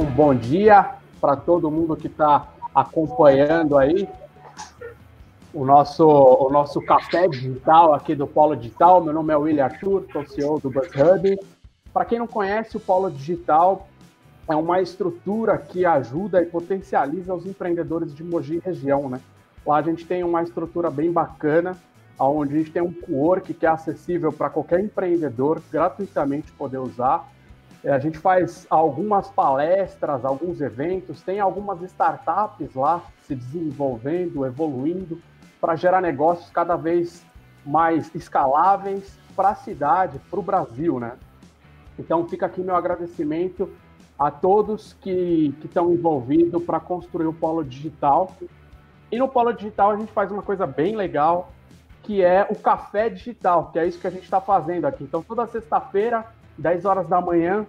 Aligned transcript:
Um 0.00 0.06
bom 0.06 0.34
dia 0.34 0.94
para 1.20 1.36
todo 1.36 1.70
mundo 1.70 1.94
que 1.94 2.06
está 2.06 2.48
acompanhando 2.74 3.76
aí 3.76 4.08
o 5.52 5.62
nosso, 5.62 6.08
o 6.08 6.48
nosso 6.48 6.80
café 6.80 7.28
digital 7.28 7.92
aqui 7.92 8.14
do 8.14 8.26
Polo 8.26 8.56
Digital. 8.56 9.04
Meu 9.04 9.12
nome 9.12 9.30
é 9.30 9.36
William 9.36 9.64
Arthur, 9.64 10.06
sou 10.10 10.26
CEO 10.26 10.58
do 10.58 10.70
BuzzHub. 10.70 11.38
Para 11.92 12.06
quem 12.06 12.18
não 12.18 12.26
conhece, 12.26 12.78
o 12.78 12.80
Polo 12.80 13.10
Digital 13.10 13.88
é 14.48 14.56
uma 14.56 14.80
estrutura 14.80 15.58
que 15.58 15.84
ajuda 15.84 16.40
e 16.40 16.46
potencializa 16.46 17.34
os 17.34 17.44
empreendedores 17.44 18.14
de 18.14 18.24
Mogi 18.24 18.58
região, 18.58 19.06
né? 19.06 19.20
Lá 19.66 19.76
a 19.76 19.82
gente 19.82 20.06
tem 20.06 20.24
uma 20.24 20.42
estrutura 20.42 20.90
bem 20.90 21.12
bacana, 21.12 21.76
onde 22.18 22.54
a 22.54 22.58
gente 22.58 22.72
tem 22.72 22.80
um 22.80 22.90
co-work 22.90 23.52
que 23.52 23.66
é 23.66 23.68
acessível 23.68 24.32
para 24.32 24.48
qualquer 24.48 24.80
empreendedor 24.80 25.60
gratuitamente 25.70 26.50
poder 26.52 26.78
usar. 26.78 27.30
É, 27.82 27.90
a 27.90 27.98
gente 27.98 28.18
faz 28.18 28.66
algumas 28.68 29.30
palestras, 29.30 30.24
alguns 30.24 30.60
eventos, 30.60 31.22
tem 31.22 31.40
algumas 31.40 31.80
startups 31.82 32.74
lá 32.74 33.02
se 33.22 33.34
desenvolvendo, 33.34 34.44
evoluindo, 34.44 35.20
para 35.60 35.76
gerar 35.76 36.00
negócios 36.00 36.50
cada 36.50 36.76
vez 36.76 37.24
mais 37.64 38.14
escaláveis 38.14 39.18
para 39.34 39.50
a 39.50 39.54
cidade, 39.54 40.18
para 40.30 40.40
o 40.40 40.42
Brasil, 40.42 40.98
né? 40.98 41.12
Então 41.98 42.26
fica 42.28 42.46
aqui 42.46 42.60
meu 42.60 42.74
agradecimento 42.74 43.70
a 44.18 44.30
todos 44.30 44.94
que 45.00 45.54
estão 45.64 45.92
envolvidos 45.92 46.62
para 46.64 46.78
construir 46.80 47.26
o 47.26 47.32
Polo 47.32 47.64
Digital. 47.64 48.32
E 49.10 49.18
no 49.18 49.28
Polo 49.28 49.52
Digital 49.52 49.92
a 49.92 49.96
gente 49.96 50.12
faz 50.12 50.30
uma 50.30 50.42
coisa 50.42 50.66
bem 50.66 50.94
legal, 50.94 51.52
que 52.02 52.22
é 52.22 52.46
o 52.50 52.54
café 52.54 53.08
digital, 53.08 53.70
que 53.70 53.78
é 53.78 53.86
isso 53.86 53.98
que 53.98 54.06
a 54.06 54.10
gente 54.10 54.24
está 54.24 54.40
fazendo 54.40 54.86
aqui. 54.86 55.04
Então 55.04 55.22
toda 55.22 55.46
sexta-feira, 55.46 56.26
10 56.60 56.84
horas 56.84 57.08
da 57.08 57.20
manhã, 57.20 57.66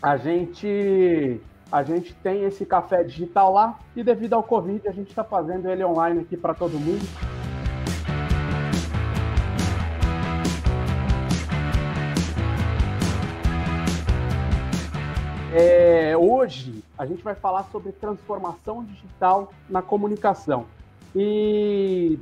a 0.00 0.16
gente 0.16 1.40
a 1.70 1.82
gente 1.82 2.14
tem 2.14 2.44
esse 2.44 2.64
café 2.64 3.02
digital 3.02 3.52
lá 3.52 3.78
e 3.94 4.02
devido 4.02 4.32
ao 4.32 4.42
Covid 4.42 4.88
a 4.88 4.92
gente 4.92 5.08
está 5.08 5.22
fazendo 5.22 5.68
ele 5.68 5.84
online 5.84 6.20
aqui 6.20 6.36
para 6.36 6.54
todo 6.54 6.78
mundo. 6.78 7.04
É, 15.52 16.16
hoje 16.16 16.84
a 16.96 17.04
gente 17.04 17.22
vai 17.22 17.34
falar 17.34 17.64
sobre 17.64 17.90
transformação 17.90 18.84
digital 18.84 19.52
na 19.68 19.82
comunicação. 19.82 20.66
E 21.16 22.18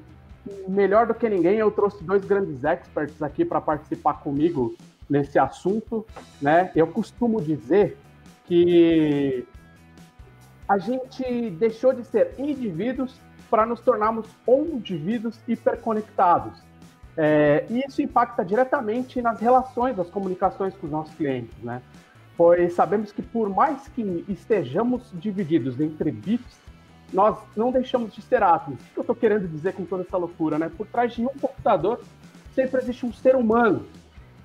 melhor 0.66 1.06
do 1.06 1.14
que 1.14 1.28
ninguém, 1.28 1.58
eu 1.58 1.70
trouxe 1.70 2.02
dois 2.02 2.24
grandes 2.24 2.64
experts 2.64 3.20
aqui 3.22 3.44
para 3.44 3.60
participar 3.60 4.14
comigo 4.14 4.74
nesse 5.08 5.38
assunto. 5.38 6.06
Né? 6.40 6.70
Eu 6.74 6.86
costumo 6.88 7.40
dizer 7.40 7.98
que 8.46 9.46
a 10.68 10.78
gente 10.78 11.50
deixou 11.50 11.92
de 11.92 12.04
ser 12.04 12.34
indivíduos 12.38 13.18
para 13.48 13.64
nos 13.64 13.80
tornarmos 13.80 14.26
indivíduos 14.46 15.38
hiperconectados. 15.46 16.60
É, 17.16 17.64
e 17.70 17.82
isso 17.88 18.02
impacta 18.02 18.44
diretamente 18.44 19.22
nas 19.22 19.40
relações 19.40 19.96
das 19.96 20.10
comunicações 20.10 20.74
com 20.74 20.86
os 20.86 20.92
nossos 20.92 21.14
clientes, 21.14 21.56
né? 21.62 21.80
pois 22.36 22.74
sabemos 22.74 23.10
que 23.10 23.22
por 23.22 23.48
mais 23.48 23.88
que 23.88 24.24
estejamos 24.28 25.10
divididos 25.14 25.80
entre 25.80 26.10
bits, 26.12 26.58
nós 27.12 27.38
não 27.56 27.72
deixamos 27.72 28.12
de 28.12 28.20
ser 28.20 28.42
átomos. 28.42 28.80
O 28.80 28.84
que 28.92 28.98
eu 28.98 29.00
estou 29.02 29.16
querendo 29.16 29.48
dizer 29.48 29.72
com 29.72 29.84
toda 29.84 30.02
essa 30.02 30.16
loucura? 30.16 30.58
Né? 30.58 30.70
Por 30.76 30.86
trás 30.86 31.14
de 31.14 31.22
um 31.22 31.28
computador 31.28 32.00
sempre 32.54 32.80
existe 32.80 33.06
um 33.06 33.12
ser 33.12 33.36
humano. 33.36 33.86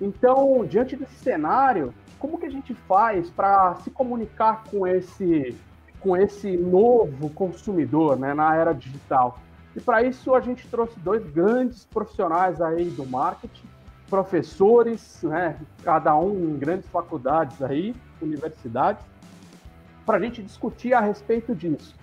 Então, 0.00 0.64
diante 0.64 0.96
desse 0.96 1.14
cenário, 1.16 1.94
como 2.18 2.38
que 2.38 2.46
a 2.46 2.50
gente 2.50 2.74
faz 2.74 3.30
para 3.30 3.74
se 3.76 3.90
comunicar 3.90 4.64
com 4.70 4.86
esse, 4.86 5.56
com 6.00 6.16
esse 6.16 6.56
novo 6.56 7.30
consumidor 7.30 8.18
né, 8.18 8.32
na 8.34 8.54
era 8.54 8.72
digital? 8.72 9.38
E 9.74 9.80
para 9.80 10.02
isso 10.02 10.34
a 10.34 10.40
gente 10.40 10.68
trouxe 10.68 10.98
dois 11.00 11.24
grandes 11.30 11.84
profissionais 11.84 12.60
aí 12.60 12.90
do 12.90 13.06
marketing, 13.06 13.66
professores, 14.08 15.20
né, 15.22 15.58
cada 15.82 16.14
um 16.16 16.50
em 16.50 16.58
grandes 16.58 16.88
faculdades 16.88 17.62
aí, 17.62 17.94
universidades, 18.20 19.04
para 20.04 20.18
a 20.18 20.20
gente 20.20 20.42
discutir 20.42 20.92
a 20.92 21.00
respeito 21.00 21.54
disso. 21.54 21.94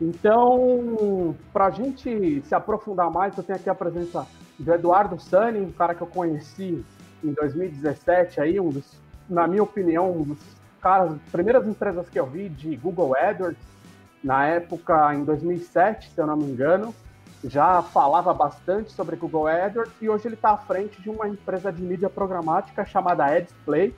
Então, 0.00 1.36
para 1.52 1.66
a 1.66 1.70
gente 1.70 2.40
se 2.42 2.54
aprofundar 2.54 3.10
mais, 3.10 3.36
eu 3.36 3.44
tenho 3.44 3.58
aqui 3.58 3.68
a 3.68 3.74
presença 3.74 4.26
do 4.58 4.72
Eduardo 4.72 5.20
Sani, 5.20 5.60
um 5.60 5.70
cara 5.70 5.94
que 5.94 6.00
eu 6.00 6.06
conheci 6.06 6.82
em 7.22 7.32
2017, 7.32 8.40
aí, 8.40 8.60
um 8.60 8.70
dos, 8.70 8.84
na 9.28 9.46
minha 9.46 9.62
opinião, 9.62 10.10
um 10.10 10.22
dos 10.22 10.38
caras, 10.80 11.12
primeiras 11.30 11.66
empresas 11.66 12.08
que 12.08 12.18
eu 12.18 12.26
vi 12.26 12.48
de 12.48 12.76
Google 12.76 13.14
AdWords, 13.16 13.58
na 14.22 14.46
época, 14.46 15.14
em 15.14 15.24
2007, 15.24 16.10
se 16.10 16.20
eu 16.20 16.26
não 16.26 16.36
me 16.36 16.44
engano 16.44 16.94
já 17.44 17.82
falava 17.82 18.34
bastante 18.34 18.92
sobre 18.92 19.16
Google 19.16 19.46
AdWords 19.46 19.92
e 20.00 20.08
hoje 20.08 20.28
ele 20.28 20.34
está 20.34 20.50
à 20.50 20.56
frente 20.56 21.00
de 21.00 21.08
uma 21.08 21.28
empresa 21.28 21.72
de 21.72 21.82
mídia 21.82 22.10
programática 22.10 22.84
chamada 22.84 23.24
AdsPlay. 23.24 23.94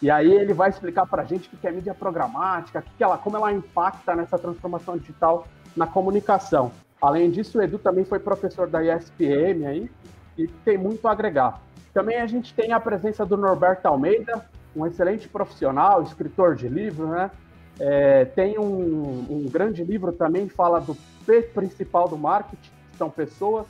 E 0.00 0.10
aí 0.10 0.32
ele 0.32 0.52
vai 0.52 0.68
explicar 0.68 1.06
para 1.06 1.22
a 1.22 1.24
gente 1.24 1.48
o 1.52 1.56
que 1.56 1.66
é 1.66 1.70
mídia 1.70 1.94
programática, 1.94 2.82
que 2.82 3.02
ela, 3.02 3.16
como 3.16 3.36
ela 3.36 3.52
impacta 3.52 4.14
nessa 4.14 4.36
transformação 4.36 4.98
digital 4.98 5.46
na 5.76 5.86
comunicação. 5.86 6.72
Além 7.00 7.30
disso, 7.30 7.58
o 7.58 7.62
Edu 7.62 7.78
também 7.78 8.04
foi 8.04 8.18
professor 8.18 8.68
da 8.68 8.84
ESPM 8.84 9.64
aí 9.66 9.90
e 10.36 10.46
tem 10.46 10.76
muito 10.76 11.06
a 11.06 11.12
agregar. 11.12 11.60
Também 11.92 12.18
a 12.20 12.26
gente 12.26 12.54
tem 12.54 12.72
a 12.72 12.80
presença 12.80 13.24
do 13.24 13.36
Norberto 13.36 13.86
Almeida, 13.86 14.44
um 14.74 14.86
excelente 14.86 15.28
profissional, 15.28 16.02
escritor 16.02 16.54
de 16.54 16.68
livro, 16.68 17.08
né? 17.08 17.30
É, 17.78 18.24
tem 18.24 18.58
um, 18.58 19.26
um 19.30 19.48
grande 19.50 19.82
livro 19.82 20.12
também, 20.12 20.48
fala 20.48 20.80
do 20.80 20.96
P 21.26 21.42
principal 21.42 22.08
do 22.08 22.16
marketing, 22.16 22.70
são 22.96 23.10
pessoas. 23.10 23.66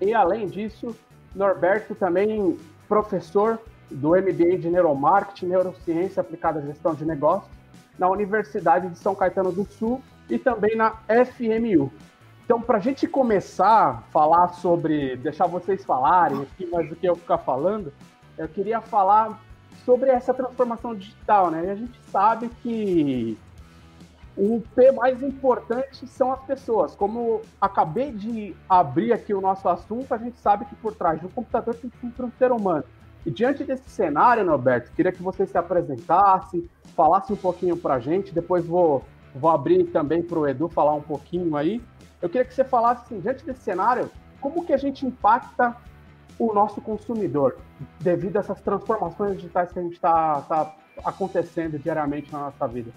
E 0.00 0.14
além 0.14 0.46
disso, 0.46 0.96
Norberto 1.34 1.94
também 1.94 2.56
professor 2.88 3.60
do 3.90 4.10
MBA 4.10 4.58
de 4.58 4.68
Neuromarketing, 4.68 5.46
Neurociência 5.46 6.20
Aplicada 6.20 6.60
à 6.60 6.62
Gestão 6.62 6.94
de 6.94 7.04
Negócios, 7.04 7.50
na 7.98 8.08
Universidade 8.08 8.88
de 8.88 8.98
São 8.98 9.14
Caetano 9.14 9.52
do 9.52 9.64
Sul 9.64 10.02
e 10.28 10.38
também 10.38 10.76
na 10.76 10.96
FMU. 11.26 11.92
Então, 12.50 12.60
para 12.60 12.78
a 12.78 12.80
gente 12.80 13.06
começar 13.06 13.88
a 13.88 13.94
falar 14.10 14.48
sobre, 14.48 15.14
deixar 15.18 15.46
vocês 15.46 15.84
falarem 15.84 16.42
aqui 16.42 16.66
mais 16.66 16.88
do 16.88 16.96
que 16.96 17.08
eu 17.08 17.14
ficar 17.14 17.38
falando, 17.38 17.92
eu 18.36 18.48
queria 18.48 18.80
falar 18.80 19.40
sobre 19.84 20.10
essa 20.10 20.34
transformação 20.34 20.92
digital, 20.92 21.48
né? 21.48 21.70
A 21.70 21.76
gente 21.76 21.96
sabe 22.10 22.50
que 22.60 23.38
o 24.36 24.60
P 24.74 24.90
mais 24.90 25.22
importante 25.22 26.04
são 26.08 26.32
as 26.32 26.42
pessoas. 26.42 26.96
Como 26.96 27.40
acabei 27.60 28.10
de 28.10 28.52
abrir 28.68 29.12
aqui 29.12 29.32
o 29.32 29.40
nosso 29.40 29.68
assunto, 29.68 30.12
a 30.12 30.18
gente 30.18 30.36
sabe 30.38 30.64
que 30.64 30.74
por 30.74 30.92
trás 30.92 31.20
do 31.20 31.28
computador 31.28 31.76
tem 31.76 31.92
sempre 32.00 32.26
um 32.26 32.32
ser 32.36 32.50
humano. 32.50 32.82
E 33.24 33.30
diante 33.30 33.62
desse 33.62 33.88
cenário, 33.88 34.44
Norberto, 34.44 34.90
queria 34.90 35.12
que 35.12 35.22
você 35.22 35.46
se 35.46 35.56
apresentasse, 35.56 36.68
falasse 36.96 37.32
um 37.32 37.36
pouquinho 37.36 37.76
para 37.76 37.94
a 37.94 38.00
gente, 38.00 38.34
depois 38.34 38.66
vou, 38.66 39.04
vou 39.36 39.52
abrir 39.52 39.84
também 39.92 40.20
para 40.20 40.36
o 40.36 40.48
Edu 40.48 40.68
falar 40.68 40.94
um 40.94 41.00
pouquinho 41.00 41.54
aí. 41.54 41.80
Eu 42.20 42.28
queria 42.28 42.44
que 42.44 42.54
você 42.54 42.64
falasse, 42.64 43.04
assim, 43.04 43.20
diante 43.20 43.44
desse 43.44 43.60
cenário, 43.60 44.10
como 44.40 44.64
que 44.64 44.72
a 44.72 44.76
gente 44.76 45.06
impacta 45.06 45.76
o 46.38 46.52
nosso 46.52 46.80
consumidor 46.80 47.58
devido 48.00 48.36
a 48.36 48.40
essas 48.40 48.60
transformações 48.60 49.36
digitais 49.36 49.72
que 49.72 49.78
a 49.78 49.82
gente 49.82 49.94
está 49.94 50.40
tá 50.42 50.76
acontecendo 51.04 51.78
diariamente 51.78 52.32
na 52.32 52.38
nossa 52.40 52.66
vida? 52.66 52.90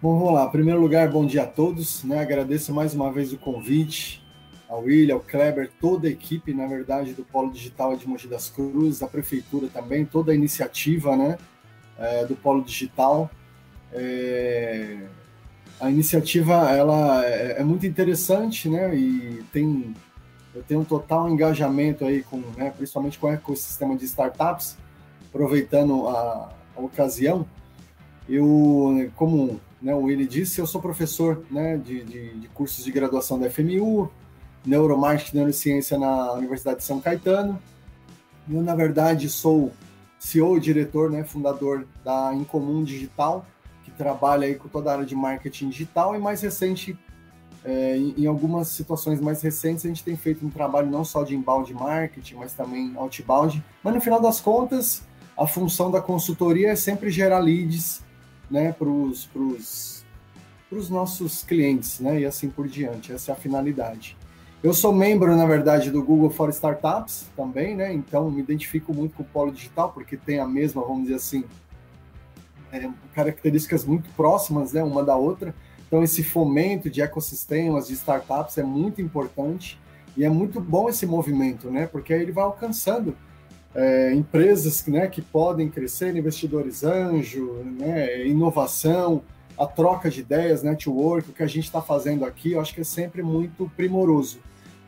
Bom, 0.00 0.18
vamos 0.18 0.34
lá. 0.34 0.44
Em 0.46 0.50
primeiro 0.50 0.80
lugar, 0.80 1.08
bom 1.10 1.24
dia 1.24 1.44
a 1.44 1.46
todos. 1.46 2.02
Né? 2.04 2.20
Agradeço 2.20 2.74
mais 2.74 2.94
uma 2.94 3.12
vez 3.12 3.32
o 3.32 3.38
convite 3.38 4.22
ao 4.68 4.82
William, 4.82 5.14
ao 5.16 5.20
Kleber, 5.20 5.70
toda 5.80 6.08
a 6.08 6.10
equipe, 6.10 6.54
na 6.54 6.66
verdade, 6.66 7.12
do 7.12 7.22
Polo 7.22 7.52
Digital 7.52 7.94
de 7.94 8.08
Mogi 8.08 8.26
das 8.26 8.48
Cruzes, 8.48 9.02
a 9.02 9.06
Prefeitura 9.06 9.68
também, 9.68 10.06
toda 10.06 10.32
a 10.32 10.34
iniciativa 10.34 11.14
né, 11.14 11.36
é, 11.98 12.24
do 12.24 12.34
Polo 12.34 12.64
Digital. 12.64 13.30
É, 13.92 15.06
a 15.82 15.90
iniciativa 15.90 16.70
ela 16.70 17.26
é, 17.26 17.56
é, 17.58 17.64
muito 17.64 17.84
interessante 17.84 18.68
né, 18.68 18.94
e 18.94 19.42
tem, 19.52 19.92
eu 20.54 20.62
tenho 20.62 20.80
um 20.80 20.84
total 20.84 21.28
engajamento 21.28 22.04
aí, 22.04 22.22
com, 22.22 22.40
né, 22.56 22.72
principalmente 22.76 23.18
com 23.18 23.26
o 23.26 23.32
ecossistema 23.32 23.96
de 23.96 24.04
startups, 24.04 24.76
aproveitando 25.28 26.06
a, 26.06 26.52
a 26.76 26.80
ocasião. 26.80 27.44
Eu, 28.28 29.10
como 29.16 29.60
né, 29.82 29.92
o 29.92 30.02
Willi 30.02 30.24
disse, 30.24 30.60
eu 30.60 30.68
sou 30.68 30.80
professor 30.80 31.44
né, 31.50 31.76
de, 31.76 32.04
de, 32.04 32.34
de, 32.38 32.48
cursos 32.50 32.84
de 32.84 32.92
graduação 32.92 33.40
da 33.40 33.50
FMU, 33.50 34.08
Neuromarketing 34.64 35.32
e 35.32 35.36
Neurociência 35.38 35.98
na 35.98 36.34
Universidade 36.34 36.78
de 36.78 36.84
São 36.84 37.00
Caetano. 37.00 37.60
Eu, 38.48 38.62
na 38.62 38.76
verdade, 38.76 39.28
sou 39.28 39.72
CEO 40.16 40.56
e 40.56 40.60
diretor, 40.60 41.10
né, 41.10 41.24
fundador 41.24 41.88
da 42.04 42.32
Incomum 42.32 42.84
Digital, 42.84 43.44
que 43.92 43.98
trabalha 43.98 44.46
aí 44.46 44.54
com 44.54 44.68
toda 44.68 44.90
a 44.90 44.94
área 44.94 45.06
de 45.06 45.14
marketing 45.14 45.68
digital 45.68 46.16
e 46.16 46.18
mais 46.18 46.40
recente, 46.40 46.98
é, 47.64 47.96
em, 47.96 48.26
algumas 48.26 48.68
situações 48.68 49.20
mais 49.20 49.40
recentes, 49.42 49.84
a 49.84 49.88
gente 49.88 50.02
tem 50.02 50.16
feito 50.16 50.44
um 50.44 50.50
trabalho 50.50 50.90
não 50.90 51.04
só 51.04 51.22
de 51.22 51.34
inbound 51.34 51.72
marketing, 51.74 52.36
mas 52.36 52.52
também 52.52 52.92
outbound. 52.96 53.62
Mas 53.82 53.94
no 53.94 54.00
final 54.00 54.20
das 54.20 54.40
contas, 54.40 55.02
a 55.36 55.46
função 55.46 55.90
da 55.90 56.00
consultoria 56.00 56.70
é 56.70 56.76
sempre 56.76 57.10
gerar 57.10 57.38
leads 57.38 58.02
né, 58.50 58.72
para 58.72 58.88
os 58.88 60.02
nossos 60.90 61.44
clientes, 61.44 62.00
né, 62.00 62.20
e 62.20 62.26
assim 62.26 62.50
por 62.50 62.66
diante. 62.66 63.12
Essa 63.12 63.32
é 63.32 63.34
a 63.34 63.36
finalidade. 63.36 64.16
Eu 64.62 64.72
sou 64.72 64.92
membro, 64.92 65.36
na 65.36 65.44
verdade, 65.44 65.90
do 65.90 66.02
Google 66.02 66.30
for 66.30 66.48
Startups 66.50 67.26
também, 67.36 67.74
né? 67.74 67.92
Então 67.92 68.30
me 68.30 68.40
identifico 68.40 68.94
muito 68.94 69.16
com 69.16 69.24
o 69.24 69.26
Polo 69.26 69.50
Digital, 69.50 69.90
porque 69.90 70.16
tem 70.16 70.38
a 70.38 70.46
mesma, 70.46 70.82
vamos 70.82 71.02
dizer 71.02 71.16
assim, 71.16 71.44
é, 72.72 72.88
características 73.14 73.84
muito 73.84 74.08
próximas, 74.16 74.72
né, 74.72 74.82
uma 74.82 75.04
da 75.04 75.14
outra. 75.16 75.54
Então 75.86 76.02
esse 76.02 76.24
fomento 76.24 76.88
de 76.88 77.02
ecossistemas, 77.02 77.86
de 77.86 77.92
startups 77.92 78.56
é 78.56 78.62
muito 78.62 79.02
importante 79.02 79.78
e 80.16 80.24
é 80.24 80.28
muito 80.28 80.60
bom 80.60 80.88
esse 80.88 81.06
movimento, 81.06 81.70
né? 81.70 81.86
Porque 81.86 82.12
ele 82.12 82.32
vai 82.32 82.44
alcançando 82.44 83.16
é, 83.74 84.12
empresas 84.12 84.86
né, 84.86 85.06
que 85.06 85.22
podem 85.22 85.68
crescer, 85.68 86.14
investidores 86.16 86.82
anjo, 86.84 87.62
né, 87.78 88.26
inovação, 88.26 89.22
a 89.58 89.66
troca 89.66 90.10
de 90.10 90.20
ideias, 90.20 90.62
network, 90.62 91.30
o 91.30 91.32
que 91.32 91.42
a 91.42 91.46
gente 91.46 91.64
está 91.64 91.80
fazendo 91.80 92.24
aqui, 92.24 92.52
eu 92.52 92.60
acho 92.60 92.74
que 92.74 92.80
é 92.80 92.84
sempre 92.84 93.22
muito 93.22 93.70
primoroso. 93.76 94.40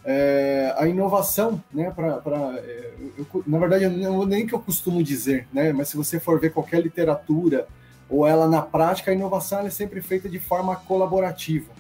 É, 0.05 0.75
a 0.77 0.87
inovação, 0.87 1.63
né, 1.73 1.91
pra, 1.91 2.19
pra 2.19 2.37
é, 2.59 2.93
eu, 3.17 3.45
na 3.47 3.59
verdade, 3.59 3.89
não 3.89 4.27
nem 4.27 4.47
que 4.47 4.55
eu 4.55 4.59
costumo 4.61 5.03
dizer, 5.03 5.49
né, 5.53 5.73
mas 5.73 5.89
se 5.89 5.97
você 5.97 6.21
for 6.21 6.39
ver 6.39 6.53
qualquer 6.53 6.83
literatura 6.83 7.67
ou 8.09 8.27
ela 8.27 8.47
na 8.47 8.61
prática, 8.61 9.11
a 9.11 9.15
inovação 9.15 9.61
é 9.61 9.71
sempre 9.71 10.03
feita 10.03 10.29
de 10.29 10.39
forma 10.39 10.77
colaborativa. 10.77 11.73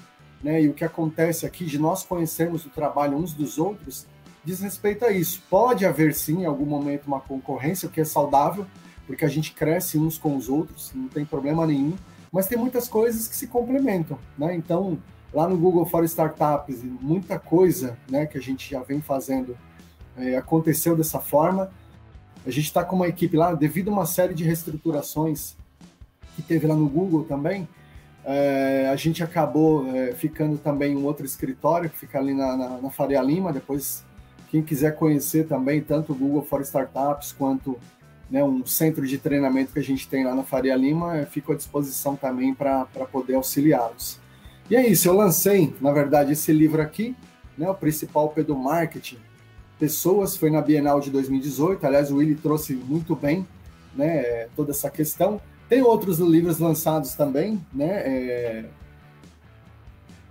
Né, 0.42 0.62
e 0.62 0.68
o 0.68 0.74
que 0.74 0.84
acontece 0.84 1.46
aqui 1.46 1.64
de 1.64 1.78
nós 1.78 2.02
conhecermos 2.02 2.66
o 2.66 2.70
trabalho 2.70 3.16
uns 3.16 3.32
dos 3.32 3.58
outros 3.58 4.06
diz 4.44 4.60
respeito 4.60 5.04
a 5.04 5.10
isso. 5.10 5.42
Pode 5.48 5.86
haver 5.86 6.14
sim, 6.14 6.42
em 6.42 6.44
algum 6.44 6.66
momento, 6.66 7.06
uma 7.06 7.20
concorrência, 7.20 7.88
o 7.88 7.90
que 7.90 8.00
é 8.00 8.04
saudável, 8.04 8.66
porque 9.06 9.24
a 9.24 9.28
gente 9.28 9.52
cresce 9.52 9.98
uns 9.98 10.18
com 10.18 10.36
os 10.36 10.48
outros, 10.48 10.92
não 10.94 11.08
tem 11.08 11.24
problema 11.24 11.66
nenhum, 11.66 11.94
mas 12.30 12.46
tem 12.46 12.58
muitas 12.58 12.88
coisas 12.88 13.28
que 13.28 13.36
se 13.36 13.46
complementam, 13.46 14.18
né? 14.36 14.54
Então, 14.54 14.98
lá 15.34 15.48
no 15.48 15.58
Google 15.58 15.84
for 15.84 16.04
Startups, 16.04 16.82
muita 16.82 17.38
coisa 17.38 17.98
né, 18.08 18.24
que 18.24 18.38
a 18.38 18.40
gente 18.40 18.70
já 18.70 18.80
vem 18.80 19.02
fazendo 19.02 19.56
é, 20.16 20.36
aconteceu 20.36 20.96
dessa 20.96 21.18
forma. 21.18 21.70
A 22.46 22.50
gente 22.50 22.66
está 22.66 22.84
com 22.84 22.94
uma 22.94 23.08
equipe 23.08 23.36
lá, 23.36 23.52
devido 23.52 23.88
a 23.88 23.92
uma 23.92 24.06
série 24.06 24.32
de 24.32 24.44
reestruturações 24.44 25.56
que 26.36 26.42
teve 26.42 26.66
lá 26.66 26.76
no 26.76 26.88
Google 26.88 27.24
também, 27.24 27.68
é, 28.24 28.88
a 28.90 28.96
gente 28.96 29.22
acabou 29.22 29.86
é, 29.94 30.12
ficando 30.12 30.56
também 30.56 30.96
um 30.96 31.04
outro 31.04 31.26
escritório, 31.26 31.90
que 31.90 31.98
fica 31.98 32.18
ali 32.18 32.32
na, 32.32 32.56
na, 32.56 32.68
na 32.80 32.90
Faria 32.90 33.20
Lima, 33.20 33.52
depois 33.52 34.04
quem 34.50 34.62
quiser 34.62 34.96
conhecer 34.96 35.46
também, 35.46 35.82
tanto 35.82 36.12
o 36.12 36.14
Google 36.14 36.42
for 36.42 36.62
Startups 36.62 37.32
quanto 37.32 37.78
né, 38.30 38.42
um 38.42 38.64
centro 38.64 39.06
de 39.06 39.18
treinamento 39.18 39.72
que 39.72 39.78
a 39.78 39.82
gente 39.82 40.08
tem 40.08 40.24
lá 40.24 40.34
na 40.34 40.42
Faria 40.42 40.74
Lima, 40.74 41.26
fico 41.30 41.52
à 41.52 41.56
disposição 41.56 42.16
também 42.16 42.54
para 42.54 42.86
poder 43.12 43.34
auxiliá-los. 43.34 44.18
E 44.70 44.76
é 44.76 44.86
isso, 44.86 45.08
eu 45.08 45.14
lancei, 45.14 45.74
na 45.80 45.92
verdade, 45.92 46.32
esse 46.32 46.52
livro 46.52 46.80
aqui, 46.80 47.14
né, 47.56 47.68
o 47.68 47.74
principal 47.74 48.30
Pedro 48.30 48.56
Marketing, 48.56 49.18
Pessoas, 49.78 50.36
foi 50.36 50.50
na 50.50 50.62
Bienal 50.62 51.00
de 51.00 51.10
2018, 51.10 51.84
aliás, 51.84 52.10
o 52.10 52.16
Willi 52.16 52.34
trouxe 52.36 52.74
muito 52.74 53.14
bem 53.14 53.46
né, 53.94 54.46
toda 54.56 54.70
essa 54.70 54.88
questão. 54.88 55.40
Tem 55.68 55.82
outros 55.82 56.18
livros 56.18 56.58
lançados 56.58 57.14
também, 57.14 57.60
né, 57.72 58.02
é, 58.06 58.64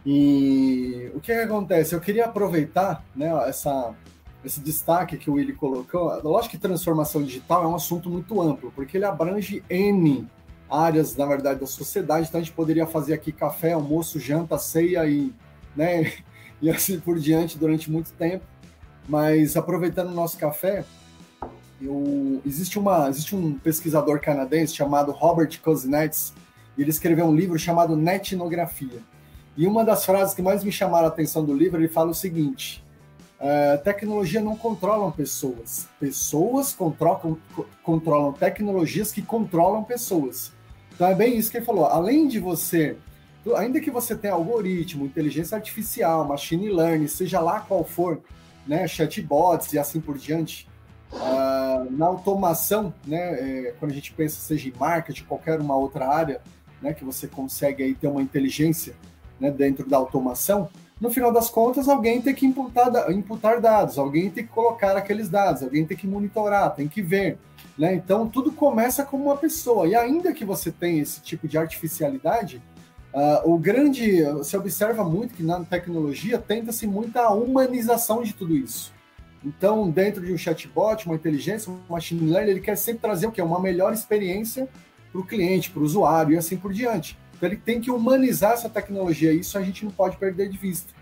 e 0.06 1.12
o 1.14 1.20
que, 1.20 1.34
que, 1.34 1.40
acontece? 1.40 1.96
Eu 1.96 2.02
queria 2.02 2.26
aproveitar 2.26 3.04
né, 3.16 3.32
essa, 3.48 3.94
esse 4.44 4.60
destaque 4.60 5.18
que 5.18 5.30
o 5.30 5.34
Willi 5.34 5.54
colocou. 5.54 6.22
Lógico 6.24 6.52
que 6.52 6.58
transformação 6.58 7.24
digital 7.24 7.64
é 7.64 7.68
um 7.68 7.76
assunto 7.76 8.10
muito 8.10 8.42
amplo, 8.42 8.72
porque 8.76 8.98
ele 8.98 9.06
abrange 9.06 9.64
N 9.70 10.28
áreas, 10.70 11.16
na 11.16 11.26
verdade, 11.26 11.60
da 11.60 11.68
sociedade. 11.68 12.28
Então 12.28 12.40
a 12.40 12.44
gente 12.44 12.54
poderia 12.54 12.86
fazer 12.86 13.14
aqui 13.14 13.32
café, 13.32 13.74
almoço, 13.74 14.20
janta, 14.20 14.58
ceia 14.58 15.06
e, 15.06 15.34
né, 15.76 16.14
e 16.62 16.70
assim 16.70 17.00
por 17.00 17.20
diante 17.20 17.58
durante 17.58 17.92
muito 17.92 18.12
tempo. 18.14 18.46
Mas 19.08 19.58
aproveitando 19.58 20.10
o 20.10 20.14
nosso 20.14 20.38
café, 20.38 20.86
eu, 21.82 22.42
existe, 22.46 22.80
uma, 22.80 23.10
existe 23.10 23.36
um 23.36 23.54
pesquisador 23.60 24.20
canadense 24.20 24.74
chamado 24.74 25.12
Robert 25.12 25.60
Kozinets, 25.62 26.34
e 26.78 26.82
ele 26.82 26.90
escreveu 26.90 27.26
um 27.26 27.36
livro 27.36 27.60
chamado 27.60 27.96
Netnografia. 27.96 29.02
E 29.56 29.68
uma 29.68 29.84
das 29.84 30.06
frases 30.06 30.34
que 30.34 30.42
mais 30.42 30.64
me 30.64 30.72
chamaram 30.72 31.06
a 31.06 31.10
atenção 31.10 31.46
do 31.46 31.54
livro, 31.54 31.80
ele 31.80 31.88
fala 31.88 32.10
o 32.10 32.16
seguinte: 32.16 32.83
Uh, 33.44 33.78
tecnologia 33.84 34.40
não 34.40 34.56
controlam 34.56 35.12
pessoas. 35.12 35.90
Pessoas 36.00 36.72
controlam, 36.72 37.38
controlam 37.84 38.32
tecnologias 38.32 39.12
que 39.12 39.22
controlam 39.22 39.84
pessoas. 39.84 40.54
Então 40.96 41.08
é 41.08 41.14
bem 41.14 41.38
isso 41.38 41.52
que 41.52 41.58
ele 41.58 41.66
falou. 41.66 41.86
Além 41.86 42.26
de 42.26 42.40
você, 42.40 42.96
ainda 43.58 43.82
que 43.82 43.92
você 43.92 44.16
tenha 44.16 44.34
algoritmo, 44.34 45.06
inteligência 45.06 45.58
artificial, 45.58 46.26
machine 46.26 46.70
learning, 46.70 47.08
seja 47.08 47.42
lá 47.42 47.60
qual 47.60 47.84
for, 47.84 48.22
né, 48.66 48.88
chatbots 48.88 49.74
e 49.74 49.78
assim 49.78 50.00
por 50.00 50.18
diante, 50.18 50.66
uh, 51.12 51.92
na 51.92 52.06
automação, 52.06 52.94
né, 53.06 53.18
é, 53.18 53.76
quando 53.78 53.92
a 53.92 53.94
gente 53.94 54.14
pensa 54.14 54.40
seja 54.40 54.70
em 54.70 54.74
marketing, 54.80 55.26
qualquer 55.26 55.60
uma 55.60 55.76
outra 55.76 56.08
área, 56.08 56.40
né, 56.82 56.94
que 56.94 57.04
você 57.04 57.28
consegue 57.28 57.84
aí 57.84 57.94
ter 57.94 58.08
uma 58.08 58.22
inteligência 58.22 58.96
né, 59.38 59.52
dentro 59.52 59.86
da 59.86 59.98
automação, 59.98 60.70
no 61.00 61.10
final 61.10 61.32
das 61.32 61.50
contas, 61.50 61.90
alguém 61.90 62.22
tem 62.22 62.34
que 62.34 62.46
imputar, 62.46 63.12
imputar 63.12 63.60
dados, 63.60 63.98
alguém 63.98 64.30
tem 64.30 64.46
que 64.46 64.52
colocar 64.52 64.96
aqueles 64.96 65.30
dados, 65.30 65.64
alguém 65.64 65.86
tem 65.86 65.98
que 65.98 66.08
monitorar, 66.08 66.74
tem 66.76 66.88
que 66.88 67.02
ver. 67.02 67.38
Né? 67.78 67.96
Então, 67.96 68.28
tudo 68.28 68.52
começa 68.52 69.04
como 69.04 69.26
uma 69.26 69.38
pessoa. 69.38 69.88
E 69.88 69.96
ainda 69.96 70.34
que 70.34 70.46
você 70.46 70.72
tenha 70.72 71.02
esse 71.02 71.22
tipo 71.22 71.48
de 71.48 71.58
artificialidade, 71.58 72.62
uh, 73.14 73.52
o 73.52 73.58
grande. 73.58 74.24
Você 74.24 74.58
observa 74.58 75.04
muito 75.04 75.34
que 75.34 75.44
na 75.44 75.64
tecnologia 75.64 76.38
tenta-se 76.38 76.88
muita 76.88 77.30
humanização 77.30 78.24
de 78.24 78.34
tudo 78.34 78.56
isso. 78.56 78.92
Então, 79.46 79.90
dentro 79.90 80.26
de 80.26 80.32
um 80.32 80.38
chatbot, 80.38 81.06
uma 81.06 81.16
inteligência, 81.16 81.72
um 81.72 81.80
machine 81.90 82.32
learning, 82.32 82.52
ele 82.52 82.62
quer 82.62 82.78
sempre 82.78 83.02
trazer 83.02 83.28
o 83.28 83.32
quê? 83.32 83.42
Uma 83.42 83.60
melhor 83.60 83.94
experiência 83.94 84.70
para 85.12 85.20
o 85.20 85.26
cliente, 85.26 85.70
para 85.70 85.82
o 85.82 85.86
usuário 85.86 86.34
e 86.34 86.38
assim 86.38 86.56
por 86.56 86.72
diante. 86.72 87.18
Então 87.36 87.50
ele 87.50 87.58
tem 87.58 87.82
que 87.82 87.92
humanizar 87.92 88.54
essa 88.54 88.70
tecnologia, 88.70 89.34
isso 89.34 89.58
a 89.58 89.62
gente 89.62 89.84
não 89.84 89.92
pode 89.92 90.18
perder 90.18 90.50
de 90.50 90.58
vista. 90.58 90.94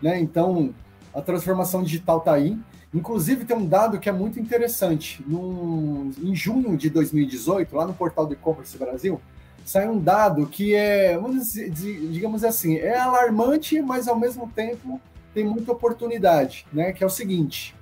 Né? 0.00 0.20
Então, 0.20 0.74
a 1.14 1.20
transformação 1.20 1.82
digital 1.82 2.18
está 2.18 2.34
aí. 2.34 2.58
Inclusive, 2.92 3.44
tem 3.44 3.56
um 3.56 3.66
dado 3.66 3.98
que 3.98 4.08
é 4.08 4.12
muito 4.12 4.40
interessante. 4.40 5.22
No, 5.26 6.10
em 6.22 6.34
junho 6.34 6.76
de 6.76 6.88
2018, 6.88 7.76
lá 7.76 7.86
no 7.86 7.92
portal 7.92 8.26
do 8.26 8.32
e-commerce 8.32 8.78
Brasil, 8.78 9.20
saiu 9.64 9.92
um 9.92 10.00
dado 10.00 10.46
que 10.46 10.74
é, 10.74 11.18
dizer, 11.18 11.70
digamos 11.70 12.44
assim, 12.44 12.76
é 12.76 12.98
alarmante, 12.98 13.82
mas 13.82 14.08
ao 14.08 14.18
mesmo 14.18 14.50
tempo 14.54 14.98
tem 15.34 15.44
muita 15.44 15.72
oportunidade, 15.72 16.66
né? 16.72 16.92
Que 16.92 17.04
é 17.04 17.06
o 17.06 17.10
seguinte: 17.10 17.74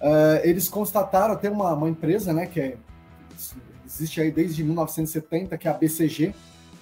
uh, 0.00 0.40
eles 0.44 0.68
constataram, 0.68 1.34
tem 1.36 1.50
uma, 1.50 1.72
uma 1.74 1.88
empresa, 1.88 2.32
né, 2.32 2.46
que 2.46 2.60
é, 2.60 2.76
existe 3.84 4.20
aí 4.20 4.30
desde 4.30 4.62
1970, 4.62 5.58
que 5.58 5.66
é 5.66 5.70
a 5.70 5.74
BCG, 5.74 6.34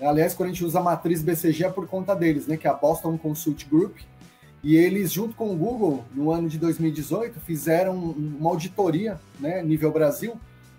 Aliás, 0.02 0.34
quando 0.34 0.50
a 0.50 0.52
gente 0.52 0.64
usa 0.64 0.80
a 0.80 0.82
matriz 0.82 1.22
BCG 1.22 1.64
é 1.64 1.70
por 1.70 1.86
conta 1.86 2.14
deles, 2.14 2.46
né? 2.46 2.56
Que 2.56 2.66
é 2.66 2.70
a 2.70 2.74
Boston 2.74 3.16
Consult 3.16 3.66
Group. 3.68 3.98
E 4.62 4.76
eles, 4.76 5.12
junto 5.12 5.34
com 5.34 5.52
o 5.52 5.56
Google, 5.56 6.04
no 6.14 6.30
ano 6.30 6.48
de 6.48 6.56
2018, 6.58 7.40
fizeram 7.40 7.96
uma 7.96 8.50
auditoria, 8.50 9.20
né, 9.40 9.60
nível 9.60 9.90
Brasil, 9.90 10.36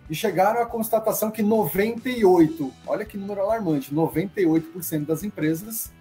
e 0.10 0.16
chegaram 0.16 0.62
à 0.62 0.66
constatação 0.66 1.30
que 1.30 1.44
98, 1.44 2.72
olha 2.88 3.04
que 3.04 3.18
número 3.18 3.42
alarmante, 3.42 3.94
98% 3.94 5.06
das 5.06 5.22
empresas 5.22 5.92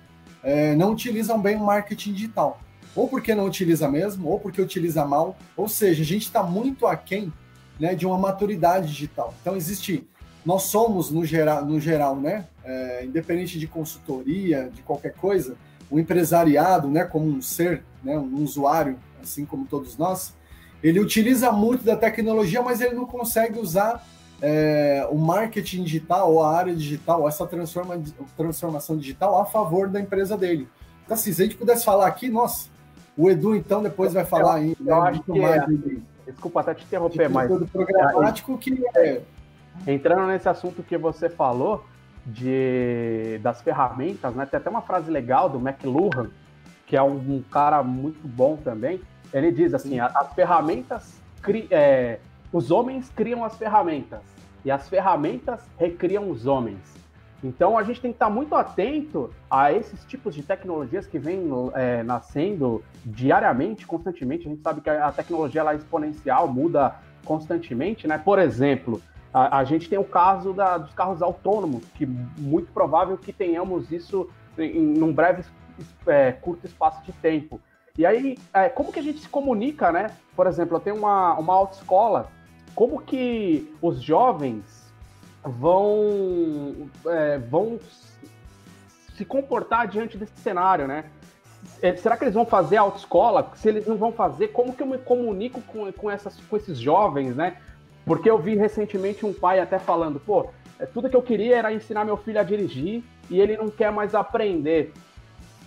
é, 0.45 0.75
não 0.77 0.93
utilizam 0.93 1.41
bem 1.41 1.57
o 1.57 1.65
marketing 1.65 2.13
digital. 2.13 2.61
Ou 2.95 3.09
porque 3.09 3.35
não 3.35 3.47
utiliza 3.47 3.89
mesmo, 3.89 4.29
ou 4.29 4.39
porque 4.39 4.61
utiliza 4.61 5.05
mal. 5.05 5.37
Ou 5.57 5.69
seja, 5.69 6.03
a 6.03 6.07
gente 6.07 6.27
está 6.27 6.43
muito 6.43 6.87
aquém 6.87 7.33
né, 7.81 7.95
de 7.95 8.07
uma 8.07 8.19
maturidade 8.19 8.89
digital. 8.89 9.35
Então, 9.41 9.57
existe 9.57 10.07
nós 10.45 10.65
somos, 10.65 11.11
no 11.11 11.25
geral, 11.25 11.65
no 11.65 11.79
geral 11.79 12.17
né, 12.17 12.47
é, 12.65 13.05
independente 13.05 13.59
de 13.59 13.67
consultoria, 13.67 14.71
de 14.73 14.83
qualquer 14.83 15.15
coisa, 15.15 15.57
o 15.91 15.99
empresariado, 15.99 16.89
né, 16.89 17.05
como 17.05 17.27
um 17.27 17.41
ser, 17.41 17.83
né, 18.03 18.19
um 18.19 18.43
usuário, 18.43 18.99
assim 19.23 19.45
como 19.45 19.67
todos 19.67 19.97
nós, 19.97 20.35
ele 20.83 20.99
utiliza 20.99 21.53
muito 21.53 21.85
da 21.85 21.97
tecnologia, 21.97 22.61
mas 22.61 22.81
ele 22.81 22.95
não 22.95 23.07
consegue 23.07 23.59
usar 23.59 24.05
é, 24.41 25.07
o 25.11 25.17
marketing 25.17 25.85
digital 25.85 26.33
ou 26.33 26.43
a 26.43 26.57
área 26.57 26.75
digital, 26.75 27.29
essa 27.29 27.47
transforma, 27.47 28.03
transformação 28.37 28.97
digital 28.97 29.41
a 29.41 29.45
favor 29.45 29.89
da 29.89 30.01
empresa 30.01 30.37
dele. 30.37 30.69
Então, 31.05 31.15
assim, 31.15 31.33
se 31.33 31.41
a 31.43 31.45
gente 31.45 31.57
pudesse 31.57 31.85
falar 31.85 32.09
aqui, 32.09 32.29
nossa, 32.29 32.69
o 33.17 33.31
Edu, 33.31 33.55
então, 33.55 33.83
depois 33.83 34.13
vai 34.13 34.25
falar 34.25 34.57
ainda. 34.57 34.77
Eu 34.81 34.87
né, 34.87 35.09
acho 35.09 35.23
que 35.23 35.39
mais 35.41 35.63
é, 35.63 35.67
Desculpa 36.27 36.61
até 36.61 36.75
te 36.75 36.85
interromper, 36.85 37.29
mas. 37.29 37.51
programático 37.71 38.57
que 38.57 38.83
é 38.97 39.21
Entrando 39.87 40.27
nesse 40.27 40.49
assunto 40.49 40.83
que 40.83 40.97
você 40.97 41.29
falou 41.29 41.85
de, 42.25 43.39
das 43.43 43.61
ferramentas, 43.63 44.35
né? 44.35 44.47
Tem 44.47 44.59
até 44.59 44.71
uma 44.71 44.83
frase 44.83 45.11
legal 45.11 45.49
do 45.49 45.59
McLuhan, 45.59 46.31
que 46.87 46.97
é 46.97 47.03
um, 47.03 47.17
um 47.17 47.43
cara 47.51 47.83
muito 47.83 48.27
bom 48.27 48.57
também. 48.57 49.01
Ele 49.33 49.51
diz 49.51 49.75
assim: 49.75 49.99
as 49.99 50.33
ferramentas 50.35 51.21
cri, 51.41 51.67
é, 51.71 52.19
os 52.53 52.71
homens 52.71 53.11
criam 53.15 53.45
as 53.45 53.57
ferramentas 53.57 54.21
e 54.65 54.71
as 54.71 54.89
ferramentas 54.89 55.61
recriam 55.79 56.31
os 56.31 56.47
homens. 56.47 56.93
Então 57.43 57.77
a 57.77 57.83
gente 57.83 58.01
tem 58.01 58.13
que 58.13 58.17
estar 58.17 58.31
muito 58.31 58.55
atento 58.55 59.31
a 59.51 59.73
esses 59.73 60.05
tipos 60.05 60.33
de 60.33 60.45
tecnologias 60.45 61.07
que 61.07 61.19
vêm 61.19 61.49
é, 61.75 62.05
nascendo 62.05 62.85
diariamente, 63.05 63.85
constantemente. 63.85 64.47
A 64.47 64.51
gente 64.51 64.63
sabe 64.63 64.81
que 64.81 64.89
a 64.89 65.11
tecnologia 65.11 65.61
ela 65.61 65.73
é 65.73 65.77
exponencial, 65.77 66.47
muda 66.47 66.95
constantemente, 67.25 68.07
né? 68.07 68.17
Por 68.17 68.39
exemplo, 68.39 69.03
a, 69.33 69.59
a 69.59 69.65
gente 69.65 69.89
tem 69.89 69.99
o 69.99 70.05
caso 70.05 70.53
da, 70.53 70.79
dos 70.79 70.93
carros 70.95 71.23
autônomos, 71.23 71.85
que 71.95 72.05
muito 72.05 72.71
provável 72.73 73.17
que 73.17 73.33
tenhamos 73.33 73.91
isso 73.91 74.29
em, 74.59 75.03
um 75.03 75.13
breve, 75.13 75.45
é, 76.07 76.33
curto 76.33 76.67
espaço 76.67 77.03
de 77.05 77.13
tempo. 77.13 77.61
E 77.97 78.05
aí, 78.05 78.39
é, 78.53 78.69
como 78.69 78.93
que 78.93 78.99
a 78.99 79.03
gente 79.03 79.21
se 79.21 79.29
comunica, 79.29 79.93
né? 79.93 80.11
Por 80.35 80.47
exemplo, 80.47 80.77
eu 80.77 80.81
tenho 80.81 80.97
uma, 80.97 81.35
uma 81.35 81.55
autoescola, 81.55 82.29
como 82.75 83.01
que 83.01 83.75
os 83.81 84.03
jovens 84.03 84.93
vão, 85.43 86.89
é, 87.07 87.39
vão 87.39 87.79
se 89.17 89.25
comportar 89.25 89.89
diante 89.89 90.17
desse 90.17 90.39
cenário, 90.41 90.87
né? 90.87 91.05
É, 91.81 91.95
será 91.97 92.17
que 92.17 92.25
eles 92.25 92.35
vão 92.35 92.47
fazer 92.47 92.77
autoescola? 92.77 93.51
Se 93.55 93.69
eles 93.69 93.87
não 93.87 93.97
vão 93.97 94.13
fazer, 94.13 94.49
como 94.49 94.75
que 94.75 94.83
eu 94.83 94.87
me 94.87 94.99
comunico 94.99 95.61
com, 95.63 95.93
com, 95.93 96.11
essas, 96.11 96.41
com 96.41 96.57
esses 96.57 96.79
jovens, 96.79 97.37
né? 97.37 97.57
Porque 98.05 98.29
eu 98.29 98.39
vi 98.39 98.57
recentemente 98.57 99.25
um 99.25 99.33
pai 99.33 99.61
até 99.61 99.79
falando, 99.79 100.19
pô, 100.21 100.49
é, 100.79 100.87
tudo 100.87 101.09
que 101.09 101.17
eu 101.17 101.23
queria 101.23 101.57
era 101.57 101.73
ensinar 101.73 102.05
meu 102.05 102.17
filho 102.17 102.41
a 102.41 102.43
dirigir 102.43 103.05
e 103.31 103.41
ele 103.41 103.57
não 103.57 103.71
quer 103.71 103.93
mais 103.93 104.15
aprender. 104.15 104.93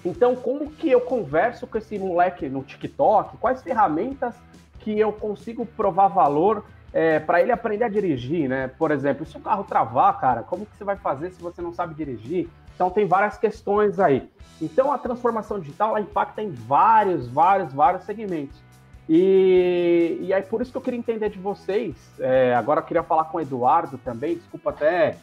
Então, 0.04 0.36
como 0.36 0.70
que 0.70 0.90
eu 0.90 1.02
converso 1.02 1.66
com 1.66 1.78
esse 1.78 1.98
moleque 1.98 2.48
no 2.48 2.62
TikTok? 2.62 3.38
Quais 3.38 3.64
ferramentas 3.64 4.36
que 4.80 5.00
eu 5.00 5.12
consigo 5.12 5.66
provar 5.66 6.10
valor 6.10 6.64
é, 6.94 7.20
para 7.20 7.42
ele 7.42 7.52
aprender 7.52 7.86
a 7.86 7.90
dirigir, 7.90 8.48
né? 8.48 8.68
Por 8.68 8.92
exemplo, 8.92 9.26
se 9.26 9.36
o 9.36 9.40
carro 9.40 9.64
travar, 9.64 10.18
cara, 10.20 10.44
como 10.44 10.66
que 10.66 10.78
você 10.78 10.84
vai 10.84 10.96
fazer 10.96 11.32
se 11.32 11.42
você 11.42 11.62
não 11.62 11.74
sabe 11.74 11.96
dirigir? 11.96 12.48
Então 12.76 12.90
tem 12.90 13.06
várias 13.06 13.38
questões 13.38 14.00
aí. 14.00 14.30
Então 14.62 14.92
a 14.92 14.98
transformação 14.98 15.60
digital 15.60 15.90
ela 15.90 16.02
impacta 16.02 16.42
em 16.42 16.52
vários, 16.52 17.28
vários, 17.28 17.74
vários 17.74 18.04
segmentos. 18.04 18.65
E, 19.08 20.18
e 20.22 20.34
aí 20.34 20.42
por 20.42 20.62
isso 20.62 20.72
que 20.72 20.78
eu 20.78 20.82
queria 20.82 21.00
entender 21.00 21.30
de 21.30 21.40
vocês. 21.40 21.96
É, 22.20 22.56
agora 22.56 22.82
eu 22.82 22.86
queria 22.86 23.04
falar 23.04 23.26
com 23.26 23.38
o 23.38 23.42
Eduardo 23.42 23.98
também, 24.00 24.36
desculpa 24.36 24.72
até, 24.72 25.18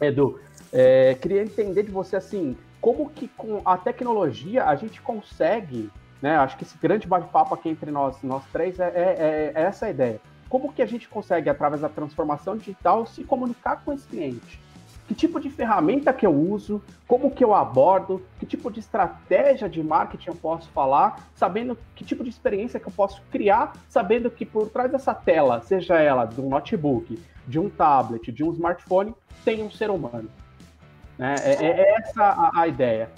Edu. 0.00 0.40
É, 0.72 1.14
queria 1.14 1.42
entender 1.42 1.82
de 1.84 1.90
você 1.90 2.16
assim, 2.16 2.56
como 2.80 3.08
que 3.10 3.28
com 3.28 3.60
a 3.64 3.76
tecnologia 3.76 4.64
a 4.64 4.74
gente 4.74 5.00
consegue, 5.00 5.90
né? 6.20 6.36
Acho 6.36 6.56
que 6.56 6.64
esse 6.64 6.76
grande 6.78 7.06
bate-papo 7.06 7.54
aqui 7.54 7.68
entre 7.68 7.90
nós, 7.90 8.16
nós 8.22 8.42
três 8.52 8.80
é, 8.80 8.88
é, 8.88 9.52
é 9.54 9.62
essa 9.62 9.86
a 9.86 9.90
ideia 9.90 10.20
como 10.52 10.70
que 10.70 10.82
a 10.82 10.86
gente 10.86 11.08
consegue, 11.08 11.48
através 11.48 11.80
da 11.80 11.88
transformação 11.88 12.58
digital, 12.58 13.06
se 13.06 13.24
comunicar 13.24 13.82
com 13.82 13.90
esse 13.90 14.06
cliente? 14.06 14.60
Que 15.06 15.14
tipo 15.14 15.40
de 15.40 15.50
ferramenta 15.50 16.12
que 16.12 16.24
eu 16.24 16.32
uso? 16.32 16.82
Como 17.06 17.30
que 17.30 17.44
eu 17.44 17.54
abordo? 17.54 18.24
Que 18.38 18.46
tipo 18.46 18.70
de 18.70 18.80
estratégia 18.80 19.68
de 19.68 19.82
marketing 19.82 20.30
eu 20.30 20.36
posso 20.36 20.68
falar? 20.70 21.28
Sabendo 21.34 21.76
que 21.94 22.04
tipo 22.04 22.22
de 22.22 22.30
experiência 22.30 22.78
que 22.78 22.86
eu 22.86 22.92
posso 22.92 23.20
criar, 23.30 23.72
sabendo 23.88 24.30
que 24.30 24.46
por 24.46 24.68
trás 24.70 24.90
dessa 24.90 25.14
tela, 25.14 25.60
seja 25.60 25.98
ela 25.98 26.24
de 26.24 26.40
um 26.40 26.48
notebook, 26.48 27.20
de 27.46 27.58
um 27.58 27.68
tablet, 27.68 28.30
de 28.30 28.44
um 28.44 28.52
smartphone, 28.52 29.14
tem 29.44 29.62
um 29.62 29.70
ser 29.70 29.90
humano. 29.90 30.30
Né? 31.18 31.34
É, 31.42 31.66
é 31.66 31.94
essa 31.98 32.22
a, 32.22 32.62
a 32.62 32.68
ideia. 32.68 33.10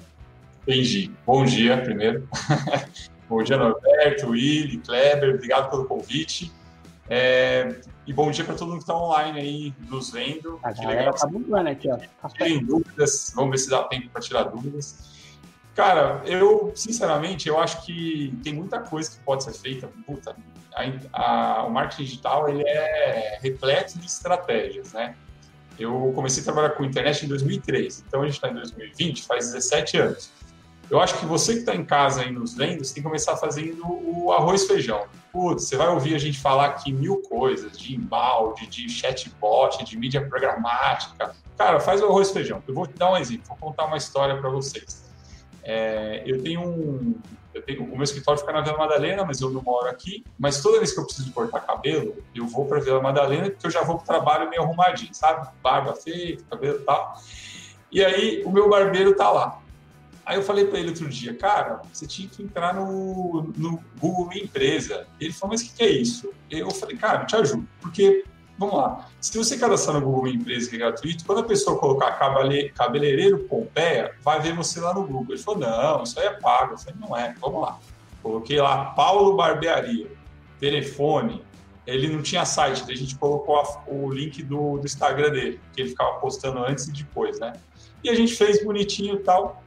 Entendi. 0.66 1.12
Bom 1.26 1.44
dia, 1.44 1.80
primeiro. 1.82 2.26
Bom 3.28 3.42
dia, 3.42 3.56
Norberto, 3.56 4.28
Willi, 4.28 4.78
Kleber, 4.78 5.34
obrigado 5.34 5.70
pelo 5.70 5.84
convite. 5.86 6.52
É, 7.08 7.76
e 8.06 8.12
bom 8.12 8.30
dia 8.30 8.44
para 8.44 8.54
todo 8.54 8.68
mundo 8.68 8.78
que 8.78 8.84
está 8.84 8.96
online 8.96 9.40
aí 9.40 9.74
nos 9.88 10.10
vendo. 10.10 10.58
A 10.62 10.72
que 10.72 10.86
legal. 10.86 11.14
Tá 11.14 11.26
bombando 11.26 11.68
aqui, 11.70 11.88
ó. 11.90 11.98
Tirem 12.28 12.64
dúvidas, 12.64 13.32
vamos 13.34 13.50
ver 13.52 13.58
se 13.58 13.70
dá 13.70 13.82
tempo 13.84 14.10
para 14.10 14.20
tirar 14.20 14.44
dúvidas. 14.44 15.14
Cara, 15.74 16.22
eu, 16.24 16.72
sinceramente, 16.76 17.48
eu 17.48 17.58
acho 17.58 17.84
que 17.84 18.38
tem 18.44 18.52
muita 18.52 18.78
coisa 18.80 19.10
que 19.10 19.18
pode 19.20 19.42
ser 19.42 19.54
feita. 19.54 19.88
Puta, 20.06 20.36
a, 20.74 21.60
a, 21.60 21.64
o 21.64 21.70
marketing 21.70 22.04
digital 22.04 22.48
ele 22.48 22.62
é 22.66 23.38
repleto 23.40 23.98
de 23.98 24.06
estratégias, 24.06 24.92
né? 24.92 25.16
Eu 25.78 26.12
comecei 26.14 26.42
a 26.42 26.44
trabalhar 26.44 26.70
com 26.70 26.84
internet 26.84 27.24
em 27.24 27.28
2003, 27.28 28.04
então 28.06 28.22
a 28.22 28.26
gente 28.26 28.34
está 28.34 28.48
em 28.48 28.54
2020, 28.54 29.22
faz 29.22 29.46
17 29.46 29.96
anos. 29.96 30.30
Eu 30.90 31.00
acho 31.00 31.18
que 31.18 31.26
você 31.26 31.54
que 31.54 31.60
está 31.60 31.74
em 31.74 31.84
casa 31.84 32.22
aí 32.22 32.30
nos 32.30 32.54
vendo, 32.54 32.84
você 32.84 32.94
tem 32.94 33.02
que 33.02 33.08
começar 33.08 33.36
fazendo 33.36 33.82
o 33.84 34.32
arroz 34.32 34.66
feijão. 34.66 35.06
Putz, 35.32 35.64
você 35.64 35.76
vai 35.76 35.88
ouvir 35.88 36.14
a 36.14 36.18
gente 36.18 36.38
falar 36.38 36.66
aqui 36.66 36.92
mil 36.92 37.22
coisas 37.22 37.76
de 37.76 37.94
embalde, 37.94 38.66
de 38.66 38.88
chatbot, 38.88 39.82
de 39.84 39.98
mídia 39.98 40.26
programática. 40.28 41.34
Cara, 41.56 41.80
faz 41.80 42.00
o 42.02 42.06
arroz 42.06 42.30
feijão. 42.30 42.62
Eu 42.68 42.74
vou 42.74 42.86
te 42.86 42.94
dar 42.94 43.12
um 43.12 43.16
exemplo, 43.16 43.44
vou 43.48 43.56
contar 43.56 43.86
uma 43.86 43.96
história 43.96 44.36
para 44.36 44.50
vocês. 44.50 45.04
É, 45.62 46.22
eu 46.26 46.42
tenho 46.42 46.60
um. 46.60 47.14
Eu 47.54 47.62
tenho, 47.62 47.84
o 47.84 47.94
meu 47.94 48.02
escritório 48.02 48.40
fica 48.40 48.52
na 48.52 48.60
Vila 48.60 48.76
Madalena, 48.76 49.24
mas 49.24 49.40
eu 49.40 49.48
não 49.48 49.62
moro 49.62 49.88
aqui. 49.88 50.24
Mas 50.38 50.60
toda 50.60 50.78
vez 50.78 50.92
que 50.92 51.00
eu 51.00 51.04
preciso 51.04 51.32
cortar 51.32 51.60
cabelo, 51.60 52.16
eu 52.34 52.46
vou 52.46 52.66
para 52.66 52.80
Vila 52.80 53.00
Madalena, 53.00 53.48
porque 53.48 53.66
eu 53.66 53.70
já 53.70 53.82
vou 53.82 53.96
para 53.96 54.02
o 54.02 54.06
trabalho 54.06 54.50
meio 54.50 54.62
arrumadinho, 54.62 55.14
sabe? 55.14 55.48
Barba 55.62 55.94
feita, 55.94 56.44
cabelo 56.50 56.80
e 56.80 56.84
tal. 56.84 57.16
E 57.90 58.04
aí 58.04 58.42
o 58.44 58.50
meu 58.50 58.68
barbeiro 58.68 59.14
tá 59.14 59.30
lá. 59.30 59.60
Aí 60.26 60.36
eu 60.36 60.42
falei 60.42 60.64
para 60.64 60.78
ele 60.78 60.88
outro 60.88 61.08
dia, 61.08 61.34
cara, 61.34 61.82
você 61.92 62.06
tinha 62.06 62.26
que 62.28 62.42
entrar 62.42 62.74
no, 62.74 63.52
no 63.56 63.82
Google 63.98 64.32
Empresa. 64.32 65.06
Ele 65.20 65.32
falou, 65.32 65.52
mas 65.52 65.60
o 65.60 65.64
que, 65.66 65.76
que, 65.76 65.82
é 65.82 65.90
isso? 65.90 66.32
Eu 66.50 66.70
falei, 66.70 66.96
cara, 66.96 67.22
eu 67.22 67.26
te 67.26 67.36
ajudo. 67.36 67.68
Porque, 67.80 68.24
vamos 68.56 68.74
lá, 68.74 69.06
se 69.20 69.36
você 69.36 69.58
cadastrar 69.58 70.00
no 70.00 70.06
Google 70.06 70.28
Empresa, 70.28 70.70
que 70.70 70.76
é 70.76 70.78
gratuito, 70.78 71.26
quando 71.26 71.40
a 71.40 71.44
pessoa 71.44 71.78
colocar 71.78 72.12
cabeleireiro 72.74 73.40
Pompeia, 73.40 74.14
vai 74.22 74.40
ver 74.40 74.54
você 74.54 74.80
lá 74.80 74.94
no 74.94 75.06
Google. 75.06 75.34
Ele 75.34 75.42
falou, 75.42 75.60
não, 75.60 76.02
isso 76.02 76.18
aí 76.18 76.26
é 76.26 76.30
pago. 76.30 76.72
Eu 76.72 76.78
falei, 76.78 76.94
não 76.98 77.14
é, 77.14 77.34
vamos 77.38 77.60
lá. 77.60 77.78
Coloquei 78.22 78.58
lá, 78.58 78.86
Paulo 78.92 79.36
Barbearia, 79.36 80.10
telefone. 80.58 81.44
Ele 81.86 82.08
não 82.08 82.22
tinha 82.22 82.46
site, 82.46 82.82
daí 82.86 82.94
a 82.94 82.98
gente 82.98 83.14
colocou 83.16 83.60
a, 83.60 83.84
o 83.86 84.10
link 84.10 84.42
do, 84.42 84.78
do 84.78 84.86
Instagram 84.86 85.30
dele, 85.30 85.60
que 85.74 85.82
ele 85.82 85.90
ficava 85.90 86.18
postando 86.18 86.64
antes 86.64 86.88
e 86.88 86.92
depois, 86.92 87.38
né? 87.38 87.52
E 88.02 88.08
a 88.08 88.14
gente 88.14 88.34
fez 88.34 88.64
bonitinho 88.64 89.16
e 89.16 89.18
tal 89.18 89.62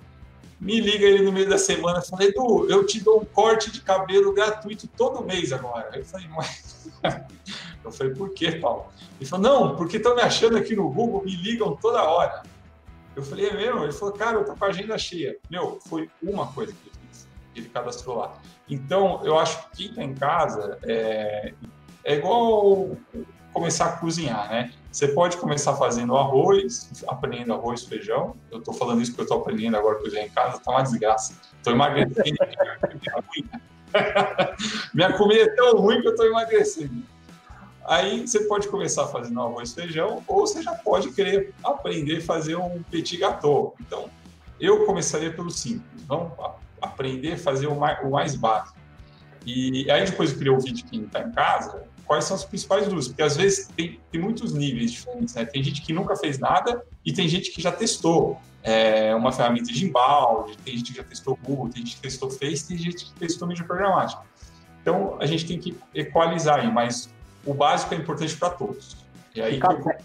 me 0.59 0.79
liga 0.79 1.05
ele 1.05 1.23
no 1.23 1.31
meio 1.31 1.49
da 1.49 1.57
semana 1.57 1.99
e 1.99 2.07
fala, 2.07 2.23
Edu, 2.23 2.69
eu 2.69 2.85
te 2.85 2.99
dou 2.99 3.21
um 3.21 3.25
corte 3.25 3.71
de 3.71 3.81
cabelo 3.81 4.33
gratuito 4.33 4.87
todo 4.87 5.23
mês 5.23 5.53
agora. 5.53 5.91
Eu 5.93 6.05
falei, 6.05 6.27
mas... 6.29 6.89
Eu 7.83 7.91
falei, 7.91 8.13
por 8.13 8.31
quê, 8.31 8.51
Paulo? 8.51 8.87
Ele 9.17 9.29
falou, 9.29 9.49
não, 9.49 9.75
porque 9.77 9.95
estão 9.95 10.13
me 10.13 10.21
achando 10.21 10.57
aqui 10.57 10.75
no 10.75 10.89
Google, 10.89 11.23
me 11.23 11.33
ligam 11.33 11.73
toda 11.77 12.03
hora. 12.03 12.43
Eu 13.15 13.23
falei, 13.23 13.47
é 13.47 13.53
mesmo? 13.53 13.83
Ele 13.83 13.93
falou, 13.93 14.13
cara, 14.13 14.37
eu 14.37 14.45
tô 14.45 14.53
com 14.53 14.65
a 14.65 14.67
agenda 14.67 14.97
cheia. 14.97 15.37
Meu, 15.49 15.79
foi 15.87 16.09
uma 16.21 16.47
coisa 16.47 16.73
que 16.73 16.89
ele 16.89 16.95
fez. 17.01 17.27
Ele 17.55 17.69
cadastrou 17.69 18.17
lá. 18.17 18.33
Então, 18.69 19.21
eu 19.23 19.39
acho 19.39 19.69
que 19.69 19.89
quem 19.89 19.93
tá 19.93 20.03
em 20.03 20.13
casa 20.13 20.77
é, 20.83 21.53
é 22.03 22.15
igual 22.15 22.97
começar 23.53 23.85
a 23.85 23.91
cozinhar, 23.93 24.49
né? 24.49 24.71
Você 24.91 25.07
pode 25.09 25.37
começar 25.37 25.75
fazendo 25.75 26.15
arroz, 26.15 26.89
aprendendo 27.07 27.53
arroz, 27.53 27.83
feijão. 27.83 28.35
Eu 28.51 28.59
estou 28.59 28.73
falando 28.73 29.01
isso 29.01 29.11
porque 29.11 29.21
eu 29.21 29.25
estou 29.25 29.41
aprendendo 29.41 29.77
agora 29.77 29.99
que 29.99 30.07
eu 30.07 30.11
já 30.11 30.21
em 30.21 30.29
casa, 30.29 30.59
tá 30.59 30.71
uma 30.71 30.81
desgraça. 30.81 31.33
Estou 31.57 31.73
emagrecendo. 31.73 32.37
Minha 34.93 35.13
comida 35.13 35.41
é 35.41 35.55
tão 35.55 35.77
ruim 35.77 36.01
que 36.01 36.07
eu 36.07 36.11
estou 36.11 36.25
emagrecendo. 36.25 37.03
Aí 37.85 38.27
você 38.27 38.41
pode 38.41 38.67
começar 38.67 39.07
fazendo 39.07 39.39
arroz, 39.39 39.73
feijão, 39.73 40.21
ou 40.27 40.45
você 40.45 40.61
já 40.61 40.73
pode 40.73 41.11
querer 41.11 41.53
aprender 41.63 42.17
a 42.17 42.21
fazer 42.21 42.55
um 42.57 42.83
petit 42.83 43.17
gâteau. 43.17 43.75
Então, 43.79 44.09
eu 44.59 44.85
começaria 44.85 45.31
pelo 45.31 45.49
simples. 45.49 46.03
Vamos 46.05 46.33
aprender 46.81 47.33
a 47.33 47.37
fazer 47.37 47.67
o 47.67 47.75
mais, 47.75 47.99
o 48.03 48.11
mais 48.11 48.35
básico. 48.35 48.76
E 49.47 49.89
aí 49.89 50.05
depois 50.05 50.31
eu 50.31 50.37
queria 50.37 50.53
ouvir 50.53 50.73
de 50.73 50.83
quem 50.83 51.03
está 51.03 51.21
em 51.21 51.31
casa 51.31 51.87
quais 52.07 52.23
são 52.23 52.35
as 52.35 52.45
principais 52.45 52.85
dúvidas, 52.85 53.09
porque 53.09 53.21
às 53.21 53.35
vezes 53.35 53.67
tem, 53.67 53.99
tem 54.11 54.19
muitos 54.19 54.53
níveis 54.53 54.91
diferentes, 54.91 55.35
né? 55.35 55.45
Tem 55.45 55.61
gente 55.61 55.81
que 55.81 55.91
nunca 55.91 56.15
fez 56.15 56.39
nada 56.39 56.81
e 57.05 57.11
tem 57.11 57.27
gente 57.27 57.51
que 57.51 57.61
já 57.61 57.71
testou 57.71 58.39
é, 58.63 59.13
uma 59.13 59.31
ferramenta 59.31 59.71
de 59.71 59.85
embalde, 59.85 60.57
tem 60.57 60.77
gente 60.77 60.91
que 60.93 60.97
já 60.97 61.03
testou 61.03 61.37
Google, 61.43 61.69
tem 61.69 61.83
gente 61.85 61.97
que 61.97 62.01
testou 62.01 62.29
Face, 62.29 62.67
tem 62.67 62.77
gente 62.77 63.05
que 63.05 63.13
testou 63.13 63.47
mídia 63.47 63.65
programática. 63.65 64.21
Então, 64.81 65.17
a 65.19 65.25
gente 65.25 65.45
tem 65.45 65.59
que 65.59 65.77
equalizar 65.93 66.61
aí, 66.61 66.71
mas 66.71 67.13
o 67.45 67.53
básico 67.53 67.93
é 67.93 67.97
importante 67.97 68.35
para 68.37 68.51
todos. 68.51 68.95
E 69.35 69.41
aí, 69.41 69.55
fica, 69.55 69.75
que... 69.75 70.03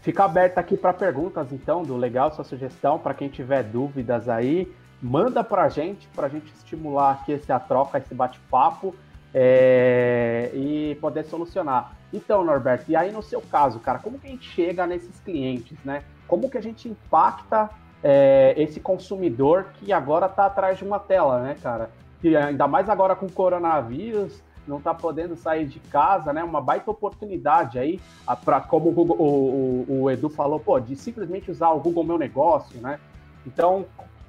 fica 0.00 0.24
aberto 0.24 0.56
aqui 0.56 0.76
para 0.76 0.94
perguntas, 0.94 1.52
então, 1.52 1.82
do 1.82 1.96
legal, 1.96 2.34
sua 2.34 2.44
sugestão, 2.44 2.98
para 2.98 3.12
quem 3.12 3.28
tiver 3.28 3.62
dúvidas 3.62 4.26
aí, 4.26 4.72
manda 5.02 5.44
para 5.44 5.64
a 5.64 5.68
gente, 5.68 6.08
para 6.08 6.26
a 6.26 6.30
gente 6.30 6.52
estimular 6.54 7.12
aqui 7.12 7.34
essa 7.34 7.58
troca, 7.58 7.98
esse 7.98 8.14
bate-papo 8.14 8.94
é, 9.34 10.50
e 10.54 10.96
poder 11.00 11.24
solucionar. 11.24 11.96
Então, 12.12 12.44
Norberto, 12.44 12.90
e 12.90 12.96
aí 12.96 13.12
no 13.12 13.22
seu 13.22 13.40
caso, 13.40 13.78
cara, 13.80 13.98
como 13.98 14.18
que 14.18 14.26
a 14.26 14.30
gente 14.30 14.48
chega 14.48 14.86
nesses 14.86 15.20
clientes, 15.20 15.76
né? 15.84 16.02
Como 16.26 16.48
que 16.48 16.56
a 16.56 16.62
gente 16.62 16.88
impacta 16.88 17.70
é, 18.02 18.54
esse 18.56 18.80
consumidor 18.80 19.66
que 19.74 19.92
agora 19.92 20.26
está 20.26 20.46
atrás 20.46 20.78
de 20.78 20.84
uma 20.84 20.98
tela, 20.98 21.42
né, 21.42 21.56
cara? 21.62 21.90
E 22.22 22.36
ainda 22.36 22.66
mais 22.66 22.88
agora 22.88 23.14
com 23.14 23.26
o 23.26 23.32
coronavírus, 23.32 24.42
não 24.66 24.78
está 24.78 24.92
podendo 24.92 25.36
sair 25.36 25.66
de 25.66 25.78
casa, 25.78 26.32
né? 26.32 26.42
Uma 26.42 26.60
baita 26.60 26.90
oportunidade 26.90 27.78
aí 27.78 28.00
para, 28.44 28.60
como 28.60 28.88
o, 28.88 28.92
Google, 28.92 29.16
o, 29.18 29.84
o, 29.88 30.02
o, 30.02 30.10
Edu 30.10 30.28
falou, 30.28 30.58
pô, 30.58 30.80
de 30.80 30.96
simplesmente 30.96 31.50
usar 31.50 31.70
o 31.70 31.80
Google 31.80 32.04
Meu 32.04 32.18
Negócio, 32.18 32.80
né? 32.80 32.98
Então, 33.46 33.86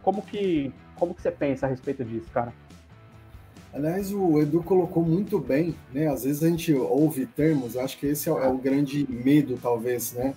como 0.07 0.21
que, 0.21 0.71
como 0.95 1.13
que 1.13 1.21
você 1.21 1.29
pensa 1.29 1.65
a 1.65 1.69
respeito 1.69 2.05
disso, 2.05 2.29
cara? 2.33 2.53
Aliás, 3.73 4.13
o 4.13 4.39
Edu 4.39 4.63
colocou 4.63 5.03
muito 5.03 5.37
bem, 5.37 5.75
né? 5.93 6.07
Às 6.07 6.23
vezes 6.23 6.41
a 6.41 6.47
gente 6.47 6.73
ouve 6.73 7.25
termos, 7.25 7.75
acho 7.75 7.97
que 7.97 8.05
esse 8.05 8.29
é, 8.29 8.31
é 8.31 8.47
o 8.47 8.57
grande 8.57 9.05
medo, 9.09 9.59
talvez, 9.61 10.13
né? 10.13 10.33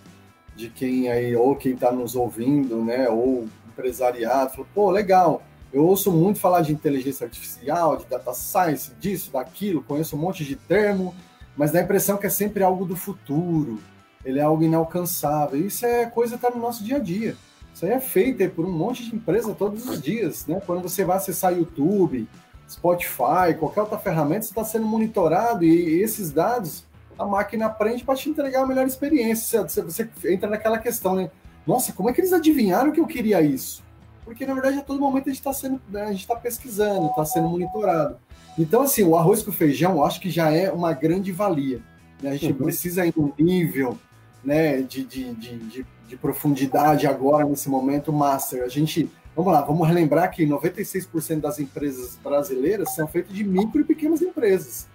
De 0.57 0.69
quem 0.71 1.09
aí, 1.09 1.37
ou 1.37 1.55
quem 1.55 1.75
está 1.75 1.93
nos 1.93 2.17
ouvindo, 2.17 2.85
né? 2.85 3.09
Ou 3.09 3.47
empresariado, 3.69 4.51
falou, 4.51 4.67
pô, 4.75 4.91
legal, 4.91 5.41
eu 5.73 5.87
ouço 5.87 6.11
muito 6.11 6.41
falar 6.41 6.63
de 6.63 6.73
inteligência 6.73 7.25
artificial, 7.25 7.97
de 7.97 8.07
data 8.07 8.35
science, 8.35 8.91
disso, 8.99 9.31
daquilo, 9.31 9.85
conheço 9.85 10.17
um 10.17 10.19
monte 10.19 10.45
de 10.45 10.57
termo, 10.57 11.15
mas 11.57 11.71
dá 11.71 11.79
a 11.79 11.83
impressão 11.85 12.17
que 12.17 12.27
é 12.27 12.31
sempre 12.31 12.65
algo 12.65 12.85
do 12.85 12.97
futuro, 12.97 13.79
ele 14.25 14.41
é 14.41 14.43
algo 14.43 14.65
inalcançável. 14.65 15.65
Isso 15.65 15.87
é 15.87 16.07
coisa 16.07 16.37
que 16.37 16.45
está 16.45 16.51
no 16.51 16.61
nosso 16.61 16.83
dia 16.83 16.97
a 16.97 17.01
dia. 17.01 17.37
Isso 17.75 17.87
aí 17.87 17.93
é 17.93 18.01
feito 18.01 18.49
por 18.51 18.65
um 18.65 18.73
monte 18.73 19.09
de 19.09 19.15
empresa 19.15 19.55
todos 19.55 19.87
os 19.87 20.01
dias, 20.01 20.47
né? 20.47 20.61
Quando 20.67 20.83
você 20.83 21.05
vai 21.05 21.17
acessar 21.17 21.57
YouTube, 21.57 22.29
Spotify, 22.69 23.55
qualquer 23.59 23.83
outra 23.83 23.99
ferramenta, 23.99 24.43
você 24.43 24.51
está 24.51 24.65
sendo 24.65 24.87
monitorado 24.87 25.65
e 25.65 26.01
esses 26.01 26.31
dados 26.31 26.85
a 27.19 27.25
máquina 27.25 27.67
aprende 27.67 28.05
para 28.05 28.17
te 28.17 28.31
entregar 28.31 28.63
a 28.63 28.67
melhor 28.67 28.87
experiência. 28.87 29.63
Você, 29.63 29.83
você 29.83 30.11
entra 30.25 30.49
naquela 30.49 30.79
questão, 30.79 31.15
né? 31.15 31.31
Nossa, 31.67 31.93
como 31.93 32.09
é 32.09 32.13
que 32.13 32.21
eles 32.21 32.33
adivinharam 32.33 32.93
que 32.93 33.01
eu 33.01 33.07
queria 33.07 33.41
isso? 33.43 33.83
porque 34.31 34.47
na 34.47 34.55
verdade 34.55 34.79
a 34.79 34.83
todo 34.83 35.01
momento 35.01 35.29
a 35.29 35.31
gente 35.31 35.41
está 35.41 35.53
sendo, 35.53 35.81
né, 35.89 36.03
a 36.03 36.13
gente 36.13 36.21
está 36.21 36.37
pesquisando, 36.37 37.09
está 37.09 37.25
sendo 37.25 37.49
monitorado. 37.49 38.17
Então, 38.57 38.83
assim, 38.83 39.03
o 39.03 39.17
arroz 39.17 39.43
com 39.43 39.51
feijão, 39.51 39.95
eu 39.95 40.05
acho 40.05 40.21
que 40.21 40.31
já 40.31 40.51
é 40.51 40.71
uma 40.71 40.93
grande 40.93 41.33
valia. 41.33 41.81
Né? 42.23 42.31
A 42.31 42.37
gente 42.37 42.53
uhum. 42.53 42.65
precisa 42.65 43.05
ir 43.05 43.13
um 43.17 43.33
nível 43.37 43.99
né, 44.45 44.83
de, 44.83 45.05
de, 45.05 45.35
de, 45.35 45.87
de, 46.09 46.17
profundidade 46.17 47.07
agora, 47.07 47.45
nesse 47.45 47.69
momento, 47.69 48.13
master. 48.13 48.65
A 48.65 48.69
gente, 48.69 49.11
vamos 49.35 49.53
lá, 49.53 49.61
vamos 49.63 49.87
relembrar 49.87 50.31
que 50.31 50.47
96% 50.47 51.41
das 51.41 51.59
empresas 51.59 52.19
brasileiras 52.23 52.95
são 52.95 53.07
feitas 53.07 53.35
de 53.35 53.45
micro 53.45 53.81
e 53.81 53.85
pequenas 53.85 54.23
empresas, 54.23 54.89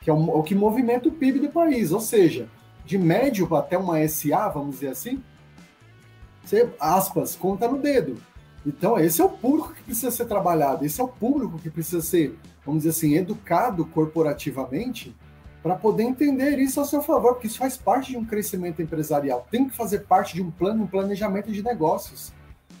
que 0.00 0.10
é 0.10 0.12
o, 0.12 0.16
o 0.16 0.42
que 0.42 0.54
movimenta 0.54 1.08
o 1.08 1.12
PIB 1.12 1.40
do 1.40 1.48
país. 1.50 1.92
Ou 1.92 2.00
seja, 2.00 2.48
de 2.84 2.96
médio 2.98 3.54
até 3.54 3.76
uma 3.76 4.06
SA, 4.08 4.48
vamos 4.48 4.76
dizer 4.76 4.88
assim, 4.88 5.22
você, 6.44 6.70
aspas, 6.78 7.34
conta 7.34 7.68
no 7.68 7.78
dedo. 7.78 8.16
Então, 8.64 8.98
esse 8.98 9.20
é 9.20 9.24
o 9.24 9.28
público 9.28 9.74
que 9.74 9.82
precisa 9.82 10.10
ser 10.10 10.26
trabalhado, 10.26 10.84
esse 10.84 11.00
é 11.00 11.04
o 11.04 11.08
público 11.08 11.58
que 11.58 11.70
precisa 11.70 12.00
ser, 12.00 12.36
vamos 12.64 12.82
dizer 12.82 12.90
assim, 12.90 13.14
educado 13.14 13.84
corporativamente 13.86 15.14
para 15.62 15.74
poder 15.74 16.04
entender 16.04 16.58
isso 16.58 16.80
a 16.80 16.84
seu 16.84 17.02
favor, 17.02 17.34
porque 17.34 17.46
isso 17.46 17.58
faz 17.58 17.76
parte 17.76 18.12
de 18.12 18.18
um 18.18 18.24
crescimento 18.24 18.80
empresarial, 18.80 19.46
tem 19.50 19.68
que 19.68 19.76
fazer 19.76 20.00
parte 20.00 20.34
de 20.34 20.42
um 20.42 20.50
plano, 20.50 20.84
um 20.84 20.86
planejamento 20.86 21.50
de 21.50 21.62
negócios. 21.62 22.32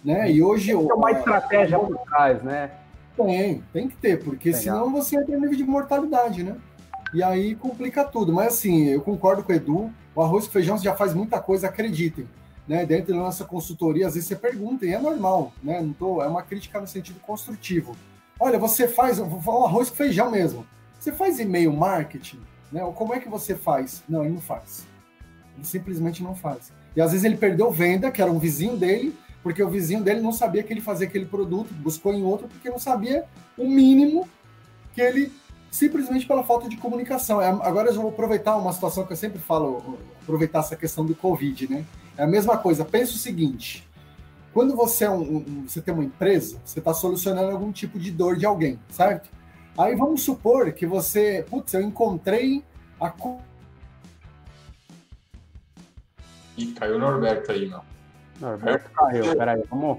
Né? 0.04 0.30
E 0.30 0.42
hoje. 0.42 0.66
Tem 0.66 0.76
uma 0.76 1.10
estratégia 1.10 1.78
por 1.78 1.98
trás, 1.98 2.42
né? 2.42 2.70
Tem, 3.16 3.64
tem 3.72 3.88
que 3.88 3.96
ter, 3.96 4.22
porque 4.22 4.50
Legal. 4.50 4.62
senão 4.62 4.92
você 4.92 5.16
entra 5.16 5.34
no 5.34 5.42
nível 5.42 5.56
de 5.56 5.64
mortalidade, 5.64 6.44
né? 6.44 6.56
E 7.12 7.22
aí 7.22 7.54
complica 7.56 8.04
tudo. 8.04 8.32
Mas 8.32 8.54
assim, 8.54 8.86
eu 8.86 9.00
concordo 9.00 9.42
com 9.42 9.52
o 9.52 9.54
Edu, 9.54 9.90
o 10.14 10.22
arroz 10.22 10.46
com 10.46 10.52
feijão 10.52 10.78
já 10.78 10.94
faz 10.94 11.14
muita 11.14 11.40
coisa, 11.40 11.66
acreditem 11.66 12.28
né, 12.66 12.84
dentro 12.84 13.14
da 13.14 13.20
nossa 13.20 13.44
consultoria, 13.44 14.06
às 14.06 14.14
vezes 14.14 14.28
você 14.28 14.36
pergunta, 14.36 14.84
e 14.84 14.92
é 14.92 14.98
normal, 14.98 15.52
né? 15.62 15.80
Não 15.80 15.92
tô, 15.92 16.22
é 16.22 16.26
uma 16.26 16.42
crítica 16.42 16.80
no 16.80 16.86
sentido 16.86 17.20
construtivo. 17.20 17.96
Olha, 18.38 18.58
você 18.58 18.88
faz, 18.88 19.18
vou 19.18 19.40
falar 19.40 19.60
um 19.60 19.66
arroz 19.66 19.88
com 19.88 19.96
feijão 19.96 20.30
mesmo. 20.30 20.66
Você 20.98 21.12
faz 21.12 21.38
e-mail 21.38 21.72
marketing, 21.72 22.40
né? 22.70 22.84
Ou 22.84 22.92
como 22.92 23.14
é 23.14 23.20
que 23.20 23.28
você 23.28 23.54
faz? 23.54 24.02
Não, 24.08 24.24
ele 24.24 24.34
não 24.34 24.40
faz. 24.40 24.86
Ele 25.56 25.64
simplesmente 25.64 26.22
não 26.22 26.34
faz. 26.34 26.72
E 26.94 27.00
às 27.00 27.12
vezes 27.12 27.24
ele 27.24 27.36
perdeu 27.36 27.70
venda, 27.70 28.10
que 28.10 28.22
era 28.22 28.30
um 28.30 28.38
vizinho 28.38 28.76
dele, 28.76 29.16
porque 29.42 29.62
o 29.62 29.68
vizinho 29.68 30.02
dele 30.02 30.20
não 30.20 30.32
sabia 30.32 30.62
que 30.62 30.72
ele 30.72 30.80
fazia 30.80 31.06
aquele 31.06 31.26
produto, 31.26 31.72
buscou 31.74 32.12
em 32.12 32.22
outro, 32.24 32.48
porque 32.48 32.68
não 32.68 32.78
sabia 32.78 33.24
o 33.56 33.68
mínimo 33.68 34.28
que 34.94 35.00
ele 35.00 35.32
simplesmente 35.70 36.26
pela 36.26 36.42
falta 36.42 36.68
de 36.68 36.76
comunicação. 36.76 37.40
É, 37.40 37.48
agora 37.48 37.90
eu 37.90 37.94
vou 37.94 38.10
aproveitar 38.10 38.56
uma 38.56 38.72
situação 38.72 39.04
que 39.04 39.12
eu 39.12 39.16
sempre 39.16 39.38
falo, 39.38 39.98
aproveitar 40.22 40.60
essa 40.60 40.74
questão 40.74 41.04
do 41.04 41.14
Covid, 41.14 41.70
né? 41.70 41.84
É 42.16 42.24
a 42.24 42.26
mesma 42.26 42.56
coisa. 42.56 42.84
Pensa 42.84 43.12
o 43.12 43.18
seguinte: 43.18 43.86
quando 44.52 44.74
você, 44.74 45.04
é 45.04 45.10
um, 45.10 45.36
um, 45.36 45.64
você 45.68 45.82
tem 45.82 45.92
uma 45.92 46.04
empresa, 46.04 46.58
você 46.64 46.78
está 46.78 46.94
solucionando 46.94 47.50
algum 47.50 47.70
tipo 47.70 47.98
de 47.98 48.10
dor 48.10 48.36
de 48.36 48.46
alguém, 48.46 48.78
certo? 48.88 49.28
Aí 49.78 49.94
vamos 49.94 50.22
supor 50.22 50.72
que 50.72 50.86
você, 50.86 51.44
putz, 51.48 51.74
eu 51.74 51.82
encontrei 51.82 52.64
a. 53.00 53.12
Ih, 56.56 56.72
caiu 56.72 56.96
o 56.96 56.98
Norberto 56.98 57.52
aí, 57.52 57.68
meu. 57.68 57.82
Norberto 58.40 58.90
caiu, 58.90 59.36
peraí, 59.36 59.62
vamos, 59.70 59.98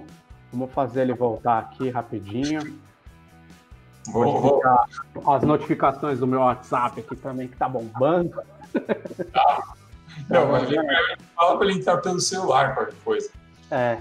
vamos 0.51 0.71
fazer 0.71 1.01
ele 1.01 1.13
voltar 1.13 1.59
aqui 1.59 1.89
rapidinho. 1.89 2.79
Vou 4.07 4.61
as 5.27 5.43
notificações 5.43 6.19
do 6.19 6.25
meu 6.25 6.39
WhatsApp 6.39 7.01
aqui 7.01 7.15
também, 7.15 7.47
que 7.47 7.57
tá 7.57 7.67
bombando. 7.67 8.41
Tá. 9.33 9.75
Não, 10.29 10.51
mas 10.51 10.69
ele 10.69 10.81
fala 11.35 11.57
para 11.57 11.67
ele 11.67 11.79
entrar 11.79 11.97
pelo 11.97 12.19
celular, 12.19 12.73
qualquer 12.73 12.95
coisa. 13.03 13.29
É. 13.69 13.99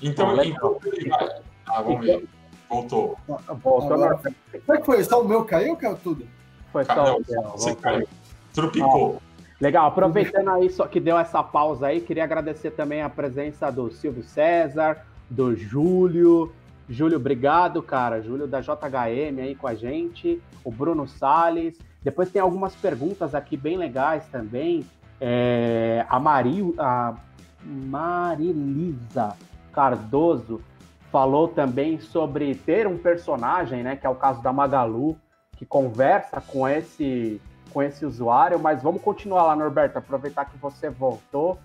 Então, 0.00 0.42
enquanto 0.42 0.86
ele 0.86 1.08
vai. 1.08 1.42
Ah, 1.66 1.82
vamos 1.82 2.06
ver. 2.06 2.28
Voltou. 2.70 3.18
Voltou. 3.26 3.92
Agora, 3.92 4.16
como 4.16 4.72
é 4.72 4.78
que 4.78 4.86
foi? 4.86 5.02
Só 5.02 5.20
o 5.20 5.28
meu 5.28 5.44
caiu 5.44 5.70
ou 5.70 5.76
caiu 5.76 5.96
tudo? 5.96 6.24
Foi 6.72 6.84
só 6.84 7.16
o 7.16 7.22
meu. 7.28 7.42
Você 7.50 7.74
caiu. 7.74 8.06
Tropicou. 8.54 9.20
Legal, 9.60 9.88
aproveitando 9.88 10.48
aí 10.50 10.70
só 10.70 10.86
que 10.86 10.98
deu 11.00 11.18
essa 11.18 11.42
pausa 11.42 11.88
aí, 11.88 12.00
queria 12.00 12.24
agradecer 12.24 12.70
também 12.70 13.02
a 13.02 13.10
presença 13.10 13.70
do 13.70 13.90
Silvio 13.90 14.22
César, 14.22 15.04
do 15.28 15.54
Júlio. 15.54 16.52
Júlio, 16.88 17.18
obrigado, 17.18 17.82
cara. 17.82 18.22
Júlio 18.22 18.46
da 18.46 18.60
JHM 18.60 19.38
aí 19.40 19.54
com 19.54 19.66
a 19.66 19.74
gente, 19.74 20.40
o 20.64 20.70
Bruno 20.70 21.06
Sales. 21.06 21.76
Depois 22.02 22.30
tem 22.30 22.40
algumas 22.40 22.74
perguntas 22.74 23.34
aqui 23.34 23.56
bem 23.56 23.76
legais 23.76 24.26
também. 24.28 24.86
É, 25.20 26.06
a, 26.08 26.18
Mari, 26.18 26.74
a 26.78 27.14
Marilisa 27.62 29.36
Cardoso 29.72 30.62
falou 31.10 31.48
também 31.48 31.98
sobre 32.00 32.54
ter 32.54 32.86
um 32.86 32.96
personagem, 32.96 33.82
né, 33.82 33.96
que 33.96 34.06
é 34.06 34.10
o 34.10 34.14
caso 34.14 34.42
da 34.42 34.52
Magalu, 34.52 35.16
que 35.56 35.66
conversa 35.66 36.40
com 36.40 36.68
esse 36.68 37.40
com 37.72 37.80
esse 37.80 38.04
usuário, 38.04 38.58
mas 38.58 38.82
vamos 38.82 39.00
continuar 39.00 39.44
lá, 39.44 39.54
Norberto, 39.54 39.96
aproveitar 39.96 40.44
que 40.44 40.58
você 40.58 40.90
voltou 40.90 41.56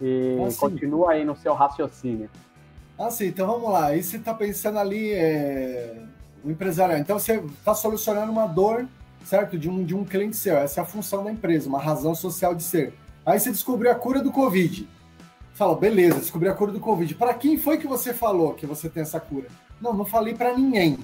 e 0.00 0.38
ah, 0.40 0.48
continua 0.58 1.12
aí 1.12 1.26
no 1.26 1.36
seu 1.36 1.52
raciocínio. 1.52 2.30
Ah, 2.98 3.10
sim, 3.10 3.26
então 3.26 3.46
vamos 3.46 3.70
lá. 3.70 3.88
Aí 3.88 4.02
você 4.02 4.16
está 4.16 4.32
pensando 4.32 4.78
ali, 4.78 5.12
é... 5.12 5.94
o 6.42 6.50
empresarial. 6.50 6.98
Então 6.98 7.18
você 7.18 7.34
está 7.34 7.74
solucionando 7.74 8.32
uma 8.32 8.46
dor 8.46 8.86
certo? 9.24 9.58
De 9.58 9.68
um, 9.68 9.84
de 9.84 9.94
um 9.94 10.04
cliente 10.04 10.36
seu. 10.36 10.56
Essa 10.56 10.80
é 10.80 10.82
a 10.82 10.86
função 10.86 11.24
da 11.24 11.30
empresa, 11.30 11.68
uma 11.68 11.80
razão 11.80 12.14
social 12.14 12.54
de 12.54 12.62
ser. 12.62 12.92
Aí 13.24 13.38
você 13.38 13.50
descobriu 13.50 13.90
a 13.90 13.94
cura 13.94 14.20
do 14.20 14.32
Covid. 14.32 14.88
Fala, 15.54 15.76
beleza, 15.76 16.18
descobri 16.18 16.48
a 16.48 16.54
cura 16.54 16.72
do 16.72 16.80
Covid. 16.80 17.14
Para 17.14 17.34
quem 17.34 17.58
foi 17.58 17.78
que 17.78 17.86
você 17.86 18.14
falou 18.14 18.54
que 18.54 18.66
você 18.66 18.88
tem 18.88 19.02
essa 19.02 19.20
cura? 19.20 19.48
Não, 19.80 19.92
não 19.92 20.04
falei 20.04 20.34
para 20.34 20.56
ninguém. 20.56 20.98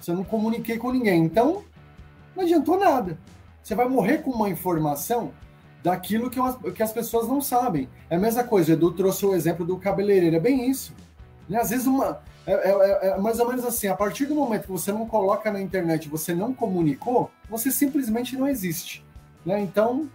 Você 0.00 0.12
não 0.12 0.24
comuniquei 0.24 0.76
com 0.76 0.92
ninguém. 0.92 1.24
Então, 1.24 1.64
não 2.36 2.42
adiantou 2.42 2.78
nada. 2.78 3.18
Você 3.62 3.74
vai 3.74 3.88
morrer 3.88 4.18
com 4.18 4.30
uma 4.30 4.50
informação 4.50 5.32
daquilo 5.82 6.30
que, 6.30 6.38
que 6.72 6.82
as 6.82 6.92
pessoas 6.92 7.26
não 7.28 7.40
sabem. 7.40 7.88
É 8.10 8.16
a 8.16 8.18
mesma 8.18 8.44
coisa, 8.44 8.72
Edu 8.72 8.92
trouxe 8.92 9.24
o 9.24 9.34
exemplo 9.34 9.64
do 9.64 9.78
cabeleireiro. 9.78 10.36
É 10.36 10.40
bem 10.40 10.68
isso. 10.68 10.94
Né? 11.48 11.58
Às 11.58 11.70
vezes, 11.70 11.86
uma, 11.86 12.20
é, 12.46 12.52
é, 12.52 12.70
é, 12.70 13.08
é, 13.08 13.18
mais 13.18 13.40
ou 13.40 13.48
menos 13.48 13.64
assim: 13.64 13.86
a 13.88 13.96
partir 13.96 14.26
do 14.26 14.34
momento 14.34 14.62
que 14.62 14.72
você 14.72 14.92
não 14.92 15.06
coloca 15.06 15.50
na 15.50 15.60
internet, 15.60 16.08
você 16.08 16.34
não 16.34 16.52
comunicou, 16.52 17.30
você 17.48 17.70
simplesmente 17.70 18.36
não 18.36 18.46
existe. 18.46 19.04
Né? 19.44 19.60
Então, 19.60 20.08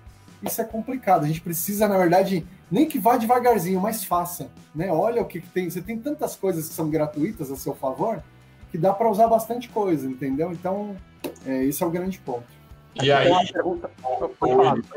isso 0.43 0.61
é 0.61 0.63
complicado. 0.63 1.23
A 1.23 1.27
gente 1.27 1.41
precisa, 1.41 1.87
na 1.87 1.97
verdade, 1.97 2.45
nem 2.71 2.85
que 2.85 2.99
vá 2.99 3.17
devagarzinho, 3.17 3.79
mas 3.79 4.03
faça. 4.03 4.49
Né? 4.73 4.91
Olha 4.91 5.21
o 5.21 5.25
que, 5.25 5.41
que 5.41 5.49
tem. 5.49 5.69
Você 5.69 5.81
tem 5.81 5.97
tantas 5.97 6.35
coisas 6.35 6.67
que 6.67 6.73
são 6.73 6.89
gratuitas 6.89 7.51
a 7.51 7.55
seu 7.55 7.73
favor 7.73 8.23
que 8.71 8.77
dá 8.77 8.93
para 8.93 9.09
usar 9.09 9.27
bastante 9.27 9.67
coisa, 9.69 10.07
entendeu? 10.07 10.51
Então, 10.51 10.95
é, 11.45 11.63
esse 11.65 11.81
é 11.81 11.85
o 11.85 11.89
grande 11.89 12.19
ponto. 12.19 12.45
E 13.01 13.11
aí, 13.11 13.31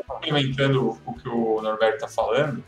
complementando 0.07 0.99
o 1.07 1.15
que 1.15 1.29
o 1.29 1.63
Norberto 1.63 2.05
está 2.05 2.09
falando, 2.09 2.63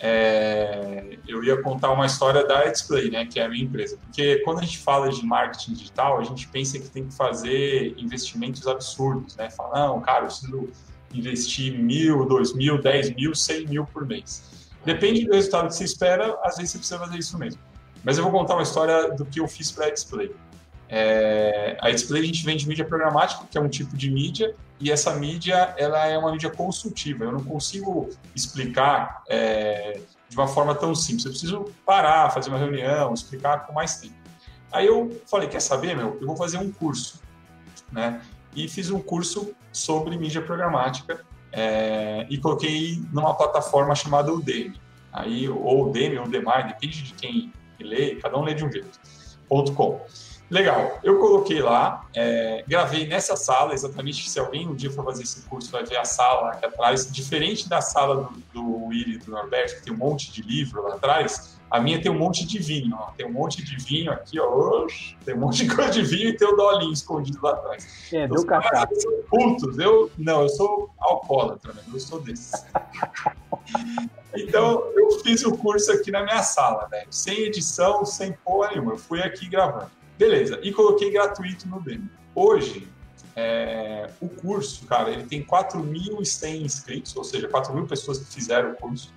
é, 0.00 1.18
eu 1.26 1.42
ia 1.42 1.60
contar 1.62 1.90
uma 1.90 2.06
história 2.06 2.46
da 2.46 2.64
Display, 2.64 3.10
né, 3.10 3.26
que 3.26 3.40
é 3.40 3.44
a 3.44 3.48
minha 3.48 3.64
empresa. 3.64 3.98
Porque 4.04 4.36
quando 4.44 4.58
a 4.60 4.62
gente 4.62 4.78
fala 4.78 5.08
de 5.08 5.24
marketing 5.24 5.72
digital, 5.72 6.18
a 6.18 6.24
gente 6.24 6.46
pensa 6.48 6.78
que 6.78 6.88
tem 6.88 7.06
que 7.06 7.14
fazer 7.14 7.94
investimentos 7.96 8.66
absurdos, 8.66 9.36
né? 9.36 9.50
Fala, 9.50 9.88
não, 9.88 10.00
cara, 10.00 10.20
eu 10.20 10.26
preciso 10.26 10.68
investir 11.12 11.78
mil, 11.78 12.26
dois 12.26 12.54
mil, 12.54 12.80
dez 12.80 13.14
mil, 13.14 13.34
cem 13.34 13.66
mil 13.66 13.84
por 13.86 14.06
mês. 14.06 14.70
Depende 14.84 15.26
do 15.26 15.34
resultado 15.34 15.68
que 15.68 15.74
você 15.74 15.84
espera, 15.84 16.38
às 16.42 16.56
vezes 16.56 16.72
você 16.72 16.78
precisa 16.78 16.98
fazer 16.98 17.18
isso 17.18 17.38
mesmo. 17.38 17.60
Mas 18.04 18.16
eu 18.16 18.24
vou 18.24 18.32
contar 18.32 18.54
uma 18.54 18.62
história 18.62 19.10
do 19.12 19.24
que 19.24 19.40
eu 19.40 19.48
fiz 19.48 19.70
para 19.70 19.86
a 19.86 19.90
Display. 19.90 20.34
É, 20.88 21.76
a 21.80 21.90
Display 21.90 22.22
a 22.22 22.26
gente 22.26 22.44
vende 22.44 22.66
mídia 22.66 22.84
programática, 22.84 23.44
que 23.50 23.58
é 23.58 23.60
um 23.60 23.68
tipo 23.68 23.96
de 23.96 24.10
mídia, 24.10 24.54
e 24.80 24.90
essa 24.90 25.14
mídia 25.14 25.74
ela 25.76 26.06
é 26.06 26.16
uma 26.16 26.30
mídia 26.30 26.50
consultiva. 26.50 27.24
Eu 27.24 27.32
não 27.32 27.44
consigo 27.44 28.08
explicar 28.34 29.22
é, 29.28 30.00
de 30.28 30.36
uma 30.36 30.46
forma 30.46 30.74
tão 30.74 30.94
simples. 30.94 31.24
Eu 31.24 31.30
preciso 31.32 31.64
parar, 31.84 32.30
fazer 32.30 32.48
uma 32.48 32.58
reunião, 32.58 33.12
explicar 33.12 33.66
com 33.66 33.72
mais 33.72 33.96
tempo. 33.96 34.14
Aí 34.70 34.86
eu 34.86 35.20
falei, 35.26 35.48
quer 35.48 35.60
saber, 35.60 35.96
meu? 35.96 36.16
Eu 36.20 36.26
vou 36.26 36.36
fazer 36.36 36.58
um 36.58 36.70
curso, 36.70 37.20
né? 37.90 38.20
E 38.54 38.68
fiz 38.68 38.90
um 38.90 39.00
curso 39.00 39.54
sobre 39.72 40.16
mídia 40.16 40.42
programática 40.42 41.24
é, 41.52 42.26
e 42.28 42.38
coloquei 42.38 43.02
numa 43.12 43.34
plataforma 43.34 43.94
chamada 43.94 44.32
Udemy. 44.32 44.80
Aí, 45.12 45.48
ou 45.48 45.88
Udemy 45.88 46.18
ou 46.18 46.26
Udemy, 46.26 46.64
depende 46.66 47.02
de 47.02 47.14
quem 47.14 47.52
lê, 47.80 48.16
cada 48.16 48.36
um 48.36 48.42
lê 48.42 48.54
de 48.54 48.64
um 48.64 48.70
jeito. 48.70 48.98
.com. 49.74 50.00
Legal, 50.50 50.98
eu 51.02 51.18
coloquei 51.18 51.60
lá, 51.60 52.06
é, 52.14 52.64
gravei 52.66 53.06
nessa 53.06 53.36
sala, 53.36 53.74
exatamente 53.74 54.28
se 54.28 54.38
alguém 54.38 54.66
um 54.66 54.74
dia 54.74 54.90
for 54.90 55.04
fazer 55.04 55.22
esse 55.22 55.42
curso 55.42 55.70
vai 55.70 55.84
ver 55.84 55.98
a 55.98 56.06
sala 56.06 56.52
aqui 56.52 56.64
atrás, 56.64 57.10
diferente 57.12 57.68
da 57.68 57.82
sala 57.82 58.30
do, 58.52 58.62
do 58.62 58.92
e 58.92 59.18
do 59.18 59.30
Norberto, 59.30 59.76
que 59.76 59.82
tem 59.82 59.92
um 59.92 59.96
monte 59.96 60.32
de 60.32 60.40
livro 60.40 60.82
lá 60.82 60.94
atrás, 60.94 61.57
a 61.70 61.80
minha 61.80 62.00
tem 62.00 62.10
um 62.10 62.18
monte 62.18 62.46
de 62.46 62.58
vinho, 62.58 62.96
ó. 62.98 63.10
tem 63.16 63.26
um 63.26 63.32
monte 63.32 63.62
de 63.62 63.76
vinho 63.76 64.10
aqui, 64.10 64.40
ó, 64.40 64.86
tem 65.24 65.34
um 65.34 65.38
monte 65.38 65.64
de 65.64 65.74
coisa 65.74 65.90
de 65.90 66.02
vinho 66.02 66.28
e 66.28 66.36
tem 66.36 66.48
o 66.48 66.56
dolinho 66.56 66.92
escondido 66.92 67.38
lá 67.42 67.52
atrás. 67.52 67.86
É, 68.12 68.24
então, 68.24 68.44
café. 68.44 68.86
Putos, 69.28 69.78
eu, 69.78 70.10
não, 70.16 70.42
eu 70.42 70.48
sou 70.48 70.90
alcoólatra, 70.98 71.72
né? 71.72 71.82
eu 71.92 72.00
sou 72.00 72.20
desses. 72.20 72.64
Então, 74.34 74.84
eu 74.94 75.10
fiz 75.20 75.42
o 75.44 75.56
curso 75.56 75.90
aqui 75.90 76.10
na 76.10 76.22
minha 76.22 76.42
sala, 76.42 76.86
né? 76.92 77.04
sem 77.10 77.40
edição, 77.40 78.04
sem 78.04 78.32
porra 78.44 78.70
nenhuma. 78.70 78.92
Eu 78.92 78.98
fui 78.98 79.20
aqui 79.20 79.48
gravando. 79.48 79.90
Beleza, 80.18 80.60
e 80.62 80.70
coloquei 80.70 81.10
gratuito 81.10 81.66
no 81.66 81.80
Demo. 81.80 82.08
Hoje, 82.34 82.86
é, 83.34 84.10
o 84.20 84.28
curso, 84.28 84.84
cara, 84.86 85.10
ele 85.10 85.22
tem 85.22 85.42
4.100 85.42 86.62
inscritos, 86.62 87.16
ou 87.16 87.24
seja, 87.24 87.48
4 87.48 87.72
mil 87.74 87.86
pessoas 87.86 88.18
que 88.18 88.26
fizeram 88.26 88.72
o 88.72 88.74
curso. 88.74 89.12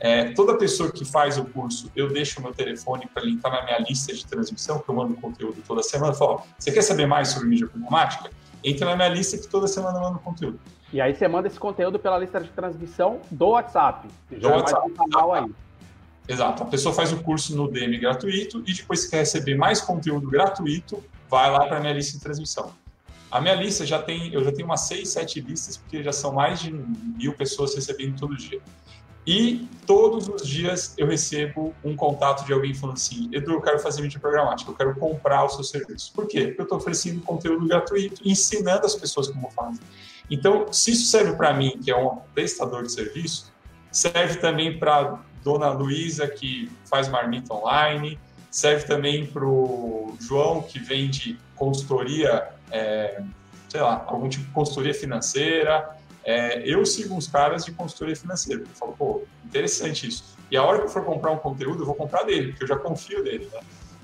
É, 0.00 0.32
toda 0.32 0.56
pessoa 0.56 0.92
que 0.92 1.04
faz 1.04 1.38
o 1.38 1.44
curso, 1.44 1.90
eu 1.96 2.08
deixo 2.08 2.38
o 2.38 2.42
meu 2.42 2.54
telefone 2.54 3.08
para 3.12 3.22
ele 3.22 3.32
entrar 3.32 3.50
na 3.50 3.64
minha 3.64 3.78
lista 3.78 4.12
de 4.14 4.24
transmissão, 4.24 4.78
que 4.78 4.88
eu 4.88 4.94
mando 4.94 5.14
conteúdo 5.14 5.62
toda 5.66 5.82
semana. 5.82 6.12
Eu 6.12 6.16
falo, 6.16 6.42
você 6.58 6.70
quer 6.70 6.82
saber 6.82 7.06
mais 7.06 7.28
sobre 7.28 7.48
mídia 7.48 7.66
programática? 7.66 8.30
Entra 8.62 8.86
na 8.86 8.96
minha 8.96 9.08
lista 9.08 9.36
que 9.36 9.48
toda 9.48 9.66
semana 9.66 9.98
eu 9.98 10.02
mando 10.02 10.18
conteúdo. 10.20 10.60
E 10.92 11.00
aí 11.00 11.14
você 11.14 11.26
manda 11.28 11.48
esse 11.48 11.58
conteúdo 11.58 11.98
pela 11.98 12.18
lista 12.18 12.40
de 12.40 12.48
transmissão 12.50 13.20
do 13.30 13.48
WhatsApp. 13.48 14.08
Do 14.30 14.48
WhatsApp. 14.48 14.90
Canal 14.92 15.34
aí. 15.34 15.50
Exato. 16.28 16.62
A 16.62 16.66
pessoa 16.66 16.94
faz 16.94 17.12
o 17.12 17.18
curso 17.22 17.56
no 17.56 17.70
DM 17.70 17.98
gratuito 17.98 18.62
e 18.66 18.74
depois 18.74 19.06
quer 19.06 19.18
receber 19.18 19.56
mais 19.56 19.80
conteúdo 19.80 20.28
gratuito, 20.28 21.02
vai 21.28 21.50
lá 21.50 21.66
para 21.66 21.78
a 21.78 21.80
minha 21.80 21.92
lista 21.92 22.16
de 22.16 22.22
transmissão. 22.22 22.72
A 23.30 23.40
minha 23.40 23.54
lista 23.54 23.84
já 23.84 24.00
tem, 24.00 24.32
eu 24.32 24.42
já 24.42 24.52
tenho 24.52 24.66
umas 24.66 24.82
seis, 24.82 25.10
sete 25.10 25.40
listas, 25.40 25.76
porque 25.76 26.02
já 26.02 26.12
são 26.12 26.32
mais 26.32 26.60
de 26.60 26.72
mil 26.72 27.34
pessoas 27.34 27.74
recebendo 27.74 28.18
todo 28.18 28.36
dia. 28.36 28.60
E 29.28 29.68
todos 29.86 30.26
os 30.26 30.48
dias 30.48 30.94
eu 30.96 31.06
recebo 31.06 31.74
um 31.84 31.94
contato 31.94 32.46
de 32.46 32.52
alguém 32.54 32.72
falando 32.72 32.96
assim: 32.96 33.28
Edu, 33.30 33.52
eu 33.52 33.60
quero 33.60 33.78
fazer 33.78 34.00
mídia 34.00 34.18
programática, 34.18 34.70
eu 34.70 34.74
quero 34.74 34.94
comprar 34.94 35.44
o 35.44 35.50
seu 35.50 35.62
serviço. 35.62 36.10
Por 36.14 36.26
quê? 36.26 36.46
Porque 36.46 36.62
eu 36.62 36.62
estou 36.62 36.78
oferecendo 36.78 37.20
conteúdo 37.20 37.68
gratuito, 37.68 38.22
ensinando 38.24 38.86
as 38.86 38.94
pessoas 38.94 39.28
como 39.28 39.50
fazem. 39.50 39.82
Então, 40.30 40.72
se 40.72 40.92
isso 40.92 41.10
serve 41.10 41.36
para 41.36 41.52
mim, 41.52 41.78
que 41.84 41.90
é 41.90 41.96
um 41.96 42.16
prestador 42.34 42.84
de 42.84 42.90
serviço, 42.90 43.52
serve 43.92 44.36
também 44.36 44.78
para 44.78 45.20
Dona 45.44 45.68
Luísa, 45.72 46.26
que 46.26 46.72
faz 46.86 47.06
marmita 47.06 47.52
online, 47.52 48.18
serve 48.50 48.86
também 48.86 49.26
para 49.26 49.44
o 49.44 50.16
João, 50.18 50.62
que 50.62 50.78
vende 50.78 51.38
consultoria, 51.54 52.48
é, 52.70 53.20
sei 53.68 53.82
lá, 53.82 54.06
algum 54.06 54.26
tipo 54.26 54.46
de 54.46 54.52
consultoria 54.52 54.94
financeira. 54.94 55.97
É, 56.28 56.60
eu 56.62 56.84
sigo 56.84 57.14
uns 57.14 57.26
caras 57.26 57.64
de 57.64 57.72
consultoria 57.72 58.14
financeira, 58.14 58.60
eu 58.60 58.66
falo, 58.74 58.94
pô, 58.98 59.22
interessante 59.46 60.06
isso. 60.06 60.36
E 60.50 60.58
a 60.58 60.62
hora 60.62 60.78
que 60.78 60.84
eu 60.84 60.90
for 60.90 61.02
comprar 61.02 61.30
um 61.30 61.38
conteúdo, 61.38 61.80
eu 61.80 61.86
vou 61.86 61.94
comprar 61.94 62.24
dele, 62.24 62.48
porque 62.48 62.64
eu 62.64 62.68
já 62.68 62.76
confio 62.76 63.24
nele, 63.24 63.48
né? 63.50 63.60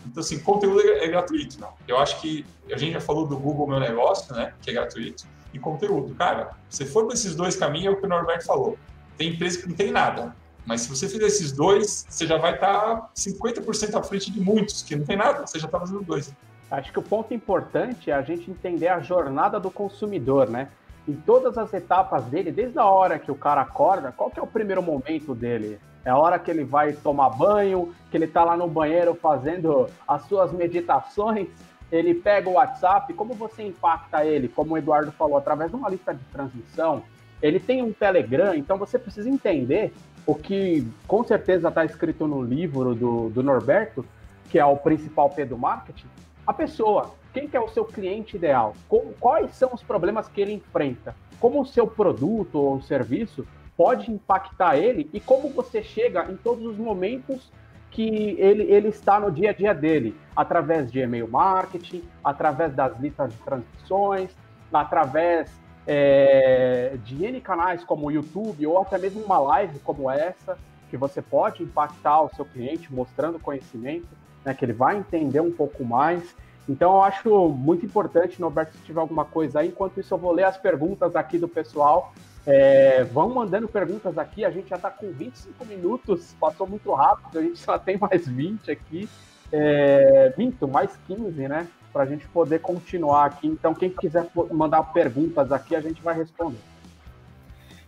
Então, 0.06 0.22
assim, 0.22 0.38
conteúdo 0.38 0.80
é, 0.80 1.04
é 1.04 1.08
gratuito, 1.08 1.60
não. 1.60 1.74
Eu 1.86 1.98
acho 1.98 2.18
que 2.22 2.46
a 2.72 2.78
gente 2.78 2.94
já 2.94 3.00
falou 3.02 3.26
do 3.26 3.36
Google 3.36 3.68
Meu 3.68 3.78
Negócio, 3.78 4.34
né, 4.34 4.54
que 4.62 4.70
é 4.70 4.72
gratuito, 4.72 5.26
e 5.52 5.58
conteúdo. 5.58 6.14
Cara, 6.14 6.52
se 6.70 6.86
for 6.86 7.04
para 7.04 7.12
esses 7.12 7.36
dois 7.36 7.56
caminhos, 7.56 7.88
é 7.88 7.90
o 7.90 8.00
que 8.00 8.06
o 8.06 8.08
Norberto 8.08 8.46
falou. 8.46 8.78
Tem 9.18 9.34
empresa 9.34 9.60
que 9.60 9.68
não 9.68 9.76
tem 9.76 9.92
nada, 9.92 10.34
mas 10.64 10.80
se 10.80 10.88
você 10.88 11.06
fizer 11.06 11.26
esses 11.26 11.52
dois, 11.52 12.06
você 12.08 12.26
já 12.26 12.38
vai 12.38 12.54
estar 12.54 13.10
50% 13.14 13.96
à 13.96 14.02
frente 14.02 14.30
de 14.30 14.40
muitos 14.40 14.80
que 14.80 14.96
não 14.96 15.04
tem 15.04 15.18
nada, 15.18 15.46
você 15.46 15.58
já 15.58 15.66
está 15.66 15.78
fazendo 15.78 16.00
dois. 16.00 16.32
Acho 16.70 16.90
que 16.90 16.98
o 16.98 17.02
ponto 17.02 17.34
importante 17.34 18.10
é 18.10 18.14
a 18.14 18.22
gente 18.22 18.50
entender 18.50 18.88
a 18.88 18.98
jornada 18.98 19.60
do 19.60 19.70
consumidor, 19.70 20.48
né? 20.48 20.70
Em 21.06 21.14
todas 21.14 21.58
as 21.58 21.72
etapas 21.74 22.24
dele, 22.24 22.50
desde 22.50 22.78
a 22.78 22.86
hora 22.86 23.18
que 23.18 23.30
o 23.30 23.34
cara 23.34 23.60
acorda, 23.60 24.12
qual 24.12 24.30
que 24.30 24.40
é 24.40 24.42
o 24.42 24.46
primeiro 24.46 24.82
momento 24.82 25.34
dele? 25.34 25.78
É 26.04 26.10
a 26.10 26.16
hora 26.16 26.38
que 26.38 26.50
ele 26.50 26.64
vai 26.64 26.92
tomar 26.92 27.30
banho, 27.30 27.94
que 28.10 28.16
ele 28.16 28.24
está 28.24 28.44
lá 28.44 28.56
no 28.56 28.68
banheiro 28.68 29.14
fazendo 29.14 29.88
as 30.06 30.22
suas 30.22 30.52
meditações, 30.52 31.48
ele 31.90 32.14
pega 32.14 32.48
o 32.48 32.54
WhatsApp, 32.54 33.12
como 33.14 33.34
você 33.34 33.62
impacta 33.62 34.24
ele? 34.24 34.48
Como 34.48 34.74
o 34.74 34.78
Eduardo 34.78 35.12
falou, 35.12 35.36
através 35.36 35.70
de 35.70 35.76
uma 35.76 35.88
lista 35.88 36.14
de 36.14 36.24
transmissão, 36.24 37.02
ele 37.42 37.60
tem 37.60 37.82
um 37.82 37.92
Telegram, 37.92 38.54
então 38.54 38.76
você 38.76 38.98
precisa 38.98 39.28
entender 39.28 39.92
o 40.26 40.34
que 40.34 40.86
com 41.06 41.22
certeza 41.22 41.68
está 41.68 41.84
escrito 41.84 42.26
no 42.26 42.42
livro 42.42 42.94
do, 42.94 43.28
do 43.28 43.42
Norberto, 43.42 44.04
que 44.50 44.58
é 44.58 44.64
o 44.64 44.76
principal 44.76 45.28
P 45.30 45.44
do 45.44 45.58
marketing, 45.58 46.06
a 46.46 46.52
pessoa, 46.52 47.14
quem 47.32 47.48
que 47.48 47.56
é 47.56 47.60
o 47.60 47.68
seu 47.68 47.84
cliente 47.84 48.36
ideal, 48.36 48.74
quais 49.18 49.54
são 49.54 49.70
os 49.72 49.82
problemas 49.82 50.28
que 50.28 50.40
ele 50.40 50.52
enfrenta, 50.52 51.14
como 51.40 51.60
o 51.60 51.66
seu 51.66 51.86
produto 51.86 52.58
ou 52.58 52.82
serviço 52.82 53.46
pode 53.76 54.10
impactar 54.10 54.76
ele 54.76 55.08
e 55.12 55.20
como 55.20 55.48
você 55.48 55.82
chega 55.82 56.30
em 56.30 56.36
todos 56.36 56.64
os 56.64 56.76
momentos 56.76 57.50
que 57.90 58.36
ele, 58.38 58.64
ele 58.64 58.88
está 58.88 59.20
no 59.20 59.30
dia 59.30 59.50
a 59.50 59.52
dia 59.52 59.72
dele, 59.72 60.16
através 60.34 60.90
de 60.90 61.00
e-mail 61.00 61.28
marketing, 61.28 62.02
através 62.24 62.74
das 62.74 62.98
listas 62.98 63.32
de 63.32 63.38
transmissões, 63.38 64.36
através 64.72 65.50
é, 65.86 66.96
de 67.04 67.24
N 67.24 67.40
canais 67.40 67.84
como 67.84 68.06
o 68.06 68.10
YouTube 68.10 68.66
ou 68.66 68.80
até 68.80 68.98
mesmo 68.98 69.22
uma 69.22 69.38
live 69.38 69.78
como 69.80 70.10
essa, 70.10 70.58
que 70.90 70.96
você 70.96 71.22
pode 71.22 71.62
impactar 71.62 72.22
o 72.22 72.30
seu 72.34 72.44
cliente 72.44 72.92
mostrando 72.92 73.38
conhecimento, 73.38 74.08
né, 74.44 74.54
que 74.54 74.64
ele 74.64 74.72
vai 74.72 74.96
entender 74.96 75.40
um 75.40 75.50
pouco 75.50 75.84
mais. 75.84 76.22
Então, 76.68 76.94
eu 76.94 77.02
acho 77.02 77.48
muito 77.48 77.84
importante, 77.84 78.40
Norberto, 78.40 78.76
se 78.76 78.82
tiver 78.84 79.00
alguma 79.00 79.24
coisa 79.24 79.60
aí. 79.60 79.68
Enquanto 79.68 80.00
isso, 80.00 80.12
eu 80.14 80.18
vou 80.18 80.32
ler 80.32 80.44
as 80.44 80.56
perguntas 80.56 81.14
aqui 81.14 81.38
do 81.38 81.48
pessoal. 81.48 82.12
É, 82.46 83.04
vão 83.04 83.30
mandando 83.30 83.68
perguntas 83.68 84.16
aqui. 84.18 84.44
A 84.44 84.50
gente 84.50 84.68
já 84.68 84.76
está 84.76 84.90
com 84.90 85.10
25 85.10 85.64
minutos, 85.66 86.34
passou 86.40 86.66
muito 86.66 86.92
rápido. 86.92 87.38
A 87.38 87.42
gente 87.42 87.58
só 87.58 87.78
tem 87.78 87.98
mais 87.98 88.26
20 88.26 88.70
aqui. 88.70 89.08
É, 89.52 90.32
minto, 90.36 90.66
mais 90.66 90.90
15, 91.06 91.48
né? 91.48 91.68
para 91.94 92.02
a 92.02 92.06
gente 92.06 92.26
poder 92.26 92.58
continuar 92.58 93.26
aqui. 93.26 93.46
Então, 93.46 93.72
quem 93.72 93.88
quiser 93.88 94.26
mandar 94.50 94.82
perguntas 94.82 95.52
aqui, 95.52 95.76
a 95.76 95.80
gente 95.80 96.02
vai 96.02 96.16
responder. 96.16 96.58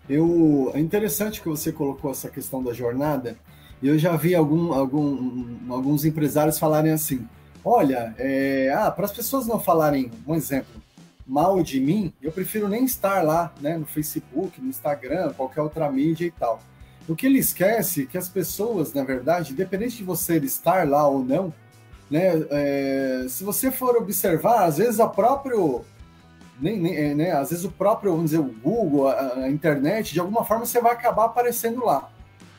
Eu, 0.09 0.71
é 0.73 0.79
interessante 0.79 1.43
que 1.43 1.49
você 1.49 1.73
colocou 1.73 2.13
essa 2.13 2.31
questão 2.31 2.63
da 2.63 2.73
jornada. 2.73 3.37
Eu 3.83 3.99
já 3.99 4.17
vi 4.17 4.35
algum, 4.35 4.73
algum, 4.73 5.73
alguns 5.73 6.05
empresários 6.05 6.59
falarem 6.59 6.93
assim: 6.93 7.27
olha, 7.65 8.15
é, 8.19 8.73
ah, 8.77 8.91
para 8.91 9.05
as 9.05 9.13
pessoas 9.13 9.47
não 9.47 9.61
falarem, 9.61 10.11
um 10.27 10.35
exemplo, 10.35 10.81
mal 11.27 11.63
de 11.63 11.81
mim, 11.81 12.13
eu 12.23 12.31
prefiro 12.31 12.69
nem 12.69 12.85
estar 12.85 13.23
lá, 13.23 13.53
né, 13.61 13.77
no 13.77 13.85
Facebook, 13.85 14.61
no 14.61 14.69
Instagram, 14.69 15.33
qualquer 15.33 15.61
outra 15.61 15.91
mídia 15.91 16.27
e 16.27 16.31
tal. 16.31 16.61
O 17.09 17.15
que 17.15 17.27
ele 17.27 17.39
esquece 17.39 18.03
é 18.03 18.07
que 18.07 18.19
as 18.19 18.29
pessoas, 18.29 18.93
na 18.93 19.05
verdade, 19.05 19.53
independente 19.53 19.97
de 19.97 20.05
você 20.05 20.37
estar 20.39 20.89
lá 20.89 21.07
ou 21.07 21.25
não, 21.25 21.53
né? 22.11 22.33
É, 22.51 23.27
se 23.29 23.45
você 23.45 23.71
for 23.71 23.97
observar, 23.97 24.65
às 24.65 24.79
vezes 24.79 24.99
a 25.01 25.07
próprio, 25.07 25.85
nem, 26.61 26.79
nem, 26.81 26.97
é, 26.97 27.15
né? 27.15 27.33
Às 27.33 27.51
vezes 27.51 27.65
o 27.65 27.71
próprio, 27.71 28.13
vamos 28.13 28.31
dizer, 28.31 28.43
o 28.43 28.55
Google, 28.63 29.09
a, 29.09 29.35
a, 29.35 29.51
internet, 29.51 30.13
de 30.13 30.21
alguma 30.21 30.45
forma 30.45 30.67
você 30.67 30.81
vai 30.81 30.93
acabar 30.93 31.27
aparecendo 31.27 31.85
lá, 31.85 32.11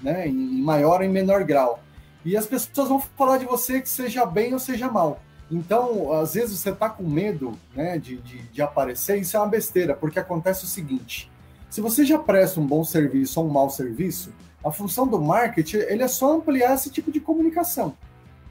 né? 0.01 0.27
Em, 0.27 0.61
maior 0.61 0.99
ou 0.99 1.05
em 1.05 1.09
menor 1.09 1.43
grau. 1.43 1.79
E 2.23 2.35
as 2.35 2.45
pessoas 2.45 2.89
vão 2.89 2.99
falar 2.99 3.37
de 3.37 3.45
você 3.45 3.81
que 3.81 3.89
seja 3.89 4.25
bem 4.25 4.53
ou 4.53 4.59
seja 4.59 4.89
mal. 4.89 5.21
Então, 5.49 6.11
às 6.11 6.33
vezes 6.33 6.59
você 6.59 6.71
está 6.71 6.89
com 6.89 7.03
medo 7.03 7.57
né, 7.73 7.97
de, 7.97 8.17
de, 8.17 8.39
de, 8.43 8.61
aparecer, 8.61 9.17
isso 9.17 9.37
é 9.37 9.39
uma 9.39 9.47
besteira, 9.47 9.95
porque 9.95 10.19
acontece 10.19 10.65
o 10.65 10.67
seguinte: 10.67 11.31
se 11.69 11.79
você 11.79 12.03
já 12.05 12.19
presta 12.19 12.59
um 12.59 12.67
bom 12.67 12.83
serviço 12.83 13.39
ou 13.39 13.47
um 13.47 13.51
mau 13.51 13.69
serviço, 13.69 14.33
a 14.63 14.71
função 14.71 15.07
do 15.07 15.21
marketing 15.21 15.77
ele 15.77 16.03
é 16.03 16.07
só 16.07 16.35
ampliar 16.35 16.73
esse 16.75 16.89
tipo 16.89 17.11
de 17.11 17.19
comunicação. 17.19 17.95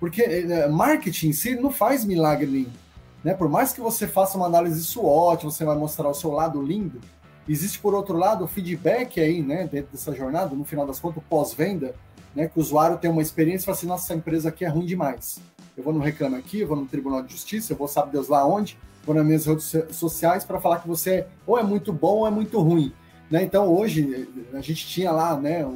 Porque 0.00 0.22
é, 0.22 0.68
marketing 0.68 1.28
em 1.28 1.32
si 1.32 1.54
não 1.54 1.70
faz 1.70 2.04
milagre 2.04 2.46
nenhum. 2.46 2.72
Né? 3.22 3.34
Por 3.34 3.48
mais 3.48 3.72
que 3.72 3.80
você 3.80 4.06
faça 4.06 4.36
uma 4.36 4.46
análise 4.46 4.84
SWOT, 4.84 5.44
você 5.44 5.64
vai 5.64 5.76
mostrar 5.76 6.08
o 6.08 6.14
seu 6.14 6.30
lado 6.30 6.62
lindo, 6.62 7.00
existe, 7.52 7.78
por 7.78 7.94
outro 7.94 8.16
lado, 8.16 8.44
o 8.44 8.48
feedback 8.48 9.20
aí, 9.20 9.42
né, 9.42 9.68
dentro 9.70 9.92
dessa 9.92 10.14
jornada, 10.14 10.54
no 10.54 10.64
final 10.64 10.86
das 10.86 10.98
contas, 10.98 11.22
pós-venda, 11.28 11.94
né, 12.34 12.48
que 12.48 12.58
o 12.58 12.60
usuário 12.60 12.98
tem 12.98 13.10
uma 13.10 13.22
experiência 13.22 13.64
e 13.64 13.66
fala 13.66 13.76
assim, 13.76 13.86
nossa, 13.86 14.04
essa 14.04 14.14
empresa 14.14 14.48
aqui 14.48 14.64
é 14.64 14.68
ruim 14.68 14.86
demais. 14.86 15.38
Eu 15.76 15.84
vou 15.84 15.92
no 15.92 16.00
Reclame 16.00 16.36
Aqui, 16.36 16.60
eu 16.60 16.68
vou 16.68 16.76
no 16.76 16.86
Tribunal 16.86 17.22
de 17.22 17.32
Justiça, 17.32 17.72
eu 17.72 17.76
vou 17.76 17.86
sabe 17.86 18.12
Deus 18.12 18.28
lá 18.28 18.46
onde, 18.46 18.78
vou 19.04 19.14
nas 19.14 19.24
minhas 19.24 19.46
redes 19.46 19.74
sociais 19.90 20.44
para 20.44 20.60
falar 20.60 20.80
que 20.80 20.88
você 20.88 21.26
ou 21.46 21.58
é 21.58 21.62
muito 21.62 21.92
bom 21.92 22.18
ou 22.18 22.26
é 22.26 22.30
muito 22.30 22.60
ruim. 22.60 22.92
Né? 23.30 23.42
Então, 23.42 23.68
hoje, 23.68 24.28
a 24.52 24.60
gente 24.60 24.86
tinha 24.86 25.10
lá, 25.10 25.38
né, 25.38 25.66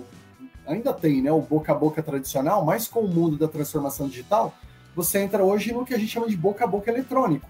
ainda 0.67 0.93
tem 0.93 1.21
né, 1.21 1.31
o 1.33 1.41
boca 1.41 1.73
a 1.73 1.75
boca 1.75 2.03
tradicional, 2.03 2.65
mas 2.65 2.89
com 2.89 3.01
o 3.01 3.09
mundo 3.09 3.37
da 3.37 3.49
transformação 3.49 4.09
digital, 4.09 4.55
você 4.95 5.19
entra 5.19 5.45
hoje 5.45 5.73
no 5.73 5.85
que 5.85 5.95
a 5.95 5.99
gente 5.99 6.11
chama 6.11 6.29
de 6.29 6.37
boca 6.37 6.65
a 6.65 6.67
boca 6.67 6.91
eletrônico. 6.91 7.49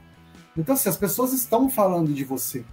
Então, 0.57 0.77
se 0.77 0.89
assim, 0.89 0.91
as 0.91 0.97
pessoas 0.97 1.33
estão 1.33 1.69
falando 1.71 2.13
de 2.13 2.25
você, 2.25 2.65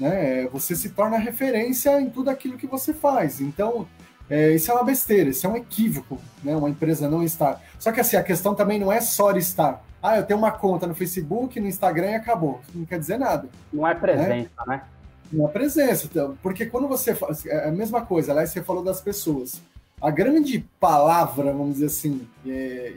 né, 0.00 0.46
você 0.48 0.74
se 0.74 0.90
torna 0.90 1.18
referência 1.18 2.00
em 2.00 2.08
tudo 2.08 2.30
aquilo 2.30 2.56
que 2.56 2.66
você 2.66 2.92
faz. 2.92 3.40
Então, 3.40 3.86
é, 4.28 4.52
isso 4.52 4.70
é 4.70 4.74
uma 4.74 4.84
besteira, 4.84 5.30
isso 5.30 5.46
é 5.46 5.50
um 5.50 5.56
equívoco, 5.56 6.18
né, 6.42 6.56
uma 6.56 6.70
empresa 6.70 7.08
não 7.08 7.22
estar. 7.22 7.60
Só 7.78 7.92
que 7.92 8.00
assim, 8.00 8.16
a 8.16 8.22
questão 8.22 8.54
também 8.54 8.78
não 8.78 8.90
é 8.90 9.00
só 9.00 9.30
estar. 9.32 9.84
Ah, 10.02 10.16
eu 10.16 10.24
tenho 10.24 10.38
uma 10.38 10.50
conta 10.50 10.86
no 10.86 10.94
Facebook, 10.94 11.60
no 11.60 11.68
Instagram 11.68 12.12
e 12.12 12.14
acabou. 12.14 12.60
Isso 12.66 12.78
não 12.78 12.86
quer 12.86 12.98
dizer 12.98 13.18
nada. 13.18 13.48
Não 13.70 13.86
é 13.86 13.94
presença, 13.94 14.50
né? 14.66 14.76
né? 14.76 14.82
Não 15.30 15.46
é 15.46 15.50
presença. 15.50 16.06
Então, 16.06 16.36
porque 16.42 16.66
quando 16.66 16.88
você 16.88 17.14
faz. 17.14 17.44
É 17.44 17.68
a 17.68 17.70
mesma 17.70 18.00
coisa, 18.00 18.32
lá 18.32 18.44
você 18.44 18.62
falou 18.62 18.82
das 18.82 19.00
pessoas. 19.00 19.60
A 20.00 20.10
grande 20.10 20.66
palavra, 20.80 21.52
vamos 21.52 21.74
dizer 21.74 21.86
assim, 21.86 22.26
é, 22.46 22.94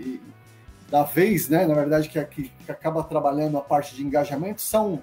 da 0.90 1.04
vez, 1.04 1.50
né, 1.50 1.66
na 1.66 1.74
verdade, 1.74 2.08
que, 2.08 2.24
que, 2.26 2.44
que, 2.44 2.72
acaba 2.72 3.04
trabalhando 3.04 3.58
a 3.58 3.62
parte 3.62 3.96
de 3.96 4.04
engajamento, 4.04 4.62
são, 4.62 5.02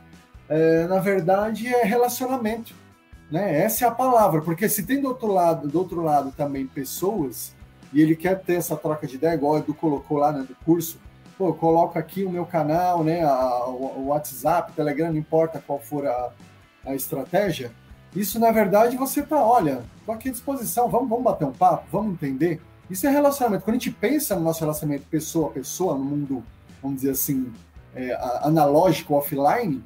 é, 0.50 0.86
na 0.88 0.98
verdade, 0.98 1.68
é 1.68 1.84
relacionamento. 1.84 2.74
Né? 3.30 3.62
Essa 3.62 3.84
é 3.84 3.88
a 3.88 3.92
palavra, 3.92 4.42
porque 4.42 4.68
se 4.68 4.82
tem 4.82 5.00
do 5.00 5.08
outro 5.08 5.28
lado, 5.28 5.68
do 5.68 5.78
outro 5.78 6.02
lado 6.02 6.32
também 6.36 6.66
pessoas, 6.66 7.54
e 7.92 8.02
ele 8.02 8.16
quer 8.16 8.40
ter 8.40 8.54
essa 8.54 8.76
troca 8.76 9.06
de 9.06 9.14
ideia, 9.14 9.34
igual 9.34 9.52
o 9.52 9.58
Edu 9.58 9.72
colocou 9.72 10.18
lá 10.18 10.32
né, 10.32 10.44
no 10.48 10.54
curso, 10.64 10.98
pô, 11.38 11.48
eu 11.48 11.54
coloco 11.54 11.96
aqui 11.96 12.24
o 12.24 12.30
meu 12.30 12.44
canal, 12.44 13.04
né, 13.04 13.22
a, 13.22 13.66
o, 13.66 14.08
WhatsApp, 14.08 14.72
o 14.72 14.74
Telegram, 14.74 15.10
não 15.10 15.18
importa 15.18 15.62
qual 15.64 15.78
for 15.78 16.06
a, 16.06 16.30
a 16.84 16.94
estratégia, 16.94 17.70
isso, 18.14 18.40
na 18.40 18.50
verdade, 18.50 18.96
você 18.96 19.22
tá, 19.22 19.40
olha, 19.40 19.84
tô 20.04 20.10
aqui 20.10 20.28
à 20.28 20.32
disposição, 20.32 20.88
vamos, 20.88 21.08
vamos 21.08 21.24
bater 21.24 21.44
um 21.44 21.52
papo, 21.52 21.86
vamos 21.92 22.14
entender. 22.14 22.60
Isso 22.90 23.06
é 23.06 23.10
relacionamento. 23.10 23.64
Quando 23.64 23.76
a 23.76 23.78
gente 23.78 23.92
pensa 23.92 24.34
no 24.34 24.42
nosso 24.42 24.58
relacionamento 24.58 25.06
pessoa 25.08 25.48
a 25.48 25.52
pessoa, 25.52 25.96
no 25.96 26.04
mundo, 26.04 26.42
vamos 26.82 26.96
dizer 26.96 27.12
assim, 27.12 27.52
é, 27.94 28.12
analógico, 28.42 29.14
offline, 29.14 29.80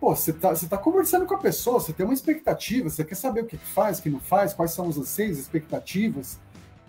pô, 0.00 0.14
você 0.14 0.32
tá, 0.32 0.54
tá 0.54 0.78
conversando 0.78 1.26
com 1.26 1.34
a 1.34 1.38
pessoa, 1.38 1.80
você 1.80 1.92
tem 1.92 2.04
uma 2.04 2.14
expectativa, 2.14 2.88
você 2.88 3.04
quer 3.04 3.14
saber 3.14 3.42
o 3.42 3.46
que, 3.46 3.56
faz, 3.56 3.98
o 3.98 4.02
que 4.02 4.10
não 4.10 4.20
faz, 4.20 4.54
quais 4.54 4.72
são 4.72 4.88
os 4.88 4.98
anseios, 4.98 5.38
expectativas, 5.38 6.38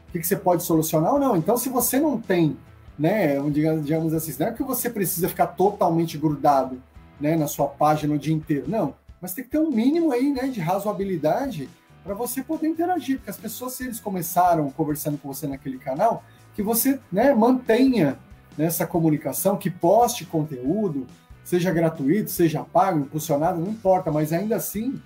o 0.08 0.12
que, 0.12 0.24
você 0.24 0.36
pode 0.36 0.63
solucionar 0.63 1.13
ou 1.13 1.19
não. 1.19 1.36
Então, 1.36 1.58
se 1.58 1.69
você 1.69 2.00
não 2.00 2.19
tem, 2.19 2.58
né, 2.98 3.39
digamos 3.50 4.13
assim, 4.13 4.36
não 4.39 4.48
é 4.48 4.52
que 4.52 4.63
você 4.63 4.89
precisa 4.89 5.28
ficar 5.28 5.48
totalmente 5.48 6.17
grudado 6.17 6.82
né, 7.19 7.36
na 7.36 7.48
sua 7.48 7.67
página 7.67 8.13
o 8.13 8.19
dia 8.19 8.34
inteiro, 8.34 8.65
não 8.67 8.93
mas 9.22 9.34
tem 9.34 9.43
que 9.43 9.50
ter 9.50 9.60
um 9.60 9.69
mínimo 9.69 10.12
aí, 10.12 10.32
né, 10.32 10.48
de 10.48 10.60
razoabilidade 10.60 11.69
para 12.04 12.13
você 12.13 12.41
poder 12.41 12.67
interagir, 12.67 13.17
porque 13.17 13.30
as 13.30 13.38
pessoas, 13.38 13.74
se 13.74 13.84
eles 13.84 14.00
começaram 14.00 14.69
conversando 14.72 15.17
com 15.17 15.28
você 15.32 15.48
naquele 15.48 15.78
canal, 15.78 16.24
que 16.56 16.63
você, 16.63 17.00
né, 17.12 17.34
mantenha 17.34 18.17
nessa 18.58 18.88
comunicação, 18.88 19.58
que 19.58 19.69
poste 19.69 20.26
conteúdo, 20.26 21.06
seja 21.49 21.71
gratuito, 21.71 22.29
seja 22.29 22.63
pago, 22.63 22.99
impulsionado, 22.99 23.59
não 23.59 23.71
importa, 23.71 24.12
mas 24.12 24.31
ainda 24.31 24.55
assim, 24.55 25.01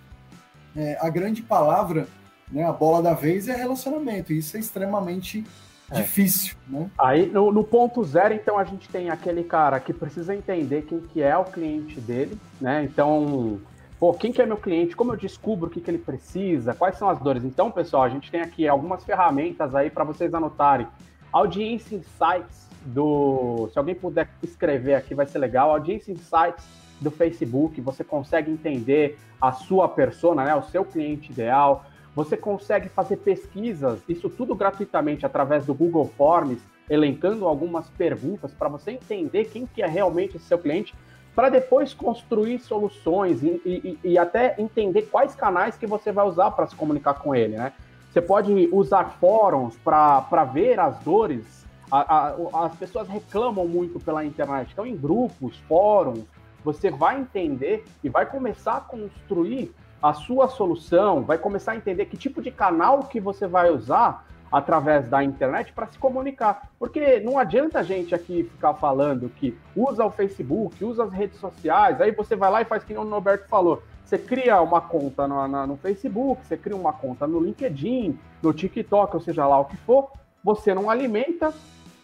é, 0.75 0.97
a 0.99 1.10
grande 1.10 1.41
palavra, 1.41 2.06
né, 2.51 2.65
a 2.65 2.71
bola 2.73 3.01
da 3.01 3.13
vez 3.13 3.47
é 3.47 3.56
relacionamento, 3.56 4.34
e 4.34 4.39
isso 4.39 4.58
é 4.58 4.60
extremamente 4.60 5.45
é. 5.89 6.01
difícil, 6.01 6.58
né? 6.67 6.89
Aí, 6.99 7.27
no, 7.27 7.49
no, 7.49 7.63
ponto 7.63 8.03
zero, 8.03 8.34
então, 8.34 8.60
a 8.60 8.65
gente 8.65 8.89
tem 8.89 9.10
aquele 9.10 9.45
cara 9.45 9.79
que 9.79 9.93
precisa 9.93 10.36
entender 10.36 10.82
quem 10.82 10.99
que 10.99 11.21
é 11.21 11.38
o 11.38 11.45
cliente 11.45 12.01
dele, 12.01 12.38
né? 12.60 12.84
Então, 12.84 13.62
pô, 13.97 14.13
quem 14.13 14.34
que 14.34 14.41
é 14.41 14.45
meu 14.45 14.58
cliente, 14.58 14.97
como 14.97 15.13
eu 15.13 15.17
descubro 15.17 15.67
o 15.67 15.69
que, 15.69 15.79
que 15.79 15.89
ele 15.89 15.97
precisa, 15.97 16.73
quais 16.73 16.97
são 16.97 17.08
as 17.08 17.19
dores. 17.19 17.45
Então, 17.45 17.71
pessoal, 17.71 18.03
a 18.03 18.10
gente 18.10 18.29
tem 18.29 18.41
aqui 18.41 18.67
algumas 18.67 19.06
ferramentas 19.06 19.73
aí 19.73 19.89
para 19.89 20.03
vocês 20.03 20.34
anotarem. 20.34 20.88
Audiência 21.32 21.95
Insights 21.95 22.67
do. 22.86 23.69
Se 23.72 23.78
alguém 23.80 23.96
puder 23.96 24.30
escrever 24.41 24.96
aqui, 24.96 25.13
vai 25.15 25.26
ser 25.26 25.39
legal. 25.39 25.72
Audiência 25.72 26.12
Insights 26.12 26.65
do 27.00 27.12
Facebook, 27.12 27.80
você 27.82 28.04
consegue 28.04 28.52
entender 28.52 29.17
a 29.41 29.52
sua 29.52 29.88
persona, 29.89 30.46
né, 30.46 30.56
o 30.56 30.63
seu 30.63 30.86
cliente 30.86 31.32
ideal. 31.32 31.86
Você 32.15 32.38
consegue 32.38 32.89
fazer 32.89 33.17
pesquisas, 33.17 34.00
isso 34.08 34.30
tudo 34.30 34.54
gratuitamente 34.54 35.26
através 35.26 35.65
do 35.65 35.74
Google 35.74 36.12
Forms, 36.15 36.62
elencando 36.89 37.48
algumas 37.48 37.89
perguntas 37.89 38.54
para 38.54 38.69
você 38.69 38.91
entender 38.91 39.46
quem 39.46 39.65
que 39.65 39.82
é 39.82 39.88
realmente 39.88 40.38
esse 40.38 40.46
seu 40.46 40.60
cliente 40.60 40.93
para 41.36 41.50
depois 41.50 41.93
construir 41.93 42.60
soluções 42.60 43.41
e, 43.41 43.60
e, 43.65 44.00
e, 44.04 44.17
até 44.17 44.56
entender 44.60 45.04
quais 45.04 45.34
canais 45.34 45.76
que 45.76 45.88
você 45.88 46.12
vai 46.12 46.28
usar 46.28 46.52
para 46.52 46.67
se 46.67 46.76
comunicar 46.76 47.15
com 47.15 47.34
ele, 47.34 47.58
né? 47.58 47.74
Você 48.12 48.22
pode 48.22 48.69
usar 48.72 49.17
fóruns 49.19 49.76
para 49.78 50.43
ver 50.54 50.80
as 50.80 51.00
dores. 51.00 51.62
A, 51.95 51.99
a, 51.99 52.65
as 52.65 52.75
pessoas 52.75 53.08
reclamam 53.08 53.67
muito 53.67 53.99
pela 53.99 54.25
internet. 54.25 54.71
Então, 54.71 54.84
em 54.84 54.95
grupos, 54.95 55.58
fóruns, 55.67 56.23
você 56.63 56.89
vai 56.89 57.19
entender 57.19 57.86
e 58.03 58.10
vai 58.10 58.25
começar 58.25 58.77
a 58.77 58.82
construir 58.82 59.71
a 60.01 60.12
sua 60.13 60.47
solução, 60.47 61.21
vai 61.21 61.38
começar 61.38 61.73
a 61.73 61.75
entender 61.75 62.08
que 62.08 62.17
tipo 62.17 62.41
de 62.41 62.51
canal 62.51 63.03
que 63.03 63.19
você 63.19 63.45
vai 63.45 63.69
usar 63.69 64.25
através 64.51 65.08
da 65.08 65.23
internet 65.23 65.71
para 65.71 65.88
se 65.88 65.97
comunicar. 65.97 66.69
Porque 66.77 67.19
não 67.19 67.38
adianta 67.39 67.79
a 67.79 67.84
gente 67.84 68.13
aqui 68.13 68.43
ficar 68.43 68.73
falando 68.73 69.29
que 69.29 69.58
usa 69.75 70.03
o 70.03 70.12
Facebook, 70.12 70.84
usa 70.84 71.03
as 71.03 71.13
redes 71.13 71.39
sociais, 71.39 72.01
aí 72.01 72.12
você 72.12 72.36
vai 72.36 72.51
lá 72.51 72.62
e 72.62 72.65
faz 72.65 72.84
que 72.84 72.95
o 72.95 73.03
Norberto 73.03 73.47
falou. 73.47 73.82
Você 74.03 74.17
cria 74.17 74.62
uma 74.62 74.82
conta 74.82 75.27
no, 75.27 75.47
no, 75.47 75.67
no 75.67 75.77
Facebook, 75.77 76.45
você 76.45 76.58
cria 76.58 76.75
uma 76.75 76.93
conta 76.93 77.25
no 77.25 77.39
LinkedIn, 77.39 78.17
no 78.41 78.53
TikTok, 78.53 79.15
ou 79.15 79.21
seja 79.21 79.47
lá 79.47 79.60
o 79.60 79.65
que 79.65 79.77
for, 79.77 80.12
você 80.43 80.73
não 80.73 80.89
alimenta, 80.89 81.53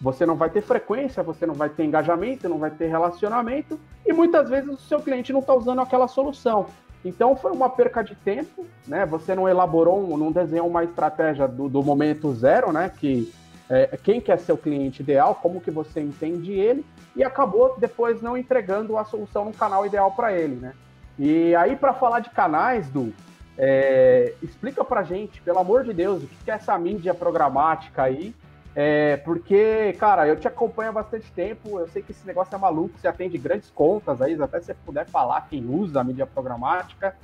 você 0.01 0.25
não 0.25 0.35
vai 0.35 0.49
ter 0.49 0.61
frequência, 0.61 1.21
você 1.21 1.45
não 1.45 1.53
vai 1.53 1.69
ter 1.69 1.83
engajamento, 1.83 2.47
não 2.47 2.57
vai 2.57 2.71
ter 2.71 2.87
relacionamento, 2.87 3.79
e 4.05 4.13
muitas 4.13 4.49
vezes 4.49 4.69
o 4.69 4.77
seu 4.77 4.99
cliente 5.01 5.33
não 5.33 5.41
está 5.41 5.53
usando 5.53 5.81
aquela 5.81 6.07
solução. 6.07 6.67
Então 7.03 7.35
foi 7.35 7.51
uma 7.51 7.69
perca 7.69 8.03
de 8.03 8.15
tempo, 8.15 8.65
né? 8.87 9.05
Você 9.05 9.33
não 9.33 9.47
elaborou, 9.47 10.17
não 10.17 10.31
desenhou 10.31 10.67
uma 10.67 10.83
estratégia 10.83 11.47
do, 11.47 11.69
do 11.69 11.81
momento 11.81 12.33
zero, 12.33 12.71
né? 12.73 12.91
Que 12.97 13.31
é, 13.69 13.97
quem 14.01 14.19
quer 14.19 14.39
ser 14.39 14.51
o 14.51 14.57
cliente 14.57 15.01
ideal, 15.01 15.35
como 15.35 15.61
que 15.61 15.71
você 15.71 16.01
entende 16.01 16.51
ele, 16.51 16.85
e 17.15 17.23
acabou 17.23 17.75
depois 17.77 18.21
não 18.21 18.37
entregando 18.37 18.97
a 18.97 19.05
solução 19.05 19.45
no 19.45 19.53
canal 19.53 19.85
ideal 19.85 20.11
para 20.11 20.33
ele, 20.33 20.55
né? 20.55 20.73
E 21.17 21.55
aí, 21.55 21.75
para 21.75 21.93
falar 21.93 22.21
de 22.21 22.29
canais, 22.29 22.89
Du, 22.89 23.13
é, 23.57 24.33
explica 24.41 24.83
pra 24.83 25.03
gente, 25.03 25.41
pelo 25.41 25.59
amor 25.59 25.83
de 25.83 25.93
Deus, 25.93 26.23
o 26.23 26.27
que 26.27 26.49
é 26.49 26.53
essa 26.53 26.77
mídia 26.77 27.13
programática 27.13 28.03
aí 28.03 28.33
é, 28.75 29.17
porque, 29.17 29.93
cara, 29.99 30.27
eu 30.27 30.35
te 30.35 30.47
acompanho 30.47 30.89
há 30.89 30.93
bastante 30.93 31.31
tempo, 31.31 31.79
eu 31.79 31.87
sei 31.87 32.01
que 32.01 32.11
esse 32.11 32.25
negócio 32.25 32.53
é 32.53 32.57
maluco, 32.57 32.97
você 32.99 33.07
atende 33.07 33.37
grandes 33.37 33.69
contas 33.69 34.21
aí, 34.21 34.39
até 34.41 34.59
se 34.59 34.67
você 34.67 34.73
puder 34.73 35.07
falar 35.07 35.47
quem 35.49 35.65
usa 35.65 35.99
a 35.99 36.03
mídia 36.03 36.27
programática. 36.27 37.15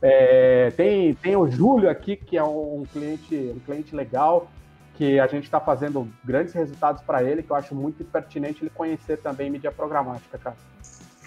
É, 0.00 0.70
tem, 0.76 1.14
tem 1.14 1.36
o 1.36 1.50
Júlio 1.50 1.90
aqui, 1.90 2.16
que 2.16 2.36
é 2.36 2.42
um 2.42 2.84
cliente, 2.92 3.34
um 3.54 3.58
cliente 3.60 3.94
legal, 3.94 4.48
que 4.96 5.20
a 5.20 5.26
gente 5.26 5.44
está 5.44 5.60
fazendo 5.60 6.08
grandes 6.24 6.54
resultados 6.54 7.02
para 7.02 7.22
ele, 7.22 7.42
que 7.42 7.50
eu 7.50 7.56
acho 7.56 7.74
muito 7.74 8.04
pertinente 8.04 8.62
ele 8.62 8.70
conhecer 8.70 9.18
também 9.18 9.50
mídia 9.50 9.70
programática, 9.70 10.38
cara. 10.38 10.56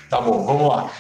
Tá 0.10 0.20
bom, 0.20 0.46
vamos 0.46 0.68
lá. 0.68 0.92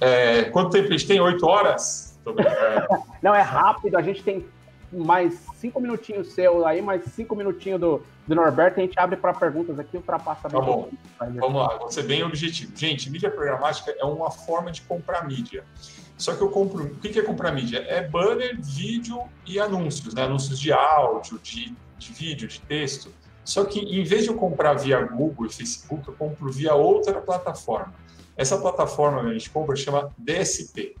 É, 0.00 0.44
quanto 0.44 0.70
tempo 0.70 0.88
a 0.88 0.90
gente 0.90 1.06
tem? 1.06 1.20
Oito 1.20 1.46
horas? 1.46 2.18
Não, 3.22 3.34
é 3.34 3.40
rápido, 3.40 3.96
a 3.96 4.02
gente 4.02 4.22
tem 4.22 4.44
mais 4.92 5.46
cinco 5.56 5.80
minutinhos 5.80 6.32
seu 6.32 6.66
aí, 6.66 6.80
mais 6.80 7.04
cinco 7.12 7.34
minutinhos 7.36 7.80
do, 7.80 8.02
do 8.26 8.34
Norberto, 8.34 8.80
a 8.80 8.82
gente 8.82 8.98
abre 8.98 9.16
para 9.16 9.32
perguntas 9.34 9.78
aqui, 9.78 9.96
ultrapassa 9.96 10.48
bem. 10.48 10.60
Tá 10.60 10.66
bom, 10.66 10.88
vamos 11.18 11.62
lá, 11.62 11.76
vou 11.78 11.90
ser 11.90 12.04
bem 12.04 12.22
objetivo. 12.22 12.72
Gente, 12.76 13.10
mídia 13.10 13.30
programática 13.30 13.94
é 13.98 14.04
uma 14.04 14.30
forma 14.30 14.70
de 14.70 14.82
comprar 14.82 15.26
mídia. 15.26 15.64
Só 16.18 16.34
que 16.34 16.42
eu 16.42 16.50
compro. 16.50 16.84
O 16.84 16.96
que 16.96 17.16
é 17.18 17.22
comprar 17.22 17.52
mídia? 17.52 17.78
É 17.78 18.06
banner, 18.06 18.58
vídeo 18.60 19.22
e 19.46 19.60
anúncios, 19.60 20.14
né? 20.14 20.24
Anúncios 20.24 20.58
de 20.58 20.72
áudio, 20.72 21.38
de, 21.38 21.72
de 21.96 22.12
vídeo, 22.12 22.48
de 22.48 22.60
texto. 22.60 23.10
Só 23.44 23.64
que 23.64 23.78
em 23.78 24.02
vez 24.02 24.24
de 24.24 24.30
eu 24.30 24.34
comprar 24.34 24.74
via 24.74 25.00
Google 25.00 25.46
e 25.46 25.52
Facebook, 25.52 26.06
eu 26.06 26.14
compro 26.14 26.52
via 26.52 26.74
outra 26.74 27.20
plataforma. 27.20 27.94
Essa 28.36 28.58
plataforma 28.58 29.22
que 29.22 29.30
a 29.30 29.32
gente 29.32 29.48
compra 29.48 29.76
chama 29.76 30.10
DSP. 30.18 30.96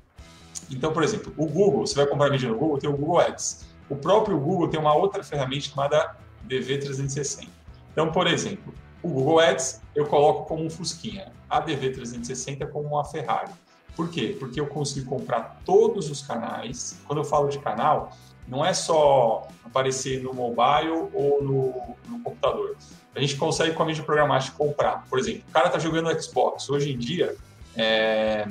Então, 0.70 0.92
por 0.92 1.02
exemplo, 1.02 1.32
o 1.36 1.46
Google, 1.46 1.86
você 1.86 1.94
vai 1.94 2.06
comprar 2.06 2.30
mídia 2.30 2.48
no 2.48 2.56
Google, 2.56 2.78
tem 2.78 2.88
o 2.88 2.96
Google 2.96 3.18
Ads. 3.18 3.66
O 3.88 3.96
próprio 3.96 4.38
Google 4.38 4.68
tem 4.68 4.78
uma 4.78 4.94
outra 4.94 5.22
ferramenta 5.22 5.62
chamada 5.62 6.16
DV360. 6.48 7.48
Então, 7.92 8.12
por 8.12 8.26
exemplo, 8.26 8.72
o 9.02 9.08
Google 9.08 9.40
Ads 9.40 9.80
eu 9.94 10.06
coloco 10.06 10.46
como 10.46 10.64
um 10.64 10.70
Fusquinha, 10.70 11.32
a 11.48 11.62
DV360 11.62 12.68
como 12.70 12.88
uma 12.88 13.04
Ferrari. 13.04 13.50
Por 13.96 14.10
quê? 14.10 14.36
Porque 14.38 14.60
eu 14.60 14.66
consigo 14.66 15.08
comprar 15.08 15.60
todos 15.64 16.08
os 16.10 16.22
canais. 16.22 17.00
Quando 17.06 17.18
eu 17.18 17.24
falo 17.24 17.48
de 17.48 17.58
canal, 17.58 18.12
não 18.46 18.64
é 18.64 18.72
só 18.72 19.48
aparecer 19.64 20.22
no 20.22 20.32
mobile 20.32 21.08
ou 21.12 21.42
no, 21.42 21.96
no 22.08 22.20
computador. 22.22 22.76
A 23.14 23.20
gente 23.20 23.36
consegue 23.36 23.74
com 23.74 23.82
a 23.82 23.86
mídia 23.86 24.04
programática 24.04 24.56
comprar. 24.56 25.04
Por 25.10 25.18
exemplo, 25.18 25.42
o 25.48 25.52
cara 25.52 25.66
está 25.66 25.78
jogando 25.78 26.10
Xbox. 26.22 26.70
Hoje 26.70 26.92
em 26.92 26.98
dia, 26.98 27.34
é, 27.76 28.46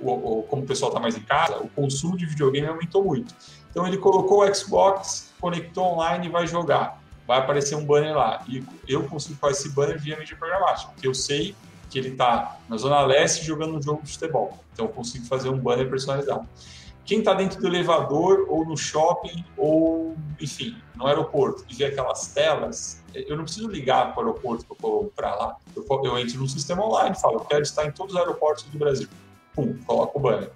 o, 0.00 0.10
o, 0.10 0.42
como 0.42 0.62
o 0.62 0.66
pessoal 0.66 0.90
está 0.90 1.00
mais 1.00 1.16
em 1.16 1.22
casa, 1.22 1.58
o 1.58 1.68
consumo 1.68 2.16
de 2.16 2.26
videogame 2.26 2.66
aumentou 2.66 3.04
muito. 3.04 3.34
Então 3.70 3.86
ele 3.86 3.98
colocou 3.98 4.44
o 4.44 4.54
Xbox, 4.54 5.32
conectou 5.40 5.84
online 5.84 6.26
e 6.26 6.30
vai 6.30 6.46
jogar. 6.46 7.00
Vai 7.26 7.38
aparecer 7.38 7.76
um 7.76 7.84
banner 7.84 8.16
lá. 8.16 8.44
E 8.48 8.64
eu 8.88 9.04
consigo 9.04 9.38
fazer 9.38 9.52
esse 9.52 9.68
banner 9.70 9.98
via 9.98 10.18
mídia 10.18 10.36
programática, 10.36 10.90
porque 10.92 11.06
eu 11.06 11.14
sei 11.14 11.54
que 11.88 11.98
ele 11.98 12.10
está 12.10 12.58
na 12.68 12.76
Zona 12.76 13.02
Leste 13.02 13.44
jogando 13.44 13.76
um 13.76 13.82
jogo 13.82 14.02
de 14.02 14.12
futebol. 14.12 14.58
Então 14.72 14.86
eu 14.86 14.90
consigo 14.90 15.26
fazer 15.26 15.48
um 15.48 15.58
banner 15.58 15.88
personalizado. 15.88 16.48
Quem 17.04 17.18
está 17.18 17.34
dentro 17.34 17.60
do 17.60 17.66
elevador 17.66 18.46
ou 18.48 18.64
no 18.64 18.76
shopping 18.76 19.44
ou, 19.56 20.16
enfim, 20.40 20.76
no 20.94 21.06
aeroporto 21.06 21.64
e 21.68 21.74
vê 21.74 21.86
aquelas 21.86 22.28
telas, 22.28 23.02
eu 23.12 23.36
não 23.36 23.44
preciso 23.44 23.68
ligar 23.68 24.14
para 24.14 24.24
o 24.24 24.28
aeroporto 24.28 25.10
para 25.16 25.34
lá. 25.34 25.56
Eu, 25.74 25.84
eu 26.04 26.18
entro 26.18 26.38
no 26.38 26.48
sistema 26.48 26.84
online 26.86 27.16
e 27.16 27.20
falo, 27.20 27.36
eu 27.36 27.40
quero 27.40 27.62
estar 27.62 27.84
em 27.84 27.90
todos 27.90 28.14
os 28.14 28.20
aeroportos 28.20 28.64
do 28.64 28.78
Brasil. 28.78 29.08
Pum, 29.54 29.76
coloco 29.84 30.18
o 30.18 30.22
banner. 30.22 30.52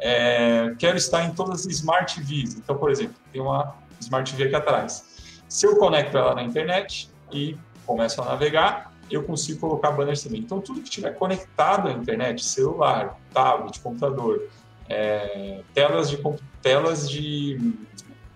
É, 0.00 0.74
quero 0.78 0.96
estar 0.96 1.24
em 1.24 1.32
todas 1.32 1.66
as 1.66 1.72
Smart 1.72 2.14
TVs. 2.14 2.54
Então, 2.54 2.76
por 2.76 2.90
exemplo, 2.90 3.14
tem 3.32 3.40
uma 3.40 3.74
Smart 4.00 4.30
TV 4.30 4.44
aqui 4.44 4.56
atrás. 4.56 5.04
Se 5.48 5.66
eu 5.66 5.76
conecto 5.76 6.16
ela 6.16 6.34
na 6.34 6.42
internet 6.42 7.10
e 7.30 7.56
começo 7.84 8.22
a 8.22 8.24
navegar, 8.24 8.92
eu 9.10 9.24
consigo 9.24 9.60
colocar 9.60 9.90
banners 9.90 10.22
também. 10.22 10.40
Então, 10.40 10.60
tudo 10.60 10.80
que 10.80 10.88
estiver 10.88 11.14
conectado 11.14 11.88
à 11.88 11.92
internet, 11.92 12.44
celular, 12.44 13.18
tablet, 13.32 13.80
computador, 13.80 14.48
é, 14.88 15.62
telas, 15.74 16.08
de, 16.08 16.18
telas 16.62 17.10
de, 17.10 17.74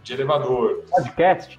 de 0.02 0.12
elevador. 0.12 0.84
Podcast? 0.90 1.58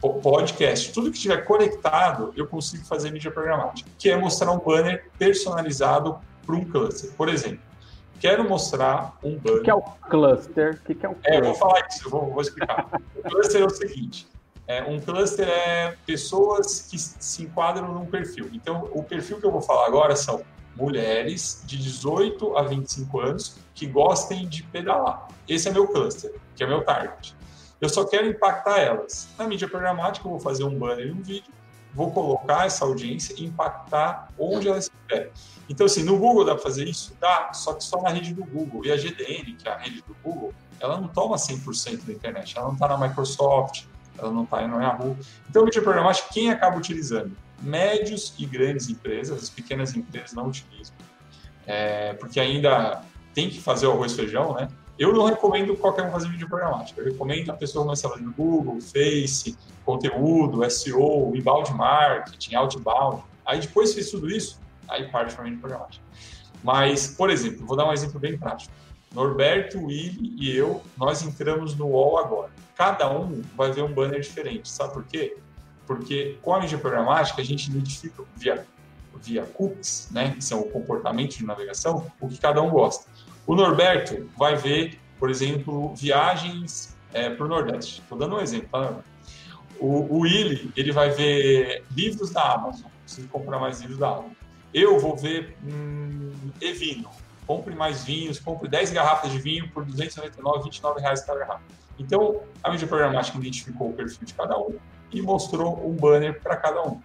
Podcast. 0.00 0.92
Tudo 0.92 1.10
que 1.10 1.16
estiver 1.16 1.44
conectado, 1.44 2.32
eu 2.36 2.46
consigo 2.46 2.84
fazer 2.84 3.10
mídia 3.10 3.30
programática, 3.30 3.88
que 3.98 4.10
é 4.10 4.16
mostrar 4.16 4.50
um 4.50 4.58
banner 4.58 5.08
personalizado 5.18 6.18
para 6.44 6.56
um 6.56 6.64
cluster. 6.64 7.12
Por 7.12 7.28
exemplo, 7.28 7.69
quero 8.20 8.48
mostrar 8.48 9.18
um 9.24 9.36
banner. 9.36 9.60
O 9.60 9.62
que 9.62 9.70
é 9.70 9.74
o 9.74 9.82
cluster? 9.82 10.80
O 10.88 10.94
que 10.94 11.06
é 11.06 11.08
um 11.08 11.14
cluster? 11.14 11.34
É, 11.34 11.38
eu 11.38 11.44
vou 11.44 11.54
falar 11.54 11.86
isso, 11.88 12.06
eu 12.06 12.10
vou, 12.10 12.30
vou 12.30 12.42
explicar. 12.42 12.88
o 13.16 13.22
cluster 13.22 13.62
é 13.62 13.64
o 13.64 13.70
seguinte: 13.70 14.28
é, 14.68 14.82
um 14.84 15.00
cluster 15.00 15.48
é 15.48 15.96
pessoas 16.06 16.86
que 16.88 16.98
se 16.98 17.42
enquadram 17.42 17.92
num 17.92 18.06
perfil. 18.06 18.48
Então, 18.52 18.88
o 18.92 19.02
perfil 19.02 19.40
que 19.40 19.46
eu 19.46 19.50
vou 19.50 19.62
falar 19.62 19.86
agora 19.86 20.14
são 20.14 20.44
mulheres 20.76 21.62
de 21.66 21.76
18 21.76 22.56
a 22.56 22.62
25 22.62 23.20
anos 23.20 23.56
que 23.74 23.86
gostem 23.86 24.46
de 24.46 24.62
pedalar. 24.62 25.26
Esse 25.48 25.68
é 25.68 25.72
meu 25.72 25.88
cluster, 25.88 26.32
que 26.54 26.62
é 26.62 26.66
meu 26.66 26.84
target. 26.84 27.34
Eu 27.80 27.88
só 27.88 28.04
quero 28.04 28.26
impactar 28.26 28.78
elas. 28.78 29.28
Na 29.38 29.48
mídia 29.48 29.66
programática, 29.66 30.26
eu 30.26 30.30
vou 30.30 30.40
fazer 30.40 30.64
um 30.64 30.78
banner 30.78 31.06
e 31.06 31.10
um 31.10 31.22
vídeo, 31.22 31.52
vou 31.94 32.10
colocar 32.10 32.66
essa 32.66 32.84
audiência 32.84 33.34
e 33.38 33.44
impactar 33.44 34.28
onde 34.38 34.68
ela 34.68 34.78
estiver. 34.78 35.30
Então, 35.68 35.86
assim, 35.86 36.02
no 36.02 36.18
Google 36.18 36.44
dá 36.44 36.54
para 36.54 36.62
fazer 36.62 36.88
isso? 36.88 37.16
Dá, 37.20 37.52
só 37.52 37.74
que 37.74 37.84
só 37.84 38.00
na 38.02 38.10
rede 38.10 38.34
do 38.34 38.44
Google. 38.44 38.84
E 38.84 38.92
a 38.92 38.96
GDN, 38.96 39.54
que 39.54 39.68
é 39.68 39.72
a 39.72 39.76
rede 39.76 40.02
do 40.02 40.16
Google, 40.22 40.52
ela 40.80 41.00
não 41.00 41.08
toma 41.08 41.36
100% 41.36 42.04
da 42.04 42.12
internet. 42.12 42.56
Ela 42.56 42.66
não 42.66 42.74
está 42.74 42.88
na 42.88 42.98
Microsoft, 42.98 43.84
ela 44.18 44.30
não 44.30 44.44
está 44.44 44.66
no 44.66 44.80
Yahoo. 44.80 45.16
Então, 45.48 45.64
mídia 45.64 45.82
programática, 45.82 46.28
quem 46.32 46.50
acaba 46.50 46.76
utilizando? 46.76 47.36
médios 47.62 48.34
e 48.38 48.46
grandes 48.46 48.88
empresas, 48.88 49.42
as 49.42 49.50
pequenas 49.50 49.94
empresas 49.94 50.32
não 50.32 50.48
utilizam, 50.48 50.94
é, 51.66 52.14
porque 52.14 52.40
ainda 52.40 53.02
tem 53.34 53.48
que 53.48 53.60
fazer 53.60 53.86
o 53.86 53.92
arroz 53.92 54.12
e 54.12 54.16
feijão, 54.16 54.54
né? 54.54 54.68
Eu 54.98 55.14
não 55.14 55.24
recomendo 55.24 55.74
qualquer 55.76 56.04
um 56.04 56.10
fazer 56.10 56.28
vídeo 56.28 56.46
programático. 56.46 57.00
Eu 57.00 57.06
recomendo 57.06 57.48
a 57.50 57.54
pessoa 57.54 57.84
começar 57.84 58.14
no 58.18 58.32
Google, 58.32 58.78
Face, 58.82 59.56
conteúdo, 59.92 60.68
SEO, 60.70 61.34
inbound 61.34 61.72
marketing, 61.72 62.54
outbound. 62.54 63.22
Aí 63.44 63.60
depois 63.60 63.94
fez 63.94 64.10
tudo 64.10 64.28
isso, 64.30 64.60
aí 64.88 65.08
parte 65.10 65.34
para 65.34 65.44
vídeo 65.44 65.60
programático. 65.60 66.04
Mas, 66.62 67.08
por 67.08 67.30
exemplo, 67.30 67.66
vou 67.66 67.76
dar 67.76 67.88
um 67.88 67.92
exemplo 67.92 68.20
bem 68.20 68.38
prático. 68.38 68.72
Norberto, 69.14 69.78
Willi 69.78 70.34
e 70.38 70.54
eu, 70.54 70.82
nós 70.96 71.22
entramos 71.22 71.74
no 71.74 71.86
UOL 71.86 72.18
agora. 72.18 72.50
Cada 72.76 73.10
um 73.10 73.42
vai 73.56 73.72
ver 73.72 73.82
um 73.82 73.92
banner 73.92 74.20
diferente. 74.20 74.68
Sabe 74.68 74.92
por 74.92 75.04
quê? 75.04 75.36
porque 75.90 76.38
com 76.40 76.54
a 76.54 76.60
mídia 76.60 76.78
programática 76.78 77.42
a 77.42 77.44
gente 77.44 77.68
identifica 77.68 78.22
via, 78.36 78.64
via 79.20 79.42
cookies, 79.42 80.08
né, 80.12 80.30
que 80.30 80.44
são 80.44 80.60
o 80.60 80.70
comportamento 80.70 81.36
de 81.36 81.44
navegação, 81.44 82.08
o 82.20 82.28
que 82.28 82.38
cada 82.38 82.62
um 82.62 82.70
gosta. 82.70 83.10
O 83.44 83.56
Norberto 83.56 84.30
vai 84.38 84.54
ver, 84.54 85.00
por 85.18 85.28
exemplo, 85.28 85.92
viagens 85.96 86.96
é, 87.12 87.28
para 87.28 87.44
o 87.44 87.48
Nordeste. 87.48 88.02
Estou 88.02 88.16
dando 88.16 88.36
um 88.36 88.40
exemplo, 88.40 88.68
tá? 88.70 89.00
O, 89.80 90.16
o 90.16 90.18
Willy, 90.20 90.70
ele 90.76 90.92
vai 90.92 91.10
ver 91.10 91.84
livros 91.96 92.30
da 92.30 92.52
Amazon. 92.52 92.90
Preciso 93.04 93.28
comprar 93.28 93.58
mais 93.58 93.80
livros 93.80 93.98
da 93.98 94.08
Amazon. 94.08 94.32
Eu 94.72 94.98
vou 94.98 95.16
ver 95.16 95.56
hum, 95.64 96.30
e-vinho. 96.60 97.08
Compre 97.46 97.74
mais 97.74 98.04
vinhos, 98.04 98.38
compre 98.38 98.68
10 98.68 98.92
garrafas 98.92 99.32
de 99.32 99.38
vinho 99.40 99.68
por 99.70 99.84
299, 99.84 100.64
29 100.64 101.00
reais 101.00 101.24
cada 101.24 101.40
garrafa. 101.40 101.62
Então, 101.98 102.42
a 102.62 102.70
mídia 102.70 102.86
programática 102.86 103.36
identificou 103.36 103.90
o 103.90 103.92
perfil 103.92 104.24
de 104.24 104.34
cada 104.34 104.56
um 104.58 104.76
e 105.12 105.20
mostrou 105.20 105.84
um 105.86 105.92
banner 105.94 106.40
para 106.40 106.56
cada 106.56 106.82
um. 106.82 107.00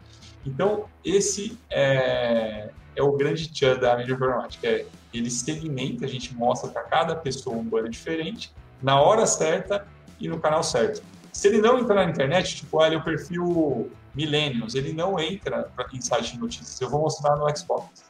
Então, 0.45 0.85
esse 1.03 1.57
é, 1.69 2.69
é 2.95 3.01
o 3.01 3.13
grande 3.13 3.51
tchan 3.51 3.77
da 3.77 3.97
mídia 3.97 4.15
programática. 4.15 4.67
É, 4.67 4.85
ele 5.13 5.29
segmenta, 5.31 6.05
a 6.05 6.07
gente 6.07 6.35
mostra 6.35 6.69
para 6.69 6.83
cada 6.83 7.15
pessoa 7.15 7.55
um 7.55 7.63
banner 7.63 7.89
diferente, 7.89 8.53
na 8.81 9.01
hora 9.01 9.25
certa 9.25 9.88
e 10.19 10.27
no 10.27 10.39
canal 10.39 10.63
certo. 10.63 11.01
Se 11.35 11.47
ele 11.47 11.61
não 11.61 11.79
entrar 11.79 12.05
na 12.05 12.11
internet, 12.11 12.55
tipo, 12.55 12.77
olha, 12.77 12.97
o 12.97 13.03
perfil 13.03 13.91
Millennials, 14.13 14.75
ele 14.75 14.93
não 14.93 15.19
entra 15.19 15.69
em 15.93 16.01
site 16.01 16.33
de 16.33 16.39
notícias. 16.39 16.79
Eu 16.79 16.89
vou 16.89 17.01
mostrar 17.01 17.35
no 17.35 17.57
Xbox. 17.57 18.05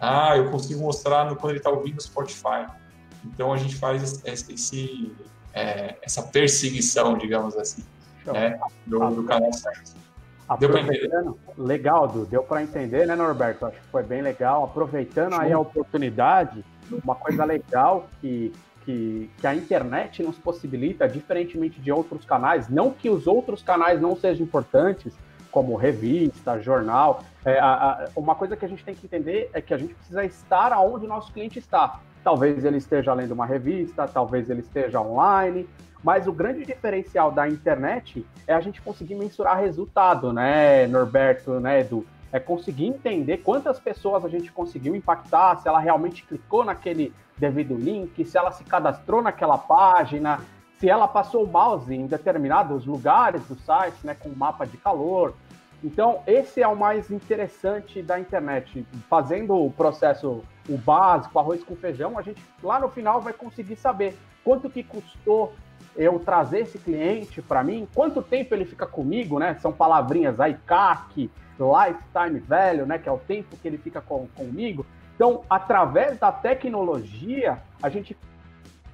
Ah, 0.00 0.36
eu 0.36 0.50
consigo 0.50 0.80
mostrar 0.80 1.24
no, 1.24 1.36
quando 1.36 1.50
ele 1.50 1.58
está 1.58 1.70
ouvindo 1.70 1.98
o 1.98 2.00
Spotify. 2.00 2.66
Então, 3.24 3.52
a 3.52 3.56
gente 3.56 3.74
faz 3.76 4.22
esse, 4.24 5.12
é, 5.52 5.96
essa 6.02 6.22
perseguição, 6.22 7.18
digamos 7.18 7.56
assim 7.56 7.84
né, 8.32 8.58
do, 8.86 8.98
do 9.10 9.24
canal 9.24 9.52
certo. 9.52 9.96
Deu 10.58 10.70
para 10.70 10.80
entender? 10.80 11.10
Legal, 11.58 12.08
Du. 12.08 12.24
Deu 12.24 12.42
para 12.42 12.62
entender, 12.62 13.06
né, 13.06 13.14
Norberto? 13.14 13.66
Acho 13.66 13.76
que 13.76 13.86
foi 13.88 14.02
bem 14.02 14.22
legal. 14.22 14.64
Aproveitando 14.64 15.34
aí 15.34 15.52
a 15.52 15.58
oportunidade, 15.58 16.64
uma 17.04 17.14
coisa 17.14 17.44
legal 17.44 18.08
que, 18.20 18.50
que, 18.88 19.30
que 19.36 19.46
a 19.46 19.54
internet 19.54 20.22
nos 20.22 20.38
possibilita, 20.38 21.06
diferentemente 21.06 21.78
de 21.78 21.92
outros 21.92 22.24
canais, 22.24 22.70
não 22.70 22.90
que 22.90 23.10
os 23.10 23.26
outros 23.26 23.62
canais 23.62 24.00
não 24.00 24.16
sejam 24.16 24.46
importantes, 24.46 25.12
como 25.50 25.76
revista, 25.76 26.58
jornal. 26.58 27.22
É, 27.44 27.58
a, 27.58 27.66
a, 27.66 28.08
uma 28.16 28.34
coisa 28.34 28.56
que 28.56 28.64
a 28.64 28.68
gente 28.68 28.82
tem 28.82 28.94
que 28.94 29.04
entender 29.04 29.50
é 29.52 29.60
que 29.60 29.74
a 29.74 29.76
gente 29.76 29.92
precisa 29.92 30.24
estar 30.24 30.72
aonde 30.72 31.04
o 31.04 31.08
nosso 31.08 31.30
cliente 31.30 31.58
está. 31.58 32.00
Talvez 32.24 32.64
ele 32.64 32.78
esteja 32.78 33.12
lendo 33.12 33.32
uma 33.32 33.44
revista, 33.44 34.08
talvez 34.08 34.48
ele 34.48 34.60
esteja 34.60 35.02
online, 35.02 35.68
mas 36.02 36.26
o 36.26 36.32
grande 36.32 36.64
diferencial 36.64 37.30
da 37.30 37.46
internet 37.46 38.24
é 38.46 38.54
a 38.54 38.60
gente 38.62 38.80
conseguir 38.80 39.16
mensurar 39.16 39.60
resultado, 39.60 40.32
né, 40.32 40.86
Norberto, 40.86 41.60
né, 41.60 41.80
Edu? 41.80 42.06
É 42.32 42.38
conseguir 42.38 42.86
entender 42.86 43.38
quantas 43.38 43.78
pessoas 43.78 44.24
a 44.24 44.28
gente 44.28 44.52
conseguiu 44.52 44.94
impactar, 44.94 45.56
se 45.56 45.68
ela 45.68 45.78
realmente 45.78 46.24
clicou 46.24 46.64
naquele 46.64 47.12
devido 47.36 47.74
link, 47.74 48.24
se 48.24 48.36
ela 48.36 48.52
se 48.52 48.64
cadastrou 48.64 49.22
naquela 49.22 49.56
página, 49.56 50.40
se 50.78 50.88
ela 50.88 51.08
passou 51.08 51.44
o 51.44 51.46
mouse 51.46 51.92
em 51.92 52.06
determinados 52.06 52.86
lugares 52.86 53.44
do 53.46 53.58
site, 53.60 53.98
né, 54.04 54.14
com 54.14 54.28
mapa 54.28 54.66
de 54.66 54.76
calor. 54.76 55.34
Então, 55.82 56.22
esse 56.26 56.60
é 56.60 56.68
o 56.68 56.76
mais 56.76 57.10
interessante 57.10 58.02
da 58.02 58.18
internet. 58.18 58.84
Fazendo 59.08 59.54
o 59.54 59.70
processo, 59.70 60.42
o 60.68 60.76
básico, 60.76 61.38
arroz 61.38 61.62
com 61.62 61.76
feijão, 61.76 62.18
a 62.18 62.22
gente 62.22 62.42
lá 62.62 62.80
no 62.80 62.88
final 62.88 63.20
vai 63.20 63.32
conseguir 63.32 63.76
saber 63.76 64.16
quanto 64.44 64.68
que 64.68 64.82
custou 64.82 65.52
eu 65.96 66.18
trazer 66.18 66.60
esse 66.60 66.78
cliente 66.78 67.42
para 67.42 67.62
mim, 67.62 67.88
quanto 67.94 68.22
tempo 68.22 68.54
ele 68.54 68.64
fica 68.64 68.86
comigo, 68.86 69.38
né? 69.38 69.56
São 69.60 69.72
palavrinhas 69.72 70.40
aí, 70.40 70.56
CAC, 70.66 71.30
lifetime 71.58 72.38
value, 72.40 72.86
né? 72.86 72.98
Que 72.98 73.08
é 73.08 73.12
o 73.12 73.18
tempo 73.18 73.56
que 73.56 73.66
ele 73.66 73.78
fica 73.78 74.00
com, 74.00 74.26
comigo. 74.28 74.86
Então, 75.14 75.42
através 75.50 76.18
da 76.18 76.30
tecnologia, 76.30 77.58
a 77.82 77.88
gente 77.88 78.16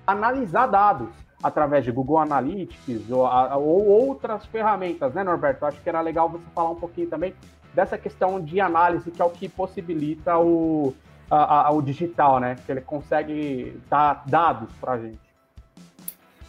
analisar 0.06 0.66
dados 0.66 1.08
através 1.42 1.84
de 1.84 1.92
Google 1.92 2.18
Analytics 2.18 3.10
ou, 3.10 3.20
ou 3.20 3.86
outras 3.86 4.46
ferramentas, 4.46 5.12
né, 5.12 5.22
Norberto? 5.22 5.66
Acho 5.66 5.80
que 5.80 5.88
era 5.88 6.00
legal 6.00 6.30
você 6.30 6.44
falar 6.54 6.70
um 6.70 6.76
pouquinho 6.76 7.08
também 7.08 7.34
dessa 7.74 7.98
questão 7.98 8.40
de 8.40 8.60
análise, 8.60 9.10
que 9.10 9.20
é 9.20 9.24
o 9.24 9.30
que 9.30 9.48
possibilita 9.48 10.38
o, 10.38 10.94
a, 11.30 11.68
a, 11.68 11.70
o 11.72 11.82
digital, 11.82 12.40
né? 12.40 12.56
Que 12.64 12.72
ele 12.72 12.80
consegue 12.80 13.78
dar 13.90 14.22
dados 14.26 14.72
para 14.80 14.92
a 14.92 14.98
gente. 14.98 15.23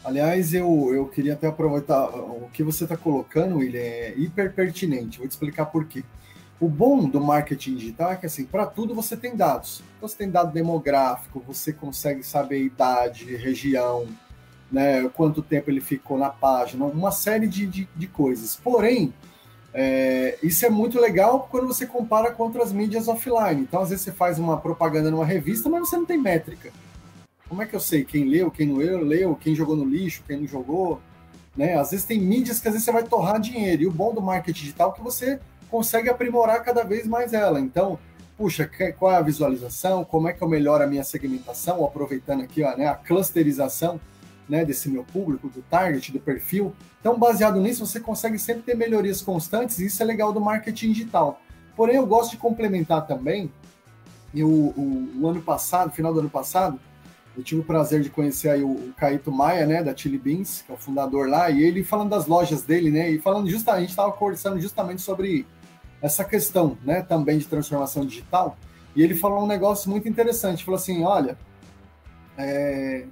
Aliás, 0.06 0.54
eu, 0.54 0.94
eu 0.94 1.08
queria 1.08 1.34
até 1.34 1.48
aproveitar 1.48 2.06
o 2.06 2.48
que 2.54 2.62
você 2.62 2.84
está 2.84 2.96
colocando, 2.96 3.64
ele 3.64 3.80
é 3.80 4.14
hiper 4.16 4.54
pertinente. 4.54 5.18
Vou 5.18 5.28
te 5.28 5.32
explicar 5.32 5.66
por 5.66 5.86
quê. 5.86 6.04
O 6.60 6.70
bom 6.70 7.10
do 7.10 7.20
marketing 7.20 7.76
digital 7.76 8.12
é 8.12 8.16
que, 8.16 8.28
assim, 8.28 8.46
para 8.46 8.68
tudo 8.68 8.94
você 8.94 9.18
tem 9.18 9.36
dados. 9.36 9.82
Então, 9.98 10.08
você 10.08 10.16
tem 10.16 10.30
dado 10.30 10.54
demográfico, 10.54 11.44
você 11.46 11.74
consegue 11.74 12.22
saber 12.22 12.64
idade, 12.64 13.36
região, 13.36 14.06
né, 14.72 15.10
quanto 15.10 15.42
tempo 15.42 15.72
ele 15.72 15.82
ficou 15.82 16.20
na 16.20 16.30
página, 16.30 16.86
uma 16.86 17.12
série 17.12 17.48
de, 17.48 17.66
de, 17.66 17.90
de 17.96 18.08
coisas. 18.08 18.56
Porém, 18.56 19.12
é, 19.74 20.38
isso 20.44 20.68
é 20.68 20.70
muito 20.70 21.02
legal 21.02 21.48
quando 21.50 21.66
você 21.66 21.88
compara 21.88 22.32
com 22.32 22.44
outras 22.44 22.72
mídias 22.72 23.08
offline. 23.08 23.62
Então, 23.62 23.82
às 23.82 23.90
vezes, 23.90 24.06
você 24.06 24.12
faz 24.12 24.38
uma 24.38 24.58
propaganda 24.58 25.10
numa 25.10 25.26
revista, 25.26 25.68
mas 25.68 25.90
você 25.90 25.98
não 25.98 26.06
tem 26.06 26.22
métrica. 26.22 26.72
Como 27.48 27.62
é 27.62 27.66
que 27.66 27.76
eu 27.76 27.80
sei 27.80 28.04
quem 28.04 28.26
leu, 28.26 28.50
quem 28.50 28.68
não 28.68 28.78
leu, 28.78 29.36
quem 29.36 29.56
jogou 29.56 29.76
no 29.76 29.86
lixo, 29.86 30.24
quem 30.26 30.40
não 30.40 30.48
jogou? 30.48 31.00
Né? 31.56 31.78
Às 31.78 31.92
vezes 31.92 32.06
tem 32.06 32.20
mídias 32.20 32.60
que 32.60 32.68
às 32.68 32.74
vezes 32.74 32.86
você 32.86 32.92
vai 32.92 33.04
torrar 33.04 33.40
dinheiro. 33.40 33.84
E 33.84 33.88
o 33.88 33.92
bom 33.92 34.14
do 34.14 34.22
marketing 34.22 34.60
digital 34.60 34.92
é 34.92 34.94
que 34.94 35.04
você 35.04 35.40
consegue 35.70 36.10
aprimorar 36.10 36.64
cada 36.64 36.84
vez 36.84 37.08
mais 37.08 37.34
ela. 37.34 37.60
Então, 37.60 38.00
puxa, 38.38 38.70
qual 38.98 39.12
é 39.12 39.18
a 39.18 39.22
visualização? 39.22 40.04
Como 40.04 40.28
é 40.28 40.34
que 40.34 40.42
eu 40.42 40.50
melhoro 40.50 40.84
a 40.84 40.88
minha 40.88 41.04
segmentação? 41.04 41.86
Aproveitando 41.86 42.42
aqui 42.42 42.64
ó, 42.64 42.76
né, 42.76 42.88
a 42.88 42.96
clusterização 42.96 44.00
né, 44.48 44.64
desse 44.66 44.90
meu 44.90 45.04
público, 45.04 45.50
do 45.50 45.62
target, 45.64 46.12
do 46.12 46.20
perfil. 46.20 46.74
Então, 47.00 47.18
baseado 47.18 47.60
nisso, 47.60 47.86
você 47.86 48.00
consegue 48.00 48.38
sempre 48.40 48.64
ter 48.64 48.76
melhorias 48.76 49.22
constantes, 49.22 49.80
e 49.80 49.86
isso 49.86 50.02
é 50.02 50.06
legal 50.06 50.32
do 50.32 50.42
marketing 50.42 50.92
digital. 50.92 51.42
Porém, 51.76 51.96
eu 51.96 52.06
gosto 52.06 52.32
de 52.32 52.38
complementar 52.38 53.06
também, 53.06 53.52
e 54.34 54.44
o, 54.44 54.48
o, 54.48 55.10
o 55.22 55.28
ano 55.28 55.42
passado, 55.42 55.92
final 55.92 56.14
do 56.14 56.20
ano 56.20 56.30
passado, 56.30 56.80
eu 57.38 57.44
tive 57.44 57.62
o 57.62 57.64
prazer 57.64 58.02
de 58.02 58.10
conhecer 58.10 58.50
aí 58.50 58.64
o, 58.64 58.94
Caíto 58.98 59.32
Maia, 59.32 59.66
né, 59.66 59.84
da 59.84 59.96
Chili 59.96 60.18
Beans, 60.18 60.64
que 60.66 60.72
é 60.72 60.76
o 60.76 60.78
fundador 60.78 61.28
lá, 61.28 61.50
e 61.50 61.62
ele 61.62 61.84
falando 61.84 62.10
das 62.10 62.28
lojas 62.28 62.62
dele, 62.62 62.90
né, 62.90 63.10
e 63.10 63.20
falando 63.20 63.50
justamente, 63.50 63.78
a 63.78 63.82
gente 63.82 63.90
estava 63.90 64.12
conversando 64.12 64.60
justamente 64.60 65.02
sobre 65.02 65.46
essa 66.02 66.24
questão, 66.24 66.78
né, 66.84 67.02
também 67.02 67.38
de 67.38 67.46
transformação 67.46 68.06
digital, 68.06 68.58
e 68.96 69.04
ele 69.04 69.16
falou 69.16 69.44
um 69.44 69.48
negócio 69.48 69.90
muito 69.90 70.08
interessante, 70.08 70.64
falou 70.64 70.78
assim, 70.78 71.04
olha, 71.04 71.38
é, 72.38 73.06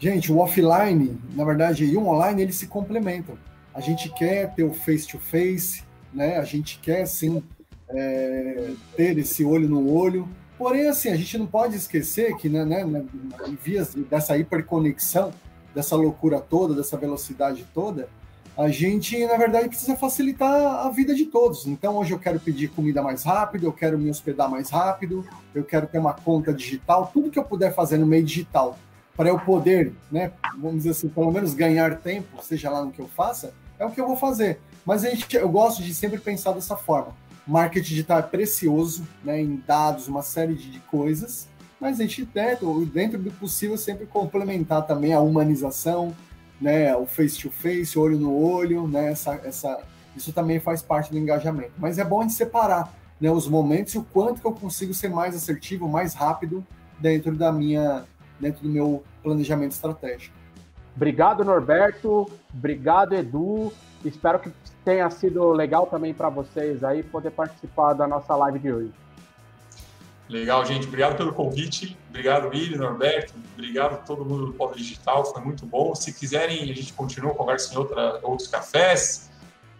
Gente, 0.00 0.32
o 0.32 0.38
offline, 0.38 1.20
na 1.34 1.44
verdade, 1.44 1.84
e 1.84 1.94
o 1.94 2.06
online, 2.06 2.40
eles 2.40 2.56
se 2.56 2.66
complementam. 2.66 3.36
A 3.74 3.80
gente 3.80 4.08
quer 4.08 4.54
ter 4.54 4.64
o 4.64 4.72
face-to-face, 4.72 5.84
né? 6.10 6.38
A 6.38 6.44
gente 6.44 6.78
quer, 6.78 7.04
sim, 7.06 7.42
é, 7.90 8.70
ter 8.96 9.18
esse 9.18 9.44
olho 9.44 9.68
no 9.68 9.92
olho. 9.92 10.26
Porém, 10.60 10.88
assim, 10.88 11.08
a 11.08 11.16
gente 11.16 11.38
não 11.38 11.46
pode 11.46 11.74
esquecer 11.74 12.36
que, 12.36 12.46
né, 12.46 12.66
né, 12.66 12.84
né 12.84 13.02
em 13.46 13.54
vias 13.54 13.94
dessa 13.94 14.36
hiperconexão, 14.36 15.32
dessa 15.74 15.96
loucura 15.96 16.38
toda, 16.38 16.74
dessa 16.74 16.98
velocidade 16.98 17.66
toda, 17.72 18.10
a 18.58 18.68
gente, 18.68 19.24
na 19.24 19.38
verdade, 19.38 19.70
precisa 19.70 19.96
facilitar 19.96 20.84
a 20.84 20.90
vida 20.90 21.14
de 21.14 21.24
todos. 21.24 21.66
Então, 21.66 21.96
hoje 21.96 22.10
eu 22.12 22.18
quero 22.18 22.38
pedir 22.38 22.68
comida 22.68 23.00
mais 23.00 23.22
rápido, 23.22 23.64
eu 23.64 23.72
quero 23.72 23.98
me 23.98 24.10
hospedar 24.10 24.50
mais 24.50 24.68
rápido, 24.68 25.26
eu 25.54 25.64
quero 25.64 25.86
ter 25.86 25.98
uma 25.98 26.12
conta 26.12 26.52
digital, 26.52 27.10
tudo 27.10 27.30
que 27.30 27.38
eu 27.38 27.44
puder 27.44 27.74
fazer 27.74 27.96
no 27.96 28.04
meio 28.04 28.22
digital 28.22 28.76
para 29.16 29.30
eu 29.30 29.38
poder, 29.38 29.94
né, 30.12 30.30
vamos 30.58 30.76
dizer 30.76 30.90
assim, 30.90 31.08
pelo 31.08 31.32
menos 31.32 31.54
ganhar 31.54 31.96
tempo, 32.00 32.44
seja 32.44 32.68
lá 32.68 32.84
no 32.84 32.92
que 32.92 33.00
eu 33.00 33.08
faça, 33.08 33.54
é 33.78 33.86
o 33.86 33.90
que 33.90 33.98
eu 33.98 34.06
vou 34.06 34.16
fazer. 34.16 34.60
Mas 34.84 35.06
a 35.06 35.08
gente, 35.08 35.34
eu 35.34 35.48
gosto 35.48 35.82
de 35.82 35.94
sempre 35.94 36.18
pensar 36.18 36.52
dessa 36.52 36.76
forma. 36.76 37.14
Marketing 37.46 37.88
digital 37.88 38.18
é 38.18 38.22
precioso, 38.22 39.06
né, 39.24 39.40
em 39.40 39.62
dados, 39.66 40.08
uma 40.08 40.22
série 40.22 40.54
de, 40.54 40.78
coisas, 40.80 41.48
mas 41.80 41.98
a 41.98 42.02
gente 42.02 42.24
dentro, 42.24 42.84
dentro 42.86 43.18
do 43.18 43.30
possível 43.30 43.76
sempre 43.76 44.06
complementar 44.06 44.86
também 44.86 45.12
a 45.12 45.20
humanização, 45.20 46.14
né, 46.60 46.94
o 46.94 47.06
face 47.06 47.38
to 47.38 47.50
face, 47.50 47.98
olho 47.98 48.18
no 48.18 48.34
olho, 48.36 48.86
né, 48.86 49.10
essa, 49.10 49.40
essa, 49.44 49.80
isso 50.16 50.32
também 50.32 50.60
faz 50.60 50.82
parte 50.82 51.10
do 51.10 51.18
engajamento. 51.18 51.72
Mas 51.78 51.98
é 51.98 52.04
bom 52.04 52.20
a 52.20 52.22
gente 52.22 52.34
separar, 52.34 52.94
né, 53.20 53.30
os 53.30 53.48
momentos 53.48 53.94
e 53.94 53.98
o 53.98 54.02
quanto 54.04 54.40
que 54.40 54.46
eu 54.46 54.52
consigo 54.52 54.92
ser 54.92 55.08
mais 55.08 55.34
assertivo, 55.34 55.88
mais 55.88 56.14
rápido 56.14 56.64
dentro 56.98 57.34
da 57.34 57.50
minha 57.50 58.04
dentro 58.38 58.62
do 58.62 58.68
meu 58.68 59.04
planejamento 59.22 59.72
estratégico. 59.72 60.34
Obrigado, 61.00 61.42
Norberto. 61.42 62.30
Obrigado, 62.52 63.14
Edu. 63.14 63.72
Espero 64.04 64.38
que 64.38 64.52
tenha 64.84 65.08
sido 65.08 65.50
legal 65.50 65.86
também 65.86 66.12
para 66.12 66.28
vocês 66.28 66.84
aí 66.84 67.02
poder 67.02 67.30
participar 67.30 67.94
da 67.94 68.06
nossa 68.06 68.36
live 68.36 68.58
de 68.58 68.70
hoje. 68.70 68.92
Legal, 70.28 70.62
gente. 70.66 70.86
Obrigado 70.86 71.16
pelo 71.16 71.32
convite. 71.32 71.96
Obrigado, 72.10 72.48
Willi, 72.48 72.76
Norberto. 72.76 73.32
Obrigado 73.54 73.94
a 73.94 73.96
todo 73.96 74.26
mundo 74.26 74.48
do 74.48 74.52
Polo 74.52 74.74
Digital. 74.74 75.24
Foi 75.24 75.40
muito 75.40 75.64
bom. 75.64 75.94
Se 75.94 76.12
quiserem, 76.12 76.70
a 76.70 76.74
gente 76.74 76.92
continua, 76.92 77.32
conversa 77.32 77.72
em 77.72 77.78
outra, 77.78 78.20
outros 78.22 78.46
cafés. 78.46 79.30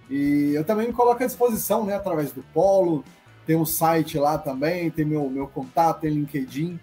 E 0.08 0.54
eu 0.54 0.64
também 0.64 0.86
me 0.86 0.94
coloco 0.94 1.22
à 1.22 1.26
disposição, 1.26 1.84
né, 1.84 1.96
através 1.96 2.32
do 2.32 2.42
Polo. 2.54 3.04
Tem 3.46 3.56
um 3.56 3.66
site 3.66 4.18
lá 4.18 4.38
também, 4.38 4.90
tem 4.90 5.04
meu, 5.04 5.28
meu 5.28 5.46
contato, 5.46 6.00
tem 6.00 6.14
LinkedIn. 6.14 6.80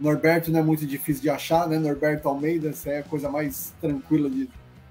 Norberto 0.00 0.50
não 0.50 0.60
é 0.60 0.62
muito 0.62 0.86
difícil 0.86 1.22
de 1.22 1.28
achar, 1.28 1.68
né? 1.68 1.78
Norberto 1.78 2.28
Almeida, 2.28 2.70
essa 2.70 2.90
é 2.90 2.98
a 3.00 3.02
coisa 3.02 3.28
mais 3.28 3.74
tranquila 3.80 4.30
de. 4.30 4.48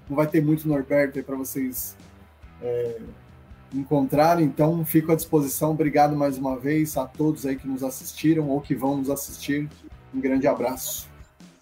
Não 0.08 0.16
vai 0.16 0.26
ter 0.26 0.42
muito 0.42 0.68
Norberto 0.68 1.18
aí 1.18 1.24
para 1.24 1.36
vocês 1.36 1.96
é, 2.62 3.00
encontrarem, 3.74 4.44
então 4.44 4.84
fico 4.84 5.12
à 5.12 5.16
disposição. 5.16 5.72
Obrigado 5.72 6.16
mais 6.16 6.38
uma 6.38 6.56
vez 6.56 6.96
a 6.96 7.06
todos 7.06 7.44
aí 7.44 7.56
que 7.56 7.66
nos 7.66 7.82
assistiram 7.82 8.48
ou 8.48 8.60
que 8.60 8.74
vão 8.74 8.96
nos 8.98 9.10
assistir. 9.10 9.68
Um 10.14 10.20
grande 10.20 10.46
abraço. 10.46 11.08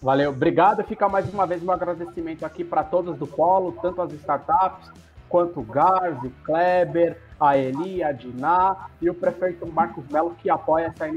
Valeu, 0.01 0.31
obrigado. 0.31 0.83
Fica 0.83 1.09
mais 1.09 1.31
uma 1.31 1.45
vez 1.45 1.61
um 1.61 1.71
agradecimento 1.71 2.45
aqui 2.45 2.63
para 2.63 2.83
todos 2.83 3.17
do 3.17 3.27
Polo, 3.27 3.73
tanto 3.81 4.01
as 4.01 4.11
startups 4.13 4.91
quanto 5.27 5.59
o 5.59 5.63
Garzi, 5.63 6.29
Kleber, 6.43 7.17
a 7.39 7.57
Eli, 7.57 8.03
a 8.03 8.11
Diná 8.11 8.87
e 9.01 9.09
o 9.09 9.13
prefeito 9.13 9.65
Marcos 9.67 10.03
Melo, 10.09 10.35
que 10.41 10.49
apoia 10.49 10.93
essa 10.93 11.07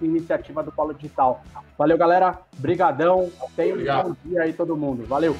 iniciativa 0.00 0.62
do 0.62 0.72
Polo 0.72 0.94
Digital. 0.94 1.42
Valeu, 1.76 1.98
galera. 1.98 2.38
Brigadão. 2.56 3.30
Tenha 3.54 3.74
um 3.74 4.02
bom 4.02 4.16
dia 4.24 4.42
aí 4.42 4.52
todo 4.52 4.76
mundo. 4.76 5.04
Valeu. 5.06 5.36